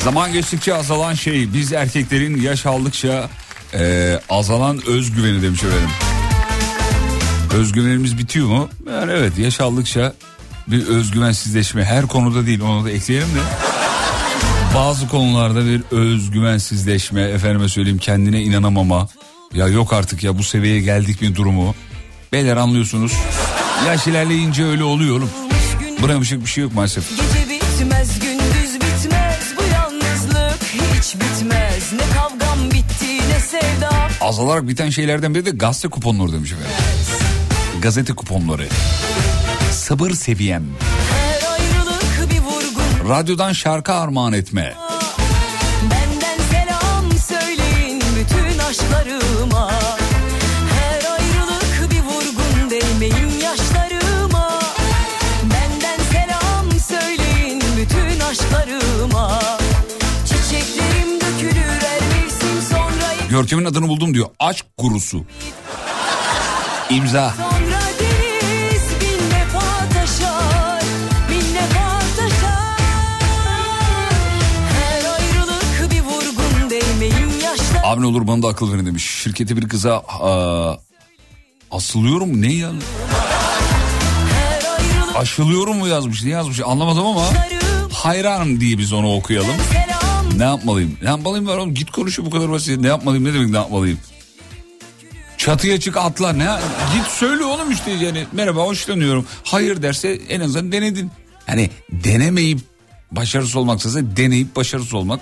Zaman 0.05 0.33
geçtikçe 0.33 0.73
azalan 0.73 1.13
şey 1.13 1.53
biz 1.53 1.73
erkeklerin 1.73 2.41
yaş 2.41 2.65
aldıkça 2.65 3.29
eee, 3.73 4.19
azalan 4.29 4.81
özgüveni 4.87 5.41
demiş 5.41 5.63
efendim. 5.63 5.89
Özgüvenimiz 7.53 8.17
bitiyor 8.17 8.47
mu? 8.47 8.69
Yani 8.89 9.11
evet 9.11 9.37
yaş 9.37 9.61
aldıkça 9.61 10.13
bir 10.67 10.87
özgüvensizleşme 10.87 11.85
her 11.85 12.07
konuda 12.07 12.45
değil 12.45 12.61
onu 12.61 12.85
da 12.85 12.91
ekleyelim 12.91 13.27
de. 13.27 13.39
Bazı 14.75 15.07
konularda 15.07 15.65
bir 15.65 15.81
özgüvensizleşme 15.91 17.21
efendime 17.21 17.69
söyleyeyim 17.69 17.99
kendine 17.99 18.41
inanamama. 18.43 19.07
Ya 19.53 19.67
yok 19.67 19.93
artık 19.93 20.23
ya 20.23 20.37
bu 20.37 20.43
seviyeye 20.43 20.81
geldik 20.81 21.21
mi 21.21 21.35
durumu. 21.35 21.75
Beyler 22.33 22.57
anlıyorsunuz. 22.57 23.13
Yaş 23.87 24.07
ilerleyince 24.07 24.65
öyle 24.65 24.83
oluyor 24.83 25.17
oğlum. 25.17 25.29
Bırakmışık 26.03 26.41
bir 26.41 26.49
şey 26.49 26.63
yok 26.63 26.73
maalesef. 26.73 27.03
Azalarak 34.25 34.67
biten 34.67 34.89
şeylerden 34.89 35.35
biri 35.35 35.45
de 35.45 35.49
gazete 35.49 35.87
kuponları 35.87 36.31
demiş 36.33 36.51
efendim. 36.51 36.71
Gazete 37.81 38.13
kuponları. 38.13 38.67
Sabır 39.71 40.11
seviyem. 40.11 40.63
Radyodan 43.09 43.53
şarkı 43.53 43.93
armağan 43.93 44.33
etme. 44.33 44.73
Görkem'in 63.35 63.65
adını 63.65 63.87
buldum 63.87 64.13
diyor. 64.13 64.27
Aşk 64.39 64.65
gurusu. 64.77 65.25
İmza. 66.89 67.33
Deniz 67.99 68.83
taşar 72.17 72.75
Abi 77.83 78.01
ne 78.01 78.05
olur 78.05 78.27
bana 78.27 78.43
da 78.43 78.47
akıl 78.47 78.73
verin 78.73 78.85
demiş. 78.85 79.05
Şirkete 79.23 79.57
bir 79.57 79.69
kıza 79.69 79.97
aa, 79.97 80.75
asılıyorum 81.71 82.41
ne 82.41 82.53
ya? 82.53 82.71
Aşılıyorum 85.15 85.77
mu 85.77 85.87
yazmış 85.87 86.23
ne 86.23 86.29
yazmış 86.29 86.61
anlamadım 86.65 87.05
ama 87.05 87.25
hayranım 87.93 88.59
diye 88.59 88.77
biz 88.77 88.93
onu 88.93 89.15
okuyalım. 89.15 89.55
Ne 90.37 90.43
yapmalıyım? 90.43 90.97
Ne 91.01 91.09
yapmalıyım 91.09 91.47
var 91.47 91.57
oğlum 91.57 91.73
git 91.73 91.91
konuşuyor 91.91 92.25
bu 92.25 92.31
kadar 92.31 92.51
basit. 92.51 92.79
Ne 92.79 92.87
yapmalıyım 92.87 93.25
ne 93.25 93.33
demek 93.33 93.49
ne 93.49 93.57
yapmalıyım? 93.57 93.99
Çatıya 95.37 95.79
çık 95.79 95.97
atla 95.97 96.33
ne? 96.33 96.57
Git 96.93 97.07
söyle 97.07 97.43
oğlum 97.43 97.71
işte 97.71 97.91
yani 97.91 98.25
merhaba 98.31 98.61
hoşlanıyorum. 98.61 99.25
Hayır 99.43 99.81
derse 99.81 100.19
en 100.29 100.39
azından 100.39 100.71
denedin. 100.71 101.11
Hani 101.45 101.69
denemeyip 101.91 102.59
başarısız 103.11 103.55
olmaksızsa 103.55 103.99
deneyip 104.17 104.55
başarısız 104.55 104.93
olmak 104.93 105.19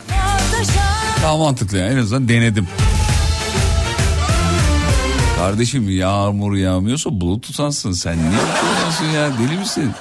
daha 1.23 1.37
mantıklı 1.37 1.77
yani 1.77 1.93
en 1.93 1.97
azından 1.97 2.29
denedim. 2.29 2.67
Kardeşim 5.37 5.89
yağmur 5.89 6.55
yağmıyorsa 6.55 7.21
bulut 7.21 7.43
tutansın 7.43 7.91
sen 7.91 8.17
niye 8.17 8.39
tutuyorsun 8.39 9.05
ya 9.05 9.31
deli 9.39 9.59
misin? 9.59 9.91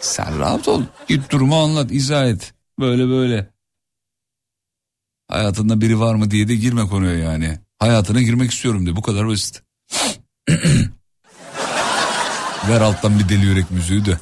Sen 0.00 0.38
rahat 0.38 0.68
ol 0.68 0.82
git 1.08 1.30
durumu 1.30 1.62
anlat 1.62 1.92
izah 1.92 2.26
et 2.26 2.52
böyle 2.80 3.08
böyle. 3.08 3.50
Hayatında 5.32 5.80
biri 5.80 6.00
var 6.00 6.14
mı 6.14 6.30
diye 6.30 6.48
de 6.48 6.54
girme 6.54 6.86
konuya 6.86 7.18
yani. 7.18 7.58
Hayatına 7.78 8.22
girmek 8.22 8.50
istiyorum 8.50 8.86
de 8.86 8.96
bu 8.96 9.02
kadar 9.02 9.28
basit. 9.28 9.62
Ver 12.68 12.80
alttan 12.80 13.18
bir 13.18 13.28
deli 13.28 13.46
yürek 13.46 13.70
müziği 13.70 14.04
de. 14.04 14.18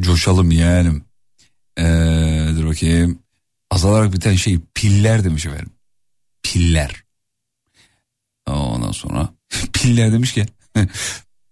Coşalım 0.00 0.50
yeğenim. 0.50 1.04
Ee, 1.78 2.48
dur 2.56 2.66
bakayım. 2.66 3.18
Azalarak 3.70 4.12
biten 4.12 4.34
şey 4.34 4.58
piller 4.74 5.24
demiş 5.24 5.46
efendim. 5.46 5.72
Piller. 6.42 7.04
Ondan 8.46 8.92
sonra 8.92 9.28
piller 9.72 10.12
demişken 10.12 10.48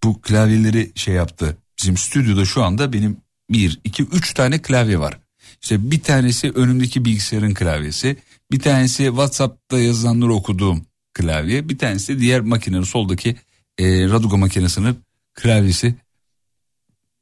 bu 0.05 0.21
klavyeleri 0.21 0.93
şey 0.95 1.15
yaptı. 1.15 1.57
Bizim 1.79 1.97
stüdyoda 1.97 2.45
şu 2.45 2.63
anda 2.63 2.93
benim 2.93 3.17
bir, 3.51 3.81
iki, 3.85 4.03
üç 4.03 4.35
tane 4.35 4.63
klavye 4.63 5.01
var. 5.01 5.21
İşte 5.63 5.91
bir 5.91 6.01
tanesi 6.01 6.51
önümdeki 6.51 7.05
bilgisayarın 7.05 7.55
klavyesi. 7.55 8.17
Bir 8.53 8.61
tanesi 8.61 9.05
WhatsApp'ta 9.05 9.79
yazılanları 9.79 10.35
okuduğum 10.35 10.83
klavye. 11.15 11.69
Bir 11.69 11.79
tanesi 11.79 12.17
de 12.17 12.21
diğer 12.21 12.41
makinenin 12.41 12.83
soldaki 12.83 13.37
e, 13.79 14.09
Raduga 14.09 14.37
makinesinin 14.37 14.99
klavyesi. 15.35 15.95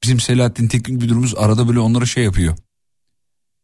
Bizim 0.02 0.20
Selahattin 0.20 0.68
teknik 0.68 1.02
müdürümüz 1.02 1.34
arada 1.36 1.68
böyle 1.68 1.78
onlara 1.78 2.06
şey 2.06 2.24
yapıyor. 2.24 2.56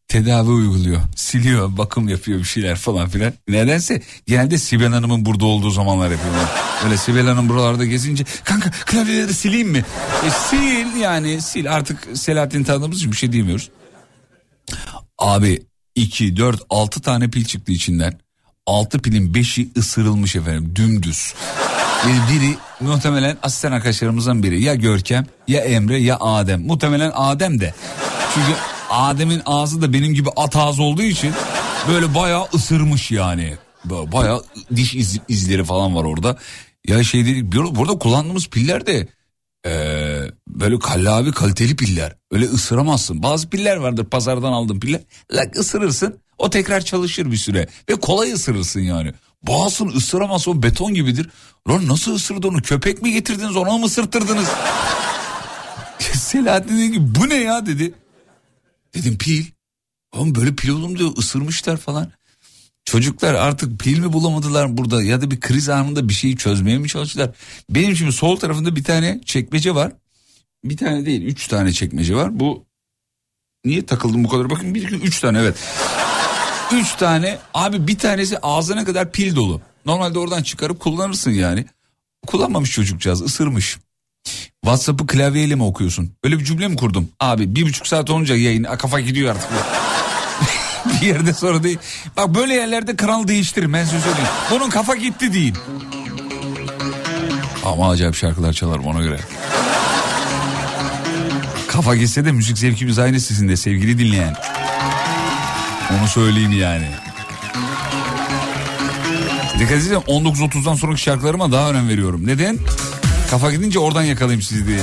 Tedavi 0.09 0.51
uyguluyor. 0.51 1.01
Siliyor, 1.16 1.77
bakım 1.77 2.09
yapıyor 2.09 2.39
bir 2.39 2.45
şeyler 2.45 2.77
falan 2.77 3.09
filan. 3.09 3.33
Nedense 3.49 4.03
genelde 4.27 4.59
Sibel 4.59 4.93
Hanım'ın 4.93 5.25
burada 5.25 5.45
olduğu 5.45 5.70
zamanlar 5.70 6.11
yapıyorlar. 6.11 6.51
Öyle 6.85 6.97
Sibel 6.97 7.27
Hanım 7.27 7.49
buralarda 7.49 7.85
gezince 7.85 8.25
kanka 8.45 8.70
klavyeleri 8.70 9.35
sileyim 9.35 9.68
mi? 9.68 9.85
E, 10.27 10.31
sil 10.45 10.91
yani 11.01 11.43
sil 11.49 11.66
artık 11.75 12.09
Selahattin 12.14 12.64
tanıdığımız 12.64 12.99
için 12.99 13.12
bir 13.12 13.16
şey 13.16 13.33
diyemiyoruz. 13.33 13.70
Abi 15.18 15.62
2, 15.94 16.36
4, 16.36 16.60
6 16.70 17.00
tane 17.02 17.30
pil 17.30 17.44
çıktı 17.44 17.72
içinden. 17.72 18.18
6 18.66 18.98
pilin 18.98 19.32
5'i 19.34 19.70
ısırılmış 19.76 20.36
efendim 20.36 20.72
dümdüz. 20.76 21.34
Yani 22.08 22.18
biri 22.32 22.54
muhtemelen 22.80 23.36
asistan 23.42 23.72
arkadaşlarımızdan 23.72 24.42
biri. 24.42 24.62
Ya 24.62 24.74
Görkem 24.74 25.26
ya 25.48 25.60
Emre 25.60 25.98
ya 25.98 26.16
Adem. 26.20 26.66
Muhtemelen 26.66 27.12
Adem 27.14 27.60
de. 27.60 27.74
Çünkü 28.34 28.52
Adem'in 28.90 29.42
ağzı 29.46 29.82
da 29.82 29.92
benim 29.92 30.14
gibi 30.14 30.28
at 30.36 30.56
ağzı 30.56 30.82
olduğu 30.82 31.02
için 31.02 31.32
böyle 31.88 32.14
bayağı 32.14 32.46
ısırmış 32.54 33.10
yani. 33.10 33.54
Bayağı 33.84 34.44
diş 34.76 34.94
iz- 34.94 35.20
izleri 35.28 35.64
falan 35.64 35.96
var 35.96 36.04
orada. 36.04 36.36
Ya 36.88 37.04
şey 37.04 37.26
bir- 37.26 37.52
burada 37.52 37.98
kullandığımız 37.98 38.48
piller 38.48 38.86
de 38.86 39.08
ee, 39.66 40.20
böyle 40.48 40.78
kallavi 40.78 41.32
kaliteli 41.32 41.76
piller. 41.76 42.16
Öyle 42.30 42.44
ısıramazsın. 42.44 43.22
Bazı 43.22 43.50
piller 43.50 43.76
vardır 43.76 44.04
pazardan 44.04 44.52
aldığın 44.52 44.80
piller. 44.80 45.00
Lak 45.32 45.56
ısırırsın 45.56 46.18
o 46.38 46.50
tekrar 46.50 46.80
çalışır 46.80 47.30
bir 47.30 47.36
süre. 47.36 47.68
Ve 47.90 47.94
kolay 47.94 48.32
ısırırsın 48.32 48.80
yani. 48.80 49.12
Bazısını 49.42 49.90
ısıramazsın 49.90 50.50
o 50.50 50.62
beton 50.62 50.94
gibidir. 50.94 51.30
Lan 51.68 51.88
nasıl 51.88 52.14
ısırdı 52.14 52.48
onu 52.48 52.62
köpek 52.62 53.02
mi 53.02 53.12
getirdiniz 53.12 53.56
ona 53.56 53.78
mı 53.78 53.86
ısırttırdınız? 53.86 54.48
Selahattin 55.98 56.78
dedi 56.78 56.92
ki 56.92 57.14
bu 57.14 57.28
ne 57.28 57.34
ya 57.34 57.66
dedi. 57.66 57.94
Dedim 58.94 59.18
pil. 59.18 59.44
Oğlum 60.12 60.34
böyle 60.34 60.54
pil 60.54 60.68
olur 60.68 60.88
mu 60.88 60.98
diyor 60.98 61.16
ısırmışlar 61.18 61.76
falan. 61.76 62.12
Çocuklar 62.85 63.35
artık 63.35 63.80
pil 63.80 63.99
mi 63.99 64.12
bulamadılar 64.12 64.76
burada 64.76 65.03
ya 65.03 65.20
da 65.20 65.30
bir 65.30 65.41
kriz 65.41 65.68
anında 65.68 66.09
bir 66.09 66.14
şeyi 66.14 66.37
çözmeye 66.37 66.78
mi 66.78 66.89
çalıştılar? 66.89 67.30
Benim 67.70 67.97
şimdi 67.97 68.12
sol 68.12 68.37
tarafında 68.37 68.76
bir 68.76 68.85
tane 68.85 69.20
çekmece 69.24 69.74
var. 69.74 69.93
Bir 70.64 70.76
tane 70.76 71.07
değil 71.07 71.22
üç 71.22 71.49
tane 71.49 71.72
çekmece 71.72 72.14
var. 72.16 72.41
Bu 72.41 72.64
niye 73.64 73.87
takıldım 73.87 74.24
bu 74.24 74.28
kadar? 74.28 74.51
Bakın 74.51 74.74
bir 74.74 74.82
iki 74.82 74.95
üç 74.95 75.20
tane 75.20 75.39
evet. 75.39 75.57
Üç 76.72 76.95
tane 76.95 77.39
abi 77.55 77.87
bir 77.87 77.99
tanesi 77.99 78.39
ağzına 78.39 78.85
kadar 78.85 79.12
pil 79.12 79.37
dolu. 79.37 79.61
Normalde 79.87 80.18
oradan 80.18 80.43
çıkarıp 80.43 80.80
kullanırsın 80.80 81.30
yani. 81.30 81.64
Kullanmamış 82.26 82.70
çocukcağız 82.70 83.22
ısırmış. 83.22 83.78
WhatsApp'ı 84.64 85.07
klavyeyle 85.07 85.55
mi 85.55 85.62
okuyorsun? 85.62 86.12
Öyle 86.24 86.39
bir 86.39 86.45
cümle 86.45 86.68
mi 86.68 86.76
kurdum? 86.76 87.09
Abi 87.20 87.57
bir 87.57 87.62
buçuk 87.62 87.87
saat 87.87 88.11
olunca 88.11 88.37
yayın 88.37 88.64
kafa 88.64 89.01
gidiyor 89.01 89.30
artık. 89.35 89.51
bir 91.01 91.07
yerde 91.07 91.32
sonra 91.32 91.62
değil. 91.62 91.78
Bak 92.16 92.35
böyle 92.35 92.55
yerlerde 92.55 92.97
kanal 92.97 93.28
değiştirin 93.28 93.72
ben 93.72 93.85
size 93.85 94.01
söyleyeyim. 94.01 94.28
Bunun 94.51 94.70
kafa 94.70 94.95
gitti 94.95 95.32
değil. 95.32 95.55
Ama 97.64 97.91
acayip 97.91 98.14
şarkılar 98.14 98.53
çalarım 98.53 98.87
ona 98.87 99.03
göre. 99.03 99.20
Kafa 101.68 101.97
gitse 101.97 102.24
de 102.24 102.32
müzik 102.32 102.59
zevkimiz 102.59 102.99
aynı 102.99 103.20
sizin 103.20 103.49
de 103.49 103.57
sevgili 103.57 103.99
dinleyen. 103.99 104.35
Onu 106.01 106.09
söyleyeyim 106.09 106.53
yani. 106.53 106.89
Dikkat 109.59 109.78
edin 109.78 109.95
19.30'dan 109.95 110.74
sonraki 110.74 111.03
şarkılarıma 111.03 111.53
daha 111.53 111.70
önem 111.70 111.89
veriyorum. 111.89 112.26
Neden? 112.26 112.59
Kafa 113.30 113.53
gidince 113.53 113.78
oradan 113.78 114.03
yakalayayım 114.03 114.43
sizi 114.43 114.66
diye. 114.66 114.80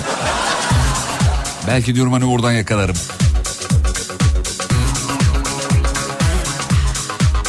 Belki 1.68 1.96
diyorum 1.96 2.14
hani 2.14 2.26
oradan 2.26 2.52
yakalarım. 2.52 2.96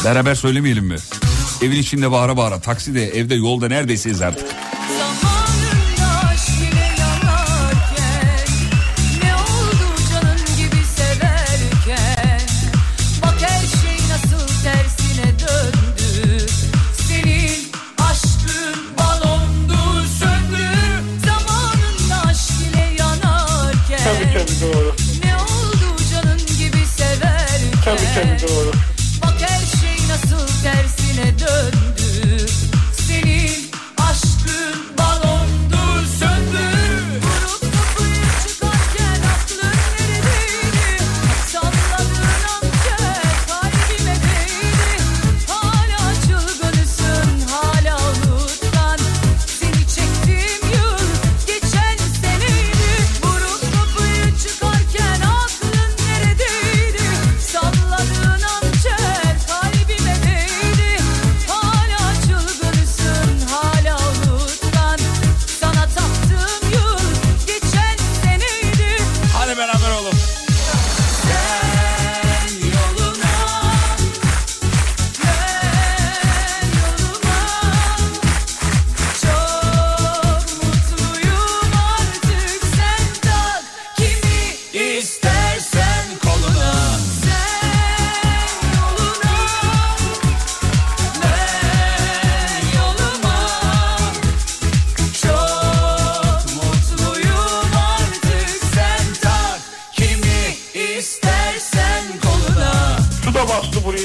Beraber 0.05 0.35
söylemeyelim 0.35 0.85
mi? 0.85 0.95
Evin 1.61 1.77
içinde 1.77 2.11
bağıra 2.11 2.37
bağıra, 2.37 2.59
takside, 2.59 3.07
evde, 3.07 3.35
yolda 3.35 3.67
neredeyseyiz 3.67 4.21
artık. 4.21 4.62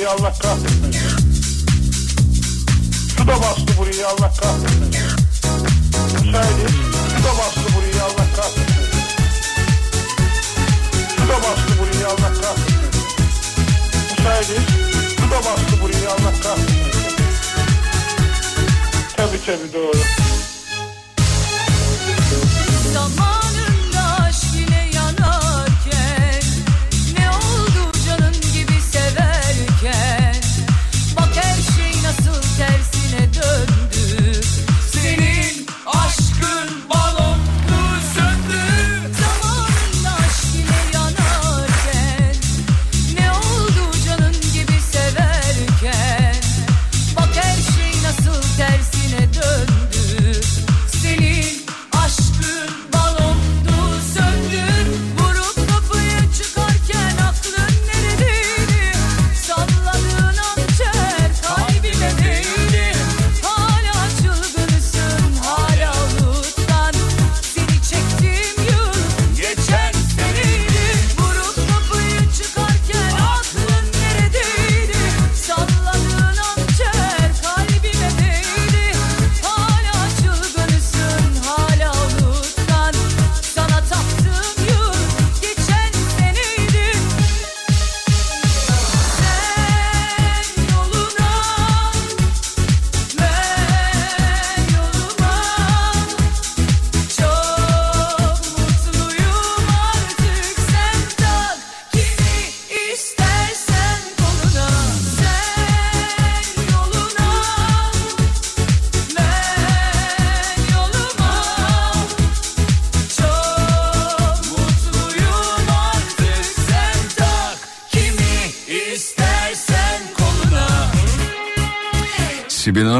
Allah 0.09 0.33
kahretsin. 0.43 0.93
Su 3.17 3.27
da 3.29 3.37
bastı 3.43 3.79
burayı 3.79 4.09
Allah 4.09 4.33
kahretsin. 4.41 4.81
Müsaade. 6.25 6.69
Su 7.17 7.25
da 7.25 7.33
bastı 7.39 7.75
burayı 7.77 8.03
Allah 8.03 8.27
kahretsin. 8.37 8.85
Su 11.17 11.29
da 11.29 11.37
bastı 11.43 11.73
burayı 11.81 12.07
Allah 12.09 12.33
kahretsin. 12.41 12.91
Müsaade. 14.19 14.61
Su 15.17 15.31
da 15.31 15.39
bastı 15.39 15.83
burayı 15.83 16.11
Allah 16.11 16.33
kahretsin. 16.43 16.79
Tabii 19.17 19.41
tabii 19.47 19.73
doğru. 19.75 20.28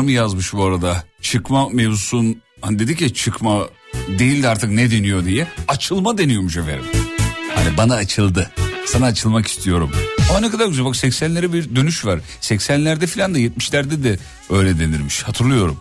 Hanım 0.09 0.17
yazmış 0.17 0.53
bu 0.53 0.65
arada. 0.65 1.05
Çıkma 1.23 1.69
mevzusun 1.69 2.43
hani 2.61 2.79
dedik 2.79 3.01
ya 3.01 3.15
çıkma 3.15 3.69
değil 4.19 4.43
de 4.43 4.49
artık 4.49 4.71
ne 4.71 4.91
deniyor 4.91 5.25
diye. 5.25 5.47
Açılma 5.69 6.19
deniyormuş 6.19 6.57
efendim. 6.57 6.85
Hani 7.55 7.77
bana 7.77 7.95
açıldı. 7.95 8.51
Sana 8.87 9.07
açılmak 9.07 9.47
istiyorum. 9.47 9.91
Aa 10.33 10.41
ne 10.41 10.51
kadar 10.51 10.67
güzel 10.67 10.85
bak 10.85 10.95
80'lere 10.95 11.53
bir 11.53 11.77
dönüş 11.77 12.05
var. 12.05 12.21
80'lerde 12.41 13.07
falan 13.07 13.35
da 13.35 13.39
70'lerde 13.39 14.05
de 14.05 14.19
öyle 14.51 14.79
denirmiş. 14.79 15.23
Hatırlıyorum. 15.23 15.77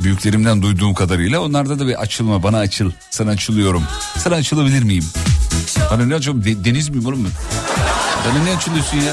Büyüklerimden 0.00 0.62
duyduğum 0.62 0.94
kadarıyla 0.94 1.40
onlarda 1.40 1.78
da 1.78 1.86
bir 1.86 2.00
açılma 2.00 2.42
bana 2.42 2.58
açıl. 2.58 2.90
Sana 3.10 3.30
açılıyorum. 3.30 3.82
Sana 4.18 4.34
açılabilir 4.34 4.82
miyim? 4.82 5.04
Bana 5.90 6.04
ne? 6.06 6.10
De- 6.22 6.64
deniz 6.64 6.88
miyim 6.88 7.06
oğlum 7.06 7.24
ben? 7.24 7.32
Bana 8.30 8.44
ne 8.44 8.56
açılıyorsun 8.56 8.96
ya? 8.96 9.12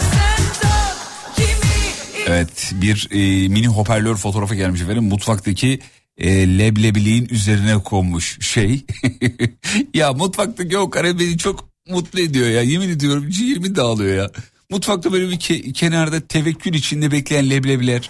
Evet 2.27 2.71
bir 2.81 3.07
e, 3.11 3.47
mini 3.47 3.67
hoparlör 3.67 4.15
fotoğrafı 4.15 4.55
gelmiş 4.55 4.81
efendim. 4.81 5.03
Mutfaktaki 5.03 5.79
e, 6.17 6.57
leblebiliğin 6.57 7.27
üzerine 7.29 7.73
konmuş 7.83 8.37
şey. 8.41 8.85
ya 9.93 10.13
mutfaktaki 10.13 10.77
o 10.77 10.89
kare 10.89 11.19
beni 11.19 11.37
çok 11.37 11.69
mutlu 11.89 12.19
ediyor 12.19 12.49
ya. 12.49 12.61
Yemin 12.61 12.89
ediyorum 12.89 13.29
ciğerimi 13.29 13.75
dağılıyor 13.75 14.17
ya. 14.17 14.31
Mutfakta 14.69 15.11
böyle 15.11 15.29
bir 15.29 15.37
ke- 15.37 15.73
kenarda 15.73 16.27
tevekkül 16.27 16.73
içinde 16.73 17.11
bekleyen 17.11 17.49
leblebiler. 17.49 18.09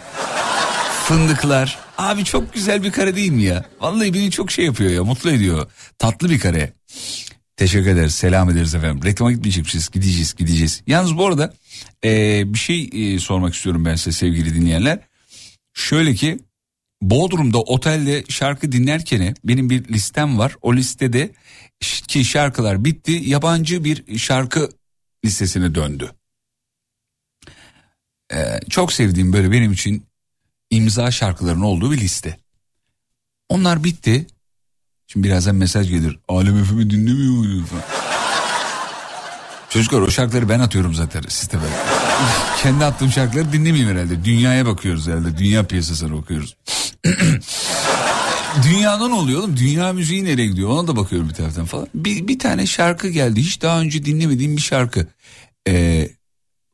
Fındıklar. 1.05 1.79
Abi 1.97 2.25
çok 2.25 2.53
güzel 2.53 2.83
bir 2.83 2.91
kare 2.91 3.15
değil 3.15 3.31
mi 3.31 3.43
ya? 3.43 3.65
Vallahi 3.81 4.13
beni 4.13 4.31
çok 4.31 4.51
şey 4.51 4.65
yapıyor 4.65 4.91
ya 4.91 5.03
mutlu 5.03 5.31
ediyor. 5.31 5.67
Tatlı 5.99 6.29
bir 6.29 6.39
kare. 6.39 6.73
Teşekkür 7.57 7.89
ederiz. 7.89 8.15
Selam 8.15 8.49
ederiz 8.49 8.75
efendim. 8.75 9.03
Reklama 9.03 9.31
gitmeyecekmişiz. 9.31 9.89
Gideceğiz, 9.89 10.35
gideceğiz. 10.35 10.81
Yalnız 10.87 11.17
bu 11.17 11.27
arada 11.27 11.53
e, 12.03 12.43
bir 12.53 12.59
şey 12.59 12.89
e, 12.93 13.19
sormak 13.19 13.53
istiyorum 13.53 13.85
ben 13.85 13.95
size 13.95 14.11
sevgili 14.11 14.55
dinleyenler. 14.55 14.99
Şöyle 15.73 16.13
ki 16.13 16.39
Bodrum'da 17.01 17.61
otelde 17.61 18.23
şarkı 18.29 18.71
dinlerken 18.71 19.35
benim 19.43 19.69
bir 19.69 19.87
listem 19.87 20.37
var. 20.39 20.55
O 20.61 20.75
listede 20.75 21.31
ki 22.07 22.25
şarkılar 22.25 22.85
bitti. 22.85 23.11
Yabancı 23.11 23.83
bir 23.83 24.17
şarkı 24.17 24.69
listesine 25.25 25.75
döndü. 25.75 26.11
E, 28.33 28.59
çok 28.69 28.93
sevdiğim 28.93 29.33
böyle 29.33 29.51
benim 29.51 29.71
için 29.71 30.05
imza 30.69 31.11
şarkıların 31.11 31.61
olduğu 31.61 31.91
bir 31.91 31.97
liste. 31.97 32.37
Onlar 33.49 33.83
bitti. 33.83 34.27
Şimdi 35.07 35.27
birazdan 35.27 35.55
mesaj 35.55 35.89
gelir. 35.89 36.19
Alem 36.27 36.63
FM'i 36.63 36.89
dinlemiyor 36.89 37.33
muyum? 37.33 37.67
Çocuklar 39.73 40.01
o 40.01 40.11
şarkıları 40.11 40.49
ben 40.49 40.59
atıyorum 40.59 40.93
zaten 40.93 41.21
sisteme. 41.27 41.63
Kendi 42.63 42.85
attığım 42.85 43.11
şarkıları 43.11 43.53
dinlemeyeyim 43.53 43.89
herhalde. 43.89 44.25
Dünyaya 44.25 44.65
bakıyoruz 44.65 45.07
herhalde. 45.07 45.37
Dünya 45.37 45.63
piyasasına 45.63 46.17
bakıyoruz. 46.17 46.55
Dünyadan 48.63 49.11
oluyor 49.11 49.39
oğlum. 49.39 49.57
Dünya 49.57 49.93
müziği 49.93 50.25
nereye 50.25 50.47
gidiyor? 50.47 50.69
Ona 50.69 50.87
da 50.87 50.95
bakıyorum 50.95 51.29
bir 51.29 51.33
taraftan 51.33 51.65
falan. 51.65 51.87
Bir, 51.95 52.27
bir 52.27 52.39
tane 52.39 52.65
şarkı 52.65 53.09
geldi. 53.09 53.41
Hiç 53.41 53.61
daha 53.61 53.81
önce 53.81 54.05
dinlemediğim 54.05 54.57
bir 54.57 54.61
şarkı. 54.61 55.07
Ee, 55.67 56.09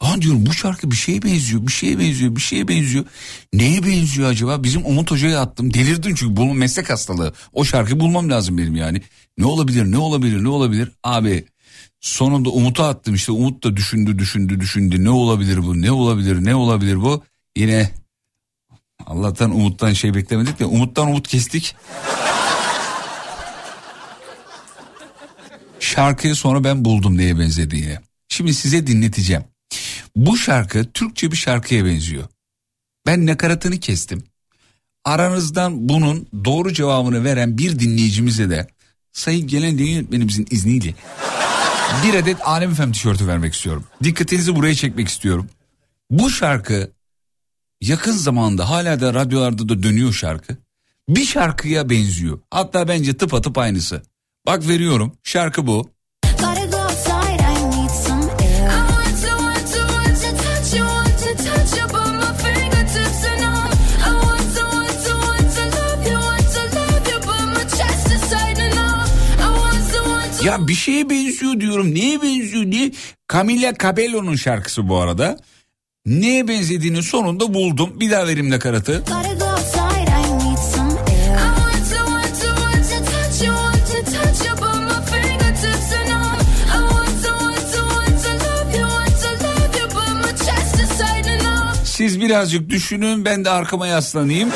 Lan 0.03 0.21
diyorum 0.21 0.45
bu 0.45 0.53
şarkı 0.53 0.91
bir 0.91 0.95
şeye 0.95 1.21
benziyor, 1.21 1.67
bir 1.67 1.71
şeye 1.71 1.99
benziyor, 1.99 2.35
bir 2.35 2.41
şeye 2.41 2.67
benziyor. 2.67 3.05
Neye 3.53 3.83
benziyor 3.83 4.29
acaba? 4.29 4.63
Bizim 4.63 4.85
Umut 4.85 5.11
Hoca'ya 5.11 5.41
attım. 5.41 5.73
Delirdim 5.73 6.15
çünkü 6.15 6.35
bunun 6.35 6.57
meslek 6.57 6.89
hastalığı. 6.89 7.33
O 7.53 7.65
şarkıyı 7.65 7.99
bulmam 7.99 8.29
lazım 8.29 8.57
benim 8.57 8.75
yani. 8.75 9.01
Ne 9.37 9.45
olabilir, 9.45 9.91
ne 9.91 9.97
olabilir, 9.97 10.43
ne 10.43 10.49
olabilir? 10.49 10.91
Abi 11.03 11.45
sonunda 12.01 12.49
Umut'a 12.49 12.87
attım 12.87 13.15
işte. 13.15 13.31
Umut 13.31 13.63
da 13.63 13.75
düşündü, 13.75 14.19
düşündü, 14.19 14.59
düşündü. 14.59 15.03
Ne 15.03 15.09
olabilir 15.09 15.63
bu, 15.63 15.81
ne 15.81 15.91
olabilir, 15.91 16.45
ne 16.45 16.55
olabilir 16.55 17.01
bu? 17.01 17.23
Yine 17.57 17.89
Allah'tan 19.05 19.55
Umut'tan 19.55 19.93
şey 19.93 20.13
beklemedik 20.13 20.59
de 20.59 20.65
Umut'tan 20.65 21.07
Umut 21.07 21.27
kestik. 21.27 21.75
Şarkıyı 25.79 26.35
sonra 26.35 26.63
ben 26.63 26.85
buldum 26.85 27.17
neye 27.17 27.39
benzediğini. 27.39 27.97
Şimdi 28.29 28.53
size 28.53 28.87
dinleteceğim. 28.87 29.43
Bu 30.15 30.37
şarkı 30.37 30.91
Türkçe 30.91 31.31
bir 31.31 31.37
şarkıya 31.37 31.85
benziyor. 31.85 32.23
Ben 33.05 33.25
nakaratını 33.25 33.79
kestim. 33.79 34.23
Aranızdan 35.05 35.89
bunun 35.89 36.27
doğru 36.45 36.73
cevabını 36.73 37.23
veren 37.23 37.57
bir 37.57 37.79
dinleyicimize 37.79 38.49
de 38.49 38.67
sayın 39.11 39.47
gelen 39.47 39.77
yönetmenimizin 39.77 40.47
izniyle 40.51 40.93
bir 42.03 42.13
adet 42.13 42.37
Alem 42.47 42.71
Efem 42.71 42.91
tişörtü 42.91 43.27
vermek 43.27 43.53
istiyorum. 43.53 43.83
Dikkatinizi 44.03 44.55
buraya 44.55 44.75
çekmek 44.75 45.07
istiyorum. 45.07 45.49
Bu 46.11 46.29
şarkı 46.29 46.91
yakın 47.81 48.11
zamanda 48.11 48.69
hala 48.69 49.01
da 49.01 49.13
radyolarda 49.13 49.69
da 49.69 49.83
dönüyor 49.83 50.13
şarkı. 50.13 50.57
Bir 51.09 51.25
şarkıya 51.25 51.89
benziyor. 51.89 52.39
Hatta 52.51 52.87
bence 52.87 53.17
tıpatıp 53.17 53.57
aynısı. 53.57 54.01
Bak 54.45 54.67
veriyorum 54.67 55.15
şarkı 55.23 55.67
bu. 55.67 55.89
Ya 70.43 70.67
bir 70.67 70.73
şeye 70.73 71.09
benziyor 71.09 71.59
diyorum. 71.59 71.95
Neye 71.95 72.21
benziyor 72.21 72.71
diye. 72.71 72.91
Camila 73.33 73.73
Cabello'nun 73.83 74.35
şarkısı 74.35 74.89
bu 74.89 74.97
arada. 74.97 75.37
Neye 76.05 76.47
benzediğini 76.47 77.03
sonunda 77.03 77.53
buldum. 77.53 77.99
Bir 77.99 78.11
daha 78.11 78.27
verim 78.27 78.49
nakaratı. 78.49 79.03
Siz 91.83 92.21
birazcık 92.21 92.69
düşünün 92.69 93.25
ben 93.25 93.45
de 93.45 93.49
arkama 93.49 93.87
yaslanayım. 93.87 94.49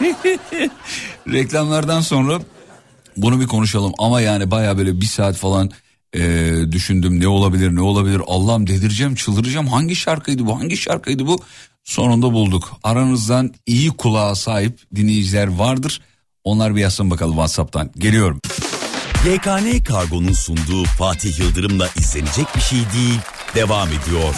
Reklamlardan 1.32 2.00
sonra 2.00 2.40
bunu 3.16 3.40
bir 3.40 3.46
konuşalım. 3.46 3.92
Ama 3.98 4.20
yani 4.20 4.50
baya 4.50 4.78
böyle 4.78 5.00
bir 5.00 5.06
saat 5.06 5.36
falan 5.36 5.70
e, 6.14 6.52
düşündüm 6.72 7.20
ne 7.20 7.28
olabilir 7.28 7.74
ne 7.74 7.80
olabilir. 7.80 8.20
Allah'ım 8.26 8.66
delireceğim 8.66 9.14
çıldıracağım. 9.14 9.66
Hangi 9.66 9.96
şarkıydı 9.96 10.46
bu 10.46 10.58
hangi 10.58 10.76
şarkıydı 10.76 11.26
bu? 11.26 11.40
Sonunda 11.84 12.32
bulduk. 12.32 12.76
Aranızdan 12.82 13.54
iyi 13.66 13.90
kulağa 13.90 14.34
sahip 14.34 14.78
dinleyiciler 14.94 15.46
vardır. 15.46 16.00
Onlar 16.44 16.76
bir 16.76 16.80
yazsın 16.80 17.10
bakalım 17.10 17.34
Whatsapp'tan. 17.34 17.90
Geliyorum. 17.98 18.40
YKN 19.24 19.84
Kargo'nun 19.84 20.32
sunduğu 20.32 20.84
Fatih 20.84 21.38
Yıldırım'la 21.38 21.88
izlenecek 21.96 22.46
bir 22.56 22.60
şey 22.60 22.78
değil. 22.78 23.18
Devam 23.54 23.88
ediyor. 23.88 24.34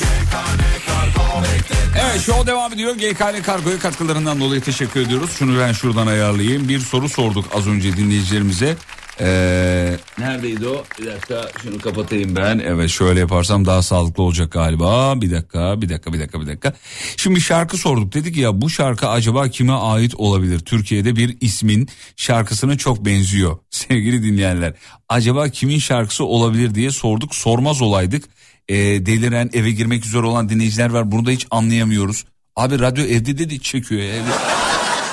Evet 2.00 2.20
show 2.20 2.46
devam 2.46 2.72
ediyor. 2.72 2.94
GKN 2.94 3.42
Kargo'ya 3.42 3.78
katkılarından 3.78 4.40
dolayı 4.40 4.60
teşekkür 4.60 5.00
ediyoruz. 5.00 5.30
Şunu 5.38 5.58
ben 5.58 5.72
şuradan 5.72 6.06
ayarlayayım. 6.06 6.68
Bir 6.68 6.80
soru 6.80 7.08
sorduk 7.08 7.44
az 7.54 7.66
önce 7.66 7.96
dinleyicilerimize. 7.96 8.76
Ee, 9.20 9.96
neredeydi 10.18 10.68
o? 10.68 10.84
Bir 11.00 11.06
dakika 11.06 11.48
şunu 11.62 11.78
kapatayım 11.78 12.36
ben. 12.36 12.58
Evet 12.58 12.90
şöyle 12.90 13.20
yaparsam 13.20 13.66
daha 13.66 13.82
sağlıklı 13.82 14.22
olacak 14.22 14.52
galiba. 14.52 15.20
Bir 15.20 15.30
dakika 15.30 15.82
bir 15.82 15.88
dakika 15.88 16.12
bir 16.12 16.20
dakika 16.20 16.40
bir 16.40 16.46
dakika. 16.46 16.72
Şimdi 17.16 17.40
şarkı 17.40 17.76
sorduk. 17.76 18.14
Dedik 18.14 18.36
ya 18.36 18.60
bu 18.60 18.70
şarkı 18.70 19.08
acaba 19.08 19.48
kime 19.48 19.72
ait 19.72 20.14
olabilir? 20.14 20.58
Türkiye'de 20.58 21.16
bir 21.16 21.36
ismin 21.40 21.88
şarkısına 22.16 22.78
çok 22.78 23.04
benziyor. 23.04 23.58
Sevgili 23.70 24.22
dinleyenler. 24.22 24.74
Acaba 25.08 25.48
kimin 25.48 25.78
şarkısı 25.78 26.24
olabilir 26.24 26.74
diye 26.74 26.90
sorduk. 26.90 27.34
Sormaz 27.34 27.82
olaydık. 27.82 28.24
Ee, 28.68 28.76
deliren 29.06 29.50
eve 29.52 29.70
girmek 29.70 30.06
üzere 30.06 30.26
olan 30.26 30.48
dinleyiciler 30.48 30.90
var. 30.90 31.12
Bunu 31.12 31.26
da 31.26 31.30
hiç 31.30 31.46
anlayamıyoruz. 31.50 32.24
Abi 32.56 32.78
radyo 32.78 33.04
evde 33.04 33.50
de 33.50 33.58
çekiyor. 33.58 34.02
Evde. 34.02 34.30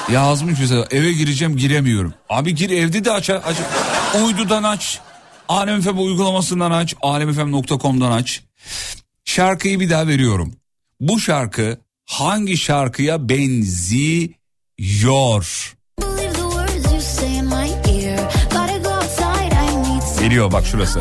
Yazmış 0.11 0.59
mesela 0.59 0.87
eve 0.91 1.13
gireceğim 1.13 1.57
giremiyorum. 1.57 2.13
Abi 2.29 2.55
gir 2.55 2.69
evde 2.69 3.05
de 3.05 3.11
aç. 3.11 3.29
aç. 3.29 3.57
Uydudan 4.21 4.63
aç. 4.63 4.99
Alem 5.49 5.81
FM 5.81 5.97
uygulamasından 5.97 6.71
aç. 6.71 6.95
Alemfm.com'dan 7.01 8.11
aç. 8.11 8.41
Şarkıyı 9.25 9.79
bir 9.79 9.89
daha 9.89 10.07
veriyorum. 10.07 10.53
Bu 10.99 11.19
şarkı 11.19 11.77
hangi 12.05 12.57
şarkıya 12.57 13.29
benziyor? 13.29 14.29
Geliyor 20.19 20.51
bak 20.51 20.65
şurası. 20.65 20.99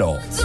Want 0.00 0.38
to, 0.38 0.39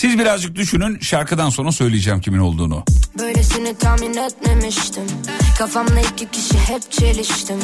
Siz 0.00 0.18
birazcık 0.18 0.54
düşünün 0.54 0.98
şarkıdan 1.00 1.50
sonra 1.50 1.72
söyleyeceğim 1.72 2.20
kimin 2.20 2.38
olduğunu. 2.38 2.84
Böylesini 3.18 3.74
tahmin 3.78 4.14
etmemiştim. 4.14 5.02
Kafamla 5.58 6.00
iki 6.00 6.30
kişi 6.30 6.58
hep 6.58 6.92
çeliştim. 6.92 7.58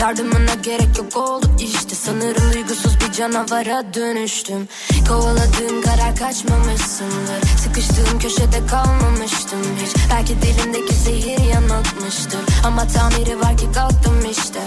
Yardımına 0.00 0.54
gerek 0.62 0.98
yok 0.98 1.16
oldu 1.16 1.46
işte. 1.60 1.94
Sanırım 1.94 2.52
duygusuz 2.52 2.92
bir 3.00 3.12
canavara 3.12 3.94
dönüştüm. 3.94 4.68
Kovaladığım 5.08 5.82
karar 5.82 6.16
kaçmamışsındır. 6.16 7.48
Sıkıştığım 7.58 8.18
köşede 8.18 8.66
kalmamıştım 8.66 9.60
hiç. 9.82 9.96
Belki 10.10 10.34
dilimdeki 10.42 10.94
zehir 10.94 11.38
yanıltmıştır. 11.54 12.40
Ama 12.64 12.86
tamiri 12.86 13.40
var 13.40 13.56
ki 13.56 13.66
kalktım 13.74 14.30
işte 14.30 14.60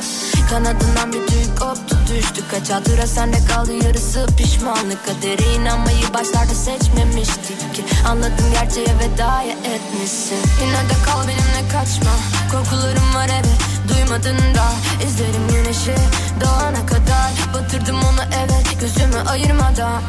Kanadından 0.49 1.13
bir 1.13 1.27
tüy 1.27 1.45
koptu 1.59 1.97
düştü 2.09 2.41
Kaç 2.51 2.69
hatıra 2.69 3.07
sende 3.07 3.37
kaldı 3.45 3.73
yarısı 3.73 4.27
pişmanlık. 4.37 5.05
Kadere 5.05 5.53
inanmayı 5.53 6.13
başlarda 6.13 6.53
seçmemiştik 6.53 7.75
ki. 7.75 7.83
Anladım 8.07 8.45
gerçeğe 8.53 8.99
vedaya 8.99 9.51
etmişsin. 9.51 10.37
Yine 10.61 10.89
de 10.89 10.95
kal 11.05 11.27
benimle 11.27 11.71
kaçma. 11.71 12.11
Korkularım 12.51 13.15
var 13.15 13.29
evet 13.33 13.59
duymadın 13.89 14.37
da. 14.55 14.67
İzlerim 15.07 15.47
güneşi 15.49 15.95
doğana 16.41 16.85
kadar. 16.85 17.31
Batırdım 17.53 17.95
onu 17.95 18.23
evet 18.45 18.79
gözümü 18.79 19.29
ayırmadan. 19.29 20.01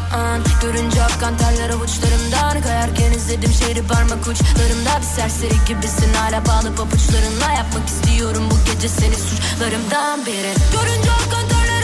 Görünce 0.62 1.02
akkan 1.02 1.36
terler 1.36 1.70
avuçlarımdan 1.70 2.15
İzledim 3.26 3.52
şehri 3.52 3.82
parmak 3.82 4.20
uçlarımda. 4.28 4.98
Bir 5.00 5.06
serseri 5.06 5.54
gibisin 5.68 6.14
hala 6.14 6.46
bağlı 6.46 6.74
pabuçlarınla 6.74 7.52
Yapmak 7.56 7.88
istiyorum. 7.88 8.48
Bu 8.50 8.72
gece 8.72 8.88
seni 8.88 9.14
suçlarımdan 9.14 10.26
biri 10.26 10.52
Görünce 10.72 11.10
akkan 11.12 11.48
terler 11.48 11.75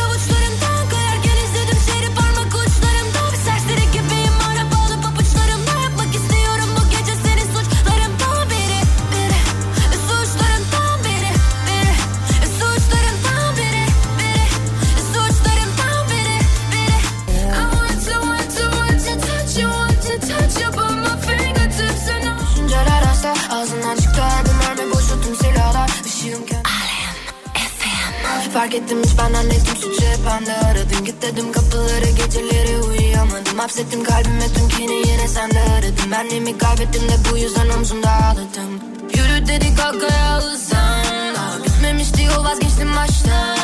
Fark 28.72 28.82
ettim 28.82 29.02
hiç 29.04 29.18
benden 29.18 29.50
ettim 29.50 29.76
suçu 29.76 30.02
hep 30.02 30.18
ben 30.26 30.46
de 30.46 30.52
aradım. 30.52 31.04
Git 31.04 31.22
dedim 31.22 31.52
kapıları 31.52 32.10
geceleri 32.16 32.78
uyuyamadım. 32.78 33.58
Hapsettim 33.58 34.04
kalbime 34.04 34.48
tüm 34.54 34.68
kini 34.68 34.94
yine 34.94 35.28
sende 35.28 35.60
aradım. 35.60 36.10
Benliğimi 36.12 36.58
kaybettim 36.58 37.02
de 37.02 37.16
bu 37.30 37.38
yüzden 37.38 37.68
omzumda 37.68 38.10
ağladım. 38.10 38.70
Yürü 39.14 39.46
dedik 39.46 39.78
kalk 39.78 40.02
ayağa 40.02 40.36
hızlan 40.36 41.34
Daha 41.34 41.64
bitmemişti 41.64 42.22
yol 42.22 42.44
vazgeçtim 42.44 42.96
baştan. 42.96 43.58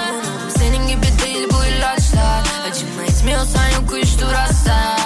Senin 0.58 0.88
gibi 0.88 1.06
değil 1.24 1.48
bu 1.52 1.64
ilaçlar. 1.64 2.42
Acıma 2.70 3.02
etmiyorsan 3.08 3.68
yok 3.68 3.92
uyuştur 3.92 4.32
hasta 4.32 4.96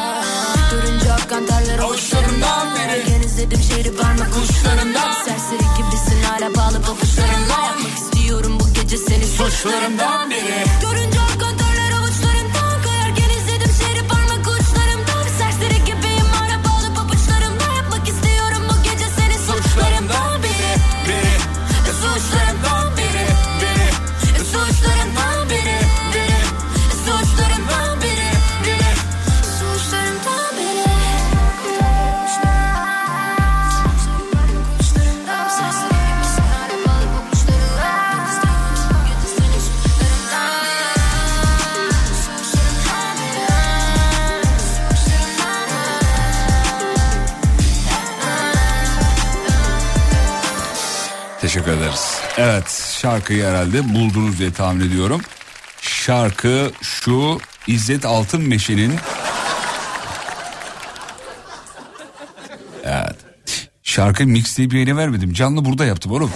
Görünce 0.71 1.13
akkan 1.13 1.47
terler 1.47 1.79
avuçlarımdan 1.79 2.75
biri 2.75 2.83
Erken 2.83 3.23
izledim 3.23 3.63
şehri 3.63 3.97
parmak 3.97 4.29
uçlarımdan. 4.29 5.13
Serseri 5.25 5.67
gibisin 5.77 6.23
hala 6.23 6.55
bağlı 6.55 6.83
pabuçlarımla 6.83 7.73
Yapmak 8.93 9.09
istiyorum 9.09 9.33
bu 9.39 9.45
gece 9.45 9.47
seni 9.47 9.51
suçlarımdan 9.51 10.31
biri. 10.31 10.65
Görünce 10.83 11.12
Evet 52.39 52.97
şarkıyı 53.01 53.45
herhalde 53.45 53.95
buldunuz 53.95 54.39
diye 54.39 54.53
tahmin 54.53 54.89
ediyorum. 54.89 55.21
Şarkı 55.81 56.73
şu 56.83 57.41
İzzet 57.67 58.05
Altınmeşe'nin 58.05 58.93
Evet. 62.85 63.17
Şarkı 63.83 64.27
mixleyip 64.27 64.75
yayına 64.75 64.97
vermedim. 64.97 65.33
Canlı 65.33 65.65
burada 65.65 65.85
yaptım 65.85 66.13
oğlum. 66.13 66.31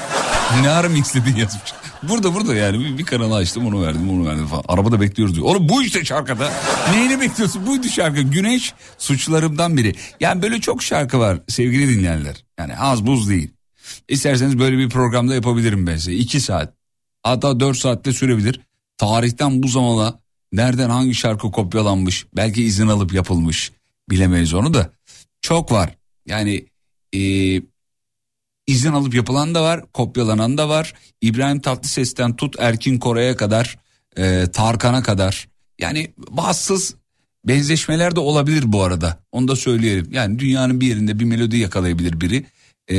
Ne 0.63 0.71
ara 0.71 0.89
mixledin 0.89 1.37
yazmış. 1.37 1.73
Burada 2.03 2.35
burada 2.35 2.55
yani 2.55 2.81
bir, 2.81 2.99
bir 2.99 3.05
kanalı 3.05 3.35
açtım 3.35 3.67
onu 3.67 3.87
verdim 3.87 4.11
onu 4.11 4.27
verdim 4.29 4.47
falan. 4.47 4.65
Arabada 4.69 5.01
bekliyoruz 5.01 5.35
diyor. 5.35 5.47
Oğlum 5.47 5.69
bu 5.69 5.83
işte 5.83 6.05
şarkıda. 6.05 6.53
Neyini 6.93 7.21
bekliyorsun? 7.21 7.67
Buydu 7.67 7.89
şarkı. 7.89 8.21
Güneş 8.21 8.75
suçlarımdan 8.99 9.77
biri. 9.77 9.95
Yani 10.21 10.43
böyle 10.43 10.61
çok 10.61 10.83
şarkı 10.83 11.19
var 11.19 11.39
sevgili 11.49 11.89
dinleyenler. 11.89 12.45
Yani 12.59 12.79
az 12.79 13.07
buz 13.07 13.29
değil. 13.29 13.56
İsterseniz 14.09 14.59
böyle 14.59 14.79
bir 14.79 14.89
programda 14.89 15.35
yapabilirim 15.35 15.87
ben 15.87 15.97
size. 15.97 16.15
İki 16.15 16.41
saat. 16.41 16.75
Hatta 17.23 17.61
dört 17.61 17.77
saatte 17.77 18.13
sürebilir. 18.13 18.61
Tarihten 18.99 19.63
bu 19.63 19.69
zamana 19.69 20.21
nereden 20.53 20.91
hangi 20.91 21.15
şarkı 21.15 21.51
kopyalanmış. 21.51 22.27
Belki 22.37 22.65
izin 22.65 22.89
alıp 22.89 23.13
yapılmış. 23.13 23.73
Bilemeyiz 24.11 24.55
onu 24.55 24.75
da. 24.75 24.91
Çok 25.41 25.73
var. 25.73 25.97
Yani 26.27 26.67
e, 27.15 27.21
izin 28.67 28.93
alıp 28.93 29.15
yapılan 29.15 29.55
da 29.55 29.63
var. 29.63 29.85
Kopyalanan 29.93 30.59
da 30.59 30.69
var. 30.69 30.95
İbrahim 31.21 31.61
Tatlıses'ten 31.61 32.37
tut 32.37 32.57
Erkin 32.59 32.99
Koray'a 32.99 33.37
kadar. 33.37 33.79
e, 34.17 34.47
Tarkan'a 34.53 35.03
kadar. 35.03 35.49
Yani 35.79 36.13
bahtsız 36.19 36.95
benzeşmeler 37.45 38.17
de 38.17 38.21
olabilir 38.21 38.63
bu 38.67 38.83
arada. 38.83 39.19
Onu 39.33 39.49
da 39.49 39.57
söyleyelim. 39.57 40.09
Yani 40.13 40.39
dünyanın 40.39 40.81
bir 40.81 40.87
yerinde 40.87 41.19
bir 41.19 41.25
melodi 41.25 41.57
yakalayabilir 41.57 42.21
biri. 42.21 42.45
E, 42.89 42.97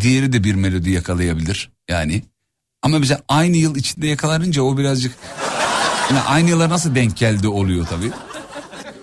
diğeri 0.00 0.32
de 0.32 0.44
bir 0.44 0.54
melodi 0.54 0.90
yakalayabilir. 0.90 1.70
Yani 1.90 2.22
ama 2.82 3.02
bize 3.02 3.18
aynı 3.28 3.56
yıl 3.56 3.76
içinde 3.76 4.06
yakalanınca 4.06 4.62
o 4.62 4.78
birazcık 4.78 5.14
yani 6.10 6.20
aynı 6.20 6.50
yıla 6.50 6.68
nasıl 6.68 6.94
denk 6.94 7.16
geldi 7.16 7.48
oluyor 7.48 7.86
tabii. 7.86 8.10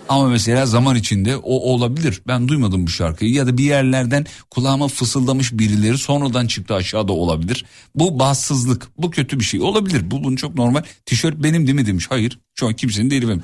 Ama 0.08 0.28
mesela 0.28 0.66
zaman 0.66 0.96
içinde 0.96 1.36
o 1.36 1.54
olabilir. 1.72 2.22
Ben 2.26 2.48
duymadım 2.48 2.86
bu 2.86 2.90
şarkıyı 2.90 3.32
ya 3.32 3.46
da 3.46 3.58
bir 3.58 3.64
yerlerden 3.64 4.26
kulağıma 4.50 4.88
fısıldamış 4.88 5.52
birileri 5.52 5.98
sonradan 5.98 6.46
çıktı 6.46 6.74
aşağıda 6.74 7.12
olabilir. 7.12 7.64
Bu 7.94 8.18
bahtsızlık, 8.18 8.88
bu 8.98 9.10
kötü 9.10 9.40
bir 9.40 9.44
şey 9.44 9.60
olabilir. 9.60 10.10
Bu 10.10 10.24
bunun 10.24 10.36
çok 10.36 10.54
normal. 10.54 10.82
Tişört 11.06 11.42
benim 11.42 11.66
değil 11.66 11.74
mi 11.74 11.86
demiş. 11.86 12.06
Hayır 12.08 12.38
şu 12.54 12.66
an 12.66 12.74
kimsenin 12.74 13.10
değil 13.10 13.22
benim. 13.22 13.42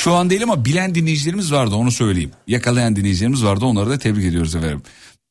Şu 0.00 0.14
an 0.14 0.30
değil 0.30 0.42
ama 0.42 0.64
bilen 0.64 0.94
dinleyicilerimiz 0.94 1.52
vardı 1.52 1.74
onu 1.74 1.90
söyleyeyim. 1.90 2.30
Yakalayan 2.46 2.96
dinleyicilerimiz 2.96 3.44
vardı 3.44 3.64
onları 3.64 3.90
da 3.90 3.98
tebrik 3.98 4.24
ediyoruz 4.24 4.54
efendim. 4.54 4.82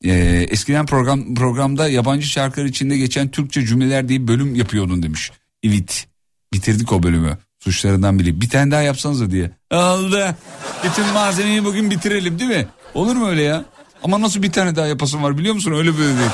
Ee, 0.05 0.47
eskiden 0.49 0.85
program 0.85 1.35
programda 1.35 1.89
yabancı 1.89 2.27
şarkılar 2.27 2.65
içinde 2.65 2.97
geçen 2.97 3.31
Türkçe 3.31 3.65
cümleler 3.65 4.09
diye 4.09 4.27
bölüm 4.27 4.55
yapıyordun 4.55 5.03
demiş. 5.03 5.31
Evet 5.63 6.07
bitirdik 6.53 6.91
o 6.93 7.03
bölümü 7.03 7.37
suçlarından 7.59 8.19
biri. 8.19 8.41
Bir 8.41 8.49
tane 8.49 8.71
daha 8.71 8.81
yapsanıza 8.81 9.31
diye. 9.31 9.51
Aldı. 9.71 10.35
Bütün 10.83 11.05
malzemeyi 11.05 11.65
bugün 11.65 11.91
bitirelim 11.91 12.39
değil 12.39 12.51
mi? 12.51 12.67
Olur 12.93 13.15
mu 13.15 13.27
öyle 13.27 13.41
ya? 13.41 13.65
Ama 14.03 14.21
nasıl 14.21 14.43
bir 14.43 14.51
tane 14.51 14.75
daha 14.75 14.87
yapasın 14.87 15.23
var 15.23 15.37
biliyor 15.37 15.55
musun? 15.55 15.71
Öyle 15.71 15.97
böyle 15.97 16.17
değil. 16.17 16.31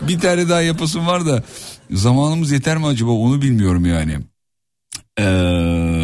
bir 0.00 0.20
tane 0.20 0.48
daha 0.48 0.62
yapasın 0.62 1.06
var 1.06 1.26
da 1.26 1.42
zamanımız 1.90 2.50
yeter 2.50 2.76
mi 2.76 2.86
acaba 2.86 3.10
onu 3.10 3.42
bilmiyorum 3.42 3.86
yani. 3.86 4.18
Ee, 5.18 5.99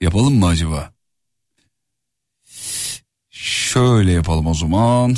yapalım 0.00 0.38
mı 0.38 0.46
acaba? 0.46 0.92
Şöyle 3.30 4.12
yapalım 4.12 4.46
o 4.46 4.54
zaman. 4.54 5.16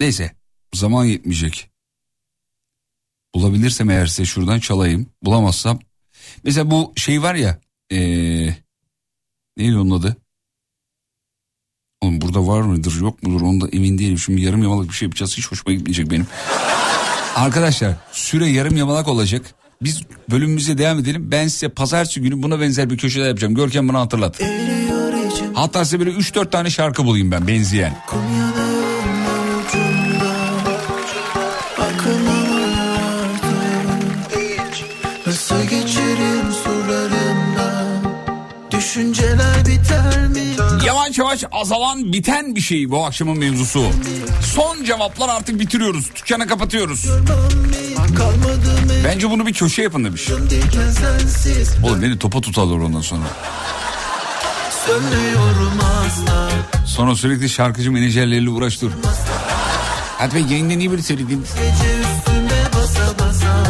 Neyse 0.00 0.32
zaman 0.74 1.04
yetmeyecek. 1.04 1.70
Bulabilirsem 3.34 3.90
eğer 3.90 4.06
size 4.06 4.24
şuradan 4.24 4.58
çalayım. 4.58 5.06
Bulamazsam. 5.22 5.78
Mesela 6.44 6.70
bu 6.70 6.92
şey 6.96 7.22
var 7.22 7.34
ya. 7.34 7.60
Ee, 7.92 7.96
neydi 9.56 9.76
onun 9.76 9.90
adı? 9.90 10.16
Oğlum 12.00 12.20
burada 12.20 12.46
var 12.46 12.60
mıdır 12.60 13.00
yok 13.00 13.22
mudur 13.22 13.40
onda 13.40 13.68
emin 13.68 13.98
değilim. 13.98 14.18
Şimdi 14.18 14.40
yarım 14.40 14.62
yamalak 14.62 14.88
bir 14.88 14.94
şey 14.94 15.06
yapacağız 15.06 15.36
hiç 15.36 15.50
hoşuma 15.50 15.74
gitmeyecek 15.74 16.10
benim. 16.10 16.26
Arkadaşlar 17.34 17.96
süre 18.12 18.46
yarım 18.48 18.76
yamalak 18.76 19.08
olacak. 19.08 19.54
Biz 19.82 20.02
bölümümüze 20.30 20.78
devam 20.78 20.98
edelim. 20.98 21.30
Ben 21.30 21.48
size 21.48 21.68
pazartesi 21.68 22.20
günü 22.20 22.42
buna 22.42 22.60
benzer 22.60 22.90
bir 22.90 22.98
köşede 22.98 23.24
yapacağım. 23.24 23.54
Görkem 23.54 23.88
bana 23.88 24.00
hatırlat. 24.00 24.40
Hatta 25.54 25.84
size 25.84 26.00
böyle 26.00 26.10
3-4 26.10 26.50
tane 26.50 26.70
şarkı 26.70 27.04
bulayım 27.04 27.30
ben 27.30 27.46
benzeyen. 27.48 27.96
Yavaş 40.86 41.18
yavaş 41.18 41.44
azalan 41.52 42.12
biten 42.12 42.56
bir 42.56 42.60
şey 42.60 42.90
bu 42.90 43.04
akşamın 43.04 43.38
mevzusu. 43.38 43.86
Son 44.54 44.84
cevaplar 44.84 45.28
artık 45.28 45.60
bitiriyoruz. 45.60 46.10
Dükkanı 46.16 46.46
kapatıyoruz. 46.46 47.04
Mı 47.06 47.87
Bence 49.04 49.30
bunu 49.30 49.46
bir 49.46 49.52
köşe 49.52 49.82
yapın 49.82 50.04
demiş. 50.04 50.28
Oğlum 51.84 52.02
beni 52.02 52.18
topa 52.18 52.40
tutarlar 52.40 52.76
ondan 52.78 53.00
sonra. 53.00 53.24
Sonra 56.86 57.16
sürekli 57.16 57.48
şarkıcı 57.48 57.92
menajerleriyle 57.92 58.50
uğraş 58.50 58.82
dur. 58.82 58.90
Hadi 60.18 60.34
be 60.34 60.38
yayında 60.38 60.74
niye 60.74 60.90
böyle 60.90 61.02
söyledin? 61.02 61.44
Gece 61.54 62.00
üstüme 62.00 62.62
basa 62.74 63.18
basa 63.18 63.64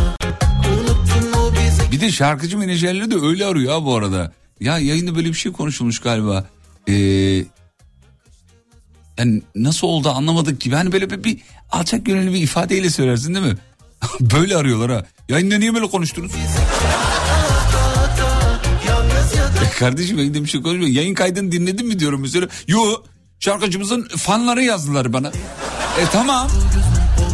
Unuttum 0.71 1.41
o 1.41 1.53
bizi 1.53 1.93
Bir 1.93 2.01
de 2.01 2.11
şarkıcı 2.13 2.59
menajerleri 2.59 3.11
de 3.11 3.15
öyle 3.17 3.47
arıyor 3.47 3.73
ha 3.73 3.85
bu 3.85 3.97
arada. 3.97 4.33
Ya 4.61 4.79
yayında 4.79 5.15
böyle 5.17 5.29
bir 5.29 5.35
şey 5.35 5.53
konuşulmuş 5.53 5.99
galiba. 5.99 6.47
Ee, 6.89 6.93
yani 9.19 9.43
nasıl 9.55 9.87
oldu 9.87 10.11
anlamadık 10.11 10.61
gibi. 10.61 10.75
Hani 10.75 10.93
böyle 10.93 11.11
bir, 11.11 11.25
bir 11.25 11.39
alçak 11.71 12.07
gönüllü 12.07 12.33
bir 12.33 12.43
ifadeyle 12.43 12.91
söylersin 12.91 13.35
değil 13.35 13.47
mi? 13.47 13.57
böyle 14.21 14.57
arıyorlar 14.57 14.91
ha. 14.91 15.05
Yayında 15.29 15.59
niye 15.59 15.75
böyle 15.75 15.87
konuştunuz? 15.87 16.33
Ya 19.65 19.71
kardeşim 19.79 20.19
yayında 20.19 20.45
bir 20.45 20.49
şey 20.49 20.63
konuşmuyor. 20.63 20.91
Yayın 20.91 21.15
kaydını 21.15 21.53
dinledin 21.53 21.87
mi 21.87 21.99
diyorum 21.99 22.21
mesela. 22.21 22.49
Yo 22.69 22.81
şarkıcımızın 23.41 24.09
fanları 24.17 24.63
yazdılar 24.63 25.13
bana. 25.13 25.29
E 25.29 26.05
tamam. 26.13 26.49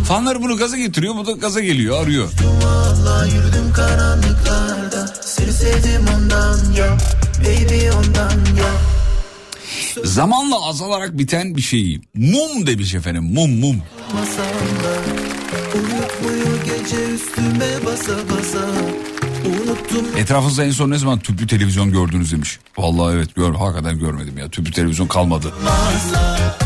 Fanlar 0.09 0.43
bunu 0.43 0.57
gaza 0.57 0.77
getiriyor. 0.77 1.15
Bu 1.15 1.27
da 1.27 1.33
gaza 1.33 1.61
geliyor 1.61 2.03
arıyor. 2.03 2.29
Yürüdüm 3.35 3.73
Zamanla 10.05 10.67
azalarak 10.67 11.19
biten 11.19 11.57
bir 11.57 11.63
şeyi. 11.63 12.01
Mum 12.15 12.67
demiş 12.67 12.95
efendim 12.95 13.25
mum 13.25 13.51
mum. 13.51 13.83
Uyutmuyor 14.15 15.24
gece 16.85 17.15
üstüme 17.15 17.87
basa 17.87 18.13
basa 18.31 18.59
Unuttum 19.47 20.07
Etrafınızda 20.17 20.65
en 20.65 20.71
son 20.71 20.91
ne 20.91 20.99
zaman 20.99 21.19
tüplü 21.19 21.47
televizyon 21.47 21.93
gördünüz 21.93 22.33
demiş. 22.33 22.59
Vallahi 22.79 23.17
evet 23.17 23.35
gör, 23.35 23.55
hakikaten 23.55 23.99
görmedim 23.99 24.39
ya. 24.39 24.49
Tüplü 24.49 24.73
televizyon 24.73 25.07
kalmadı. 25.07 25.53
Masada 25.65 26.57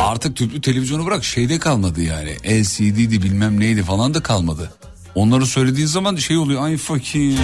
Artık 0.00 0.36
tüplü 0.36 0.60
televizyonu 0.60 1.06
bırak 1.06 1.24
şeyde 1.24 1.58
kalmadı 1.58 2.02
yani. 2.02 2.36
LCD'di 2.46 3.22
bilmem 3.22 3.60
neydi 3.60 3.82
falan 3.82 4.14
da 4.14 4.22
kalmadı. 4.22 4.72
Onları 5.14 5.46
söylediğin 5.46 5.86
zaman 5.86 6.16
şey 6.16 6.36
oluyor 6.36 6.62
ay 6.62 6.76
fakir. 6.76 7.38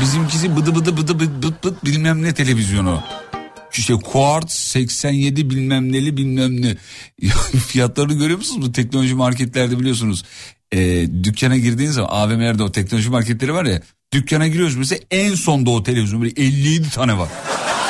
Bizimkisi 0.00 0.56
bıdı 0.56 0.74
bıdı 0.74 0.96
bıdı 0.96 1.20
bıdı 1.20 1.42
bıt 1.42 1.64
bıt 1.64 1.84
bilmem 1.84 2.22
ne 2.22 2.34
televizyonu. 2.34 3.02
İşte 3.76 3.94
Quartz 3.94 4.52
87 4.52 5.50
bilmem 5.50 5.92
neli 5.92 6.16
bilmem 6.16 6.62
ne. 6.62 6.76
Ya 7.22 7.34
Fiyatlarını 7.66 8.14
görüyor 8.14 8.38
musunuz? 8.38 8.68
Bu 8.68 8.72
teknoloji 8.72 9.14
marketlerde 9.14 9.78
biliyorsunuz. 9.78 10.24
Ee, 10.72 11.08
dükkana 11.24 11.56
girdiğiniz 11.56 11.94
zaman 11.94 12.08
AVM'lerde 12.10 12.62
o 12.62 12.72
teknoloji 12.72 13.10
marketleri 13.10 13.54
var 13.54 13.64
ya. 13.64 13.82
Dükkana 14.12 14.48
giriyoruz 14.48 14.76
mesela 14.76 15.00
en 15.10 15.34
sonda 15.34 15.70
o 15.70 15.82
televizyon 15.82 16.22
böyle 16.22 16.32
57 16.36 16.90
tane 16.90 17.18
var. 17.18 17.28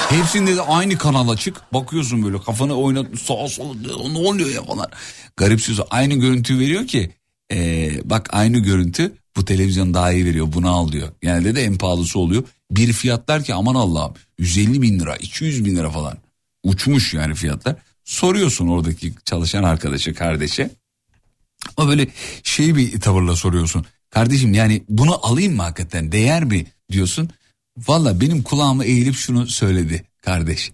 Hepsinde 0.08 0.56
de 0.56 0.62
aynı 0.62 0.98
kanal 0.98 1.28
açık. 1.28 1.72
Bakıyorsun 1.74 2.24
böyle 2.24 2.38
kafanı 2.38 2.74
oynat 2.74 3.06
sağa 3.18 3.48
sola 3.48 3.74
ne 4.12 4.18
oluyor 4.18 4.50
ya 4.50 4.64
falan. 4.64 4.86
Garipsiyorsun. 5.36 5.86
Aynı 5.90 6.14
görüntüyü 6.14 6.60
veriyor 6.60 6.86
ki 6.86 7.10
ee, 7.52 7.90
bak 8.04 8.28
aynı 8.32 8.58
görüntü 8.58 9.12
bu 9.36 9.44
televizyon 9.44 9.94
daha 9.94 10.12
iyi 10.12 10.24
veriyor 10.24 10.46
bunu 10.52 10.70
al 10.70 10.92
diyor. 10.92 11.08
Genelde 11.22 11.54
de 11.54 11.62
en 11.62 11.78
pahalısı 11.78 12.18
oluyor. 12.18 12.42
Bir 12.70 12.92
fiyatlar 12.92 13.44
ki 13.44 13.54
aman 13.54 13.74
Allah'ım 13.74 14.14
150 14.38 14.82
bin 14.82 14.98
lira 14.98 15.16
200 15.16 15.64
bin 15.64 15.76
lira 15.76 15.90
falan. 15.90 16.18
Uçmuş 16.62 17.14
yani 17.14 17.34
fiyatlar. 17.34 17.76
Soruyorsun 18.04 18.68
oradaki 18.68 19.14
çalışan 19.24 19.62
arkadaşa 19.62 20.14
kardeşe. 20.14 20.70
Ama 21.76 21.90
böyle 21.90 22.08
şey 22.42 22.76
bir 22.76 23.00
tavırla 23.00 23.36
soruyorsun. 23.36 23.86
Kardeşim 24.10 24.54
yani 24.54 24.84
bunu 24.88 25.26
alayım 25.26 25.56
mı 25.56 25.62
hakikaten 25.62 26.12
değer 26.12 26.44
mi 26.44 26.66
diyorsun. 26.92 27.30
Valla 27.78 28.20
benim 28.20 28.42
kulağıma 28.42 28.84
eğilip 28.84 29.14
şunu 29.14 29.46
söyledi 29.46 30.04
kardeş. 30.22 30.72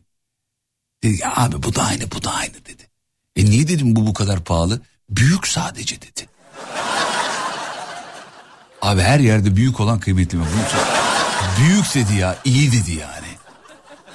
Dedi 1.03 1.17
ki, 1.17 1.27
abi 1.27 1.63
bu 1.63 1.75
da 1.75 1.83
aynı 1.83 2.11
bu 2.11 2.23
da 2.23 2.35
aynı 2.35 2.55
dedi. 2.55 2.83
E 3.37 3.45
niye 3.45 3.69
dedim 3.69 3.97
bu 3.97 4.07
bu 4.07 4.15
kadar 4.15 4.45
pahalı? 4.45 4.81
Büyük 5.11 5.47
sadece 5.47 5.97
dedi. 5.97 6.29
Abi 8.83 9.01
her 9.01 9.21
yerde 9.21 9.57
büyük 9.57 9.81
olan 9.81 10.01
kıymetli 10.01 10.39
mi? 10.39 10.45
Bunu 10.53 10.63
Büyük 11.59 11.95
dedi 11.95 12.19
ya 12.21 12.39
iyi 12.45 12.73
dedi 12.73 12.93
yani. 12.93 13.27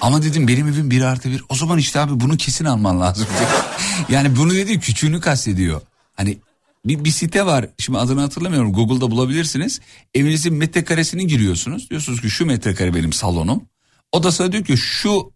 Ama 0.01 0.23
dedim 0.23 0.47
benim 0.47 0.67
evim 0.67 0.91
bir 0.91 1.01
artı 1.01 1.29
bir. 1.29 1.43
O 1.49 1.55
zaman 1.55 1.77
işte 1.77 1.99
abi 1.99 2.19
bunu 2.19 2.37
kesin 2.37 2.65
alman 2.65 3.01
lazım. 3.01 3.27
yani 4.09 4.35
bunu 4.35 4.53
dedi 4.53 4.79
küçüğünü 4.79 5.19
kastediyor. 5.19 5.81
Hani 6.15 6.37
bir, 6.85 7.03
bir 7.03 7.11
site 7.11 7.45
var 7.45 7.65
şimdi 7.77 7.99
adını 7.99 8.21
hatırlamıyorum 8.21 8.73
Google'da 8.73 9.11
bulabilirsiniz. 9.11 9.81
Evinizin 10.13 10.53
metrekaresini 10.53 11.27
giriyorsunuz. 11.27 11.89
Diyorsunuz 11.89 12.21
ki 12.21 12.29
şu 12.29 12.45
metrekare 12.45 12.95
benim 12.95 13.13
salonum. 13.13 13.63
O 14.11 14.23
da 14.23 14.31
sana 14.31 14.51
diyor 14.51 14.63
ki 14.63 14.77
şu 14.77 15.31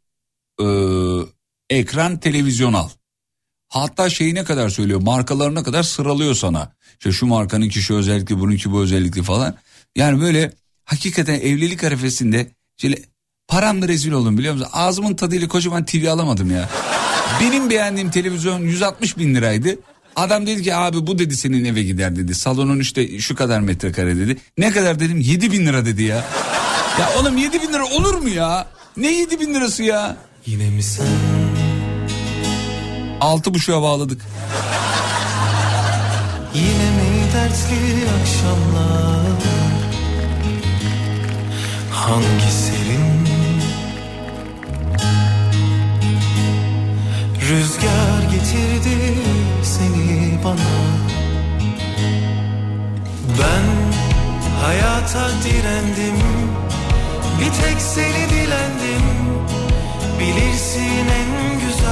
e, 0.62 0.66
ekran 1.70 2.18
televizyon 2.18 2.74
al. 2.74 2.90
Hatta 3.70 4.10
şeyine 4.10 4.44
kadar 4.44 4.70
söylüyor 4.70 5.02
markalarına 5.02 5.64
kadar 5.64 5.84
sıralıyor 5.84 6.36
sana. 6.36 6.74
İşte 7.00 7.12
şu 7.12 7.26
markanınki 7.26 7.82
şu 7.82 7.96
özellikli 7.96 8.40
bununki 8.40 8.72
bu 8.72 8.82
özellikli 8.82 9.24
falan. 9.24 9.56
Yani 9.96 10.22
böyle 10.22 10.52
hakikaten 10.94 11.34
evlilik 11.34 11.84
arifesinde 11.84 12.48
şöyle 12.78 12.98
paramla 13.48 13.88
rezil 13.88 14.11
oldum 14.11 14.38
biliyor 14.38 14.53
musun? 14.53 14.68
Ağzımın 14.74 15.15
tadıyla 15.15 15.48
kocaman 15.48 15.86
TV 15.86 16.07
alamadım 16.07 16.52
ya. 16.52 16.70
Benim 17.41 17.70
beğendiğim 17.70 18.11
televizyon 18.11 18.60
160 18.60 19.18
bin 19.18 19.36
liraydı. 19.36 19.80
Adam 20.15 20.48
dedi 20.48 20.64
ki 20.64 20.76
abi 20.76 21.07
bu 21.07 21.20
dedi 21.20 21.38
senin 21.38 21.65
eve 21.65 21.84
gider 21.84 22.15
dedi. 22.15 22.36
Salonun 22.36 22.80
işte 22.80 23.20
şu 23.20 23.36
kadar 23.36 23.60
metrekare 23.60 24.18
dedi. 24.18 24.38
Ne 24.57 24.72
kadar 24.72 24.99
dedim 24.99 25.20
7 25.20 25.52
bin 25.52 25.65
lira 25.65 25.86
dedi 25.86 26.03
ya. 26.03 26.15
Ya 26.99 27.10
oğlum 27.20 27.38
7 27.38 27.61
bin 27.61 27.74
lira 27.74 27.86
olur 27.86 28.14
mu 28.14 28.30
ya? 28.30 28.68
Ne 28.98 29.11
7 29.11 29.40
bin 29.40 29.53
lirası 29.53 29.84
ya? 29.84 30.18
Yine 30.45 30.70
mi 30.70 30.84
sen 30.84 31.07
Altı 33.22 33.53
buçuğa 33.53 33.82
bağladık. 33.82 34.22
Yine 36.56 36.91
mi 36.91 37.34
dertli 37.34 38.10
akşamlar 38.22 39.24
Hangi 42.04 42.52
serin? 42.52 43.28
Rüzgar 47.50 48.22
getirdi 48.32 48.98
seni 49.64 50.44
bana. 50.44 50.74
Ben 53.40 53.66
hayata 54.66 55.30
direndim. 55.44 56.20
Bir 57.40 57.64
tek 57.64 57.82
seni 57.82 58.30
dilendim. 58.30 59.04
Bilirsin 60.20 61.08
en 61.20 61.60
güzel 61.60 61.82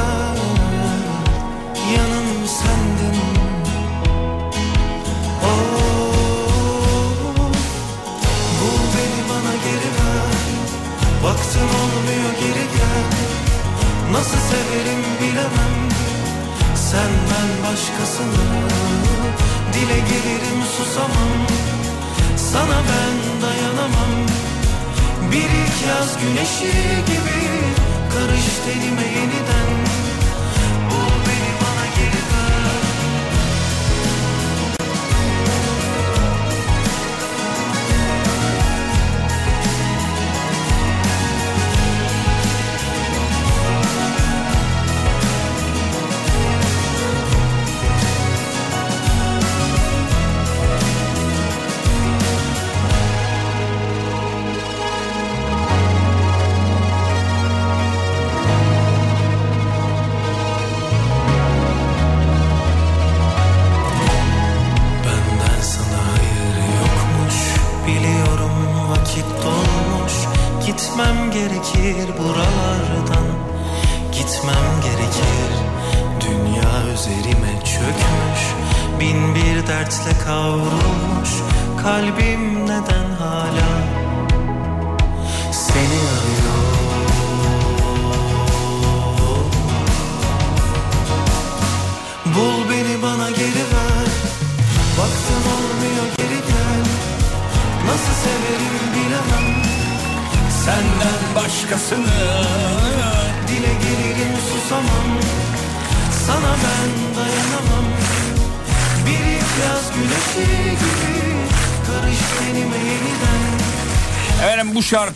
Baktın 11.31 11.69
olmuyor 11.81 12.31
geri 12.39 12.65
gel. 12.75 13.09
Nasıl 14.11 14.37
severim 14.51 15.03
bilemem. 15.21 15.75
Senden 16.75 17.49
başkasını 17.63 18.45
Dile 19.73 19.99
gelirim 19.99 20.61
susamam. 20.77 21.37
Sana 22.37 22.77
ben 22.89 23.41
dayanamam. 23.41 24.13
Bir 25.31 25.49
ilk 25.61 25.87
yaz 25.87 26.17
güneşi 26.21 26.77
gibi 27.07 27.41
Karış 28.13 28.45
tenime 28.65 29.07
yeniden 29.07 29.71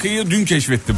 şarkıyı 0.06 0.32
dün 0.32 0.45
keşfettim. 0.45 0.95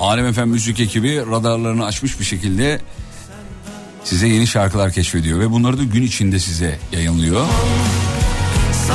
Alem 0.00 0.32
FM 0.32 0.40
Müzik 0.40 0.80
ekibi 0.80 1.16
radarlarını 1.16 1.84
açmış 1.84 2.20
bir 2.20 2.24
şekilde 2.24 2.80
size 4.04 4.28
yeni 4.28 4.46
şarkılar 4.46 4.92
keşfediyor 4.92 5.40
ve 5.40 5.50
bunları 5.50 5.78
da 5.78 5.82
gün 5.84 6.02
içinde 6.02 6.38
size 6.38 6.78
yayınlıyor. 6.92 7.46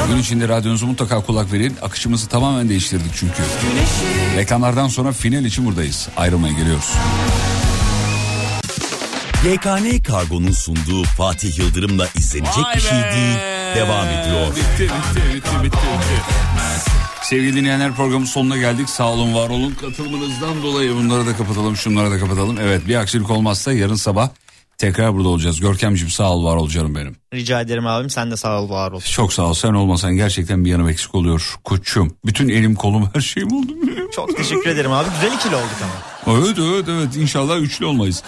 Gün 0.10 0.18
içinde 0.18 0.48
radyonuzu 0.48 0.88
mutlaka 0.88 1.22
kulak 1.22 1.54
verin. 1.54 1.76
Akışımızı 1.82 2.28
tamamen 2.28 2.70
değiştirdik 2.70 3.12
çünkü. 3.16 3.44
Reklamlardan 4.38 4.88
sonra 4.88 5.12
final 5.12 5.46
için 5.46 5.66
buradayız. 5.66 6.10
Ayrılmaya 6.18 6.54
geliyoruz. 6.54 6.92
YKN 9.46 10.04
Kargo'nun 10.04 10.52
sunduğu 10.52 11.04
Fatih 11.04 11.60
Yıldırım'la 11.60 12.08
izlenecek 12.18 12.66
bir 12.76 12.82
şey 12.82 13.02
değil. 13.02 13.57
Devam 13.78 14.08
ediyor. 14.08 14.48
Bitti 14.56 14.84
bitti 14.84 15.36
bitti 15.36 15.50
bitti. 15.64 15.64
bitti. 15.64 15.78
Sevgili 17.22 17.56
dinleyenler 17.56 17.94
programın 17.96 18.26
sonuna 18.26 18.58
geldik. 18.58 18.90
Sağ 18.90 19.12
olun 19.12 19.34
var 19.34 19.50
olun. 19.50 19.72
Katılımınızdan 19.72 20.64
dolayı 20.64 20.96
bunları 20.96 21.26
da 21.26 21.38
kapatalım 21.38 21.76
şunları 21.76 22.12
da 22.12 22.20
kapatalım. 22.20 22.58
Evet 22.62 22.88
bir 22.88 22.96
aksilik 22.96 23.30
olmazsa 23.30 23.74
yarın 23.74 23.96
sabah 23.96 24.30
tekrar 24.78 25.14
burada 25.14 25.28
olacağız. 25.28 25.60
Görkemciğim 25.60 26.12
sağ 26.12 26.32
ol 26.32 26.46
var 26.46 26.56
ol 26.56 26.70
canım 26.70 26.96
benim. 26.96 27.16
Rica 27.34 27.62
ederim 27.62 27.88
abim 27.88 28.10
sen 28.10 28.32
de 28.32 28.38
sağ 28.38 28.62
ol 28.62 28.70
var 28.70 28.92
ol. 28.92 29.02
Çok 29.02 29.34
sağ 29.34 29.44
ol 29.44 29.54
sen 29.54 29.74
olmasan 29.74 30.16
gerçekten 30.16 30.66
bir 30.66 30.70
yanım 30.70 30.90
eksik 30.90 31.16
oluyor. 31.16 31.56
Koçum 31.64 32.18
bütün 32.26 32.50
elim 32.50 32.76
kolum 32.76 33.10
her 33.14 33.22
şeyim 33.22 33.52
oldu. 33.52 33.72
Çok 34.16 34.38
teşekkür 34.38 34.70
ederim 34.70 34.92
abi. 34.92 35.08
Güzel 35.10 35.38
ikili 35.38 35.56
olduk 35.56 35.78
ama. 35.84 36.17
Evet 36.28 36.60
evet 36.60 36.86
evet. 36.90 37.16
İnşallah 37.18 37.58
üçlü 37.58 37.86
olmayız. 37.86 38.24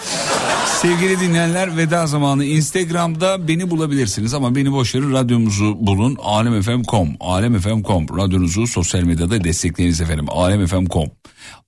Sevgili 0.66 1.20
dinleyenler 1.20 1.76
veda 1.76 2.06
zamanı 2.06 2.44
Instagram'da 2.44 3.48
beni 3.48 3.70
bulabilirsiniz 3.70 4.34
ama 4.34 4.54
beni 4.54 4.72
boş 4.72 4.94
verin. 4.94 5.12
Radyomuzu 5.12 5.76
bulun. 5.80 6.18
Alemfm.com 6.22 7.16
alemfm.com 7.20 8.18
radyonuzu 8.18 8.66
sosyal 8.66 9.02
medyada 9.02 9.44
destekleyiniz 9.44 10.00
efendim. 10.00 10.26
Alemfm.com 10.30 11.10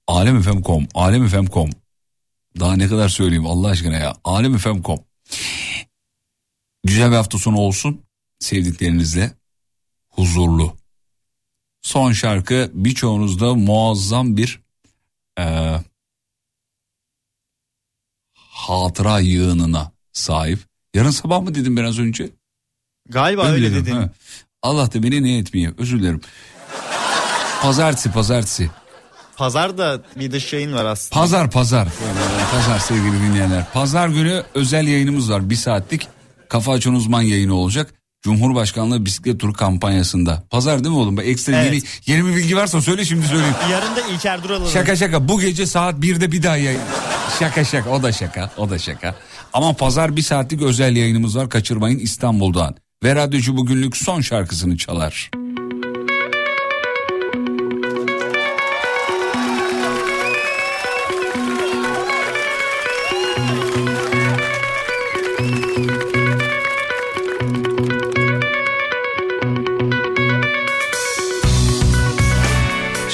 alemfm.com 0.07 0.87
alemfm.com 0.95 1.71
daha 2.61 2.77
ne 2.77 2.89
kadar 2.89 3.09
söyleyeyim 3.09 3.47
Allah 3.47 3.69
aşkına 3.69 3.97
ya. 3.97 4.15
Alemfm.com 4.25 4.99
Güzel 6.85 7.11
bir 7.11 7.17
hafta 7.17 7.39
sonu 7.39 7.59
olsun 7.59 8.01
sevdiklerinizle. 8.39 9.33
Huzurlu. 10.09 10.77
Son 11.83 12.13
şarkı 12.13 12.71
birçoğunuzda 12.75 13.55
muazzam 13.55 14.37
bir 14.37 14.61
eee 15.39 15.81
hatıra 18.69 19.21
yığınına 19.21 19.93
sahip. 20.13 20.59
Yarın 20.95 21.11
sabah 21.11 21.41
mı 21.43 21.55
dedim 21.55 21.77
biraz 21.77 21.99
önce? 21.99 22.31
Galiba 23.09 23.47
öyle 23.47 23.71
dedim, 23.71 23.87
dedin. 23.87 23.97
ha. 23.97 24.11
Allah 24.63 24.93
da 24.93 25.03
beni 25.03 25.23
ne 25.23 25.39
etmeye 25.39 25.73
özür 25.79 25.99
dilerim. 26.01 26.21
Pazartesi 27.63 28.13
pazartesi. 28.13 28.71
Pazar 29.37 29.79
da 29.79 30.03
bir 30.17 30.33
dış 30.33 30.53
yayın 30.53 30.73
var 30.73 30.85
aslında. 30.85 31.21
Pazar 31.21 31.51
pazar. 31.51 31.89
Pazar 32.53 32.79
sevgili 32.79 33.13
dinleyenler. 33.23 33.65
Pazar 33.73 34.09
günü 34.09 34.43
özel 34.55 34.87
yayınımız 34.87 35.31
var. 35.31 35.51
Bir 35.51 35.55
saatlik 35.55 36.09
Kafa 36.49 36.73
Açan 36.73 36.95
Uzman 36.95 37.23
yayını 37.23 37.55
olacak. 37.55 37.95
Cumhurbaşkanlığı 38.23 39.05
bisiklet 39.07 39.41
turu 39.41 39.53
kampanyasında. 39.53 40.43
Pazar 40.51 40.85
değil 40.85 40.95
mi 40.95 41.01
oğlum? 41.01 41.21
Ekstra 41.21 41.57
Evet. 41.57 41.73
yeni, 41.73 41.83
yeni 42.07 42.29
bir 42.29 42.37
bilgi 42.37 42.57
varsa 42.57 42.81
söyle 42.83 43.05
şimdi 43.05 43.27
söyleyeyim. 43.27 43.55
Yarın 43.71 43.97
da 43.97 44.01
İlker 44.15 44.43
Duralı'nın. 44.43 44.69
Şaka 44.69 44.97
şaka 44.97 45.29
bu 45.29 45.41
gece 45.41 45.67
saat 45.67 45.95
1'de 45.95 46.33
bir 46.33 46.43
daha 46.43 46.57
yayın. 46.57 46.81
Şaka 47.39 47.65
şaka 47.65 47.91
o 47.91 48.03
da 48.03 48.13
şaka 48.13 48.51
o 48.57 48.71
da 48.71 48.79
şaka. 48.79 49.15
Ama 49.53 49.73
pazar 49.73 50.17
bir 50.17 50.23
saatlik 50.23 50.63
özel 50.63 50.97
yayınımız 50.97 51.37
var 51.37 51.49
kaçırmayın 51.49 51.99
İstanbul'dan. 51.99 52.75
Ve 53.05 53.15
radyocu 53.15 53.57
bugünlük 53.57 53.97
son 53.97 54.21
şarkısını 54.21 54.77
çalar. 54.77 55.31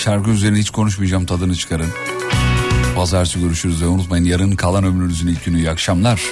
Şarkı 0.08 0.30
üzerine 0.30 0.58
hiç 0.58 0.70
konuşmayacağım 0.70 1.26
tadını 1.26 1.54
çıkarın. 1.54 1.90
Pazartesi 2.96 3.40
görüşürüz 3.40 3.82
ve 3.82 3.86
unutmayın 3.86 4.24
yarın 4.24 4.52
kalan 4.52 4.84
ömrünüzün 4.84 5.28
ilk 5.28 5.44
günü 5.44 5.56
iyi 5.56 5.70
akşamlar. 5.70 6.22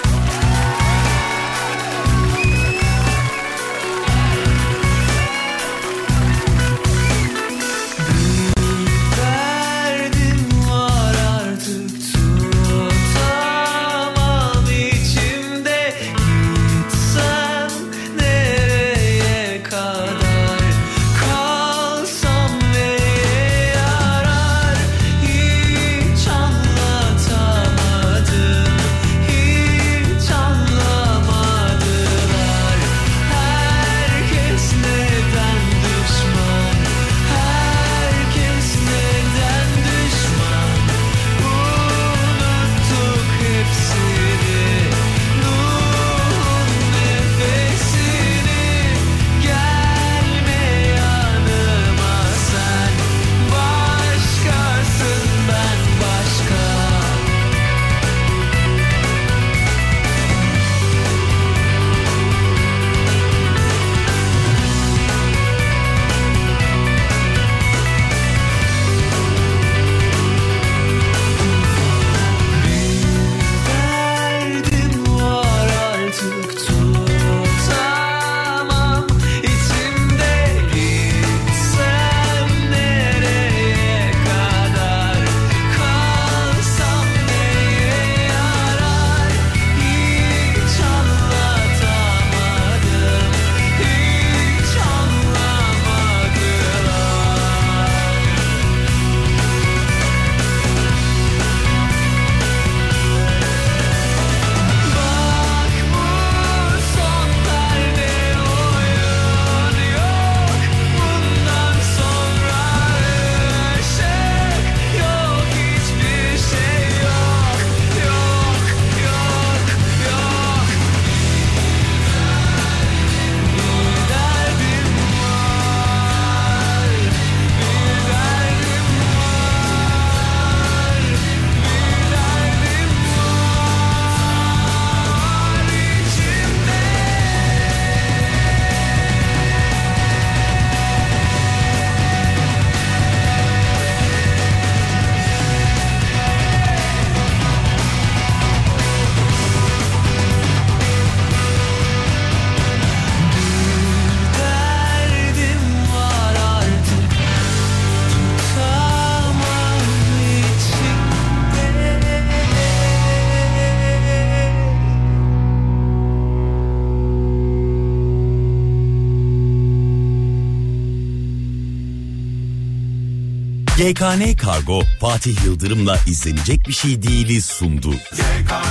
GKN 173.86 174.36
Kargo 174.36 174.82
Fatih 175.00 175.44
Yıldırım'la 175.44 175.98
izlenecek 176.06 176.68
bir 176.68 176.72
şey 176.72 177.02
değiliz 177.02 177.44
sundu. 177.44 177.92
Bekle 177.92 178.65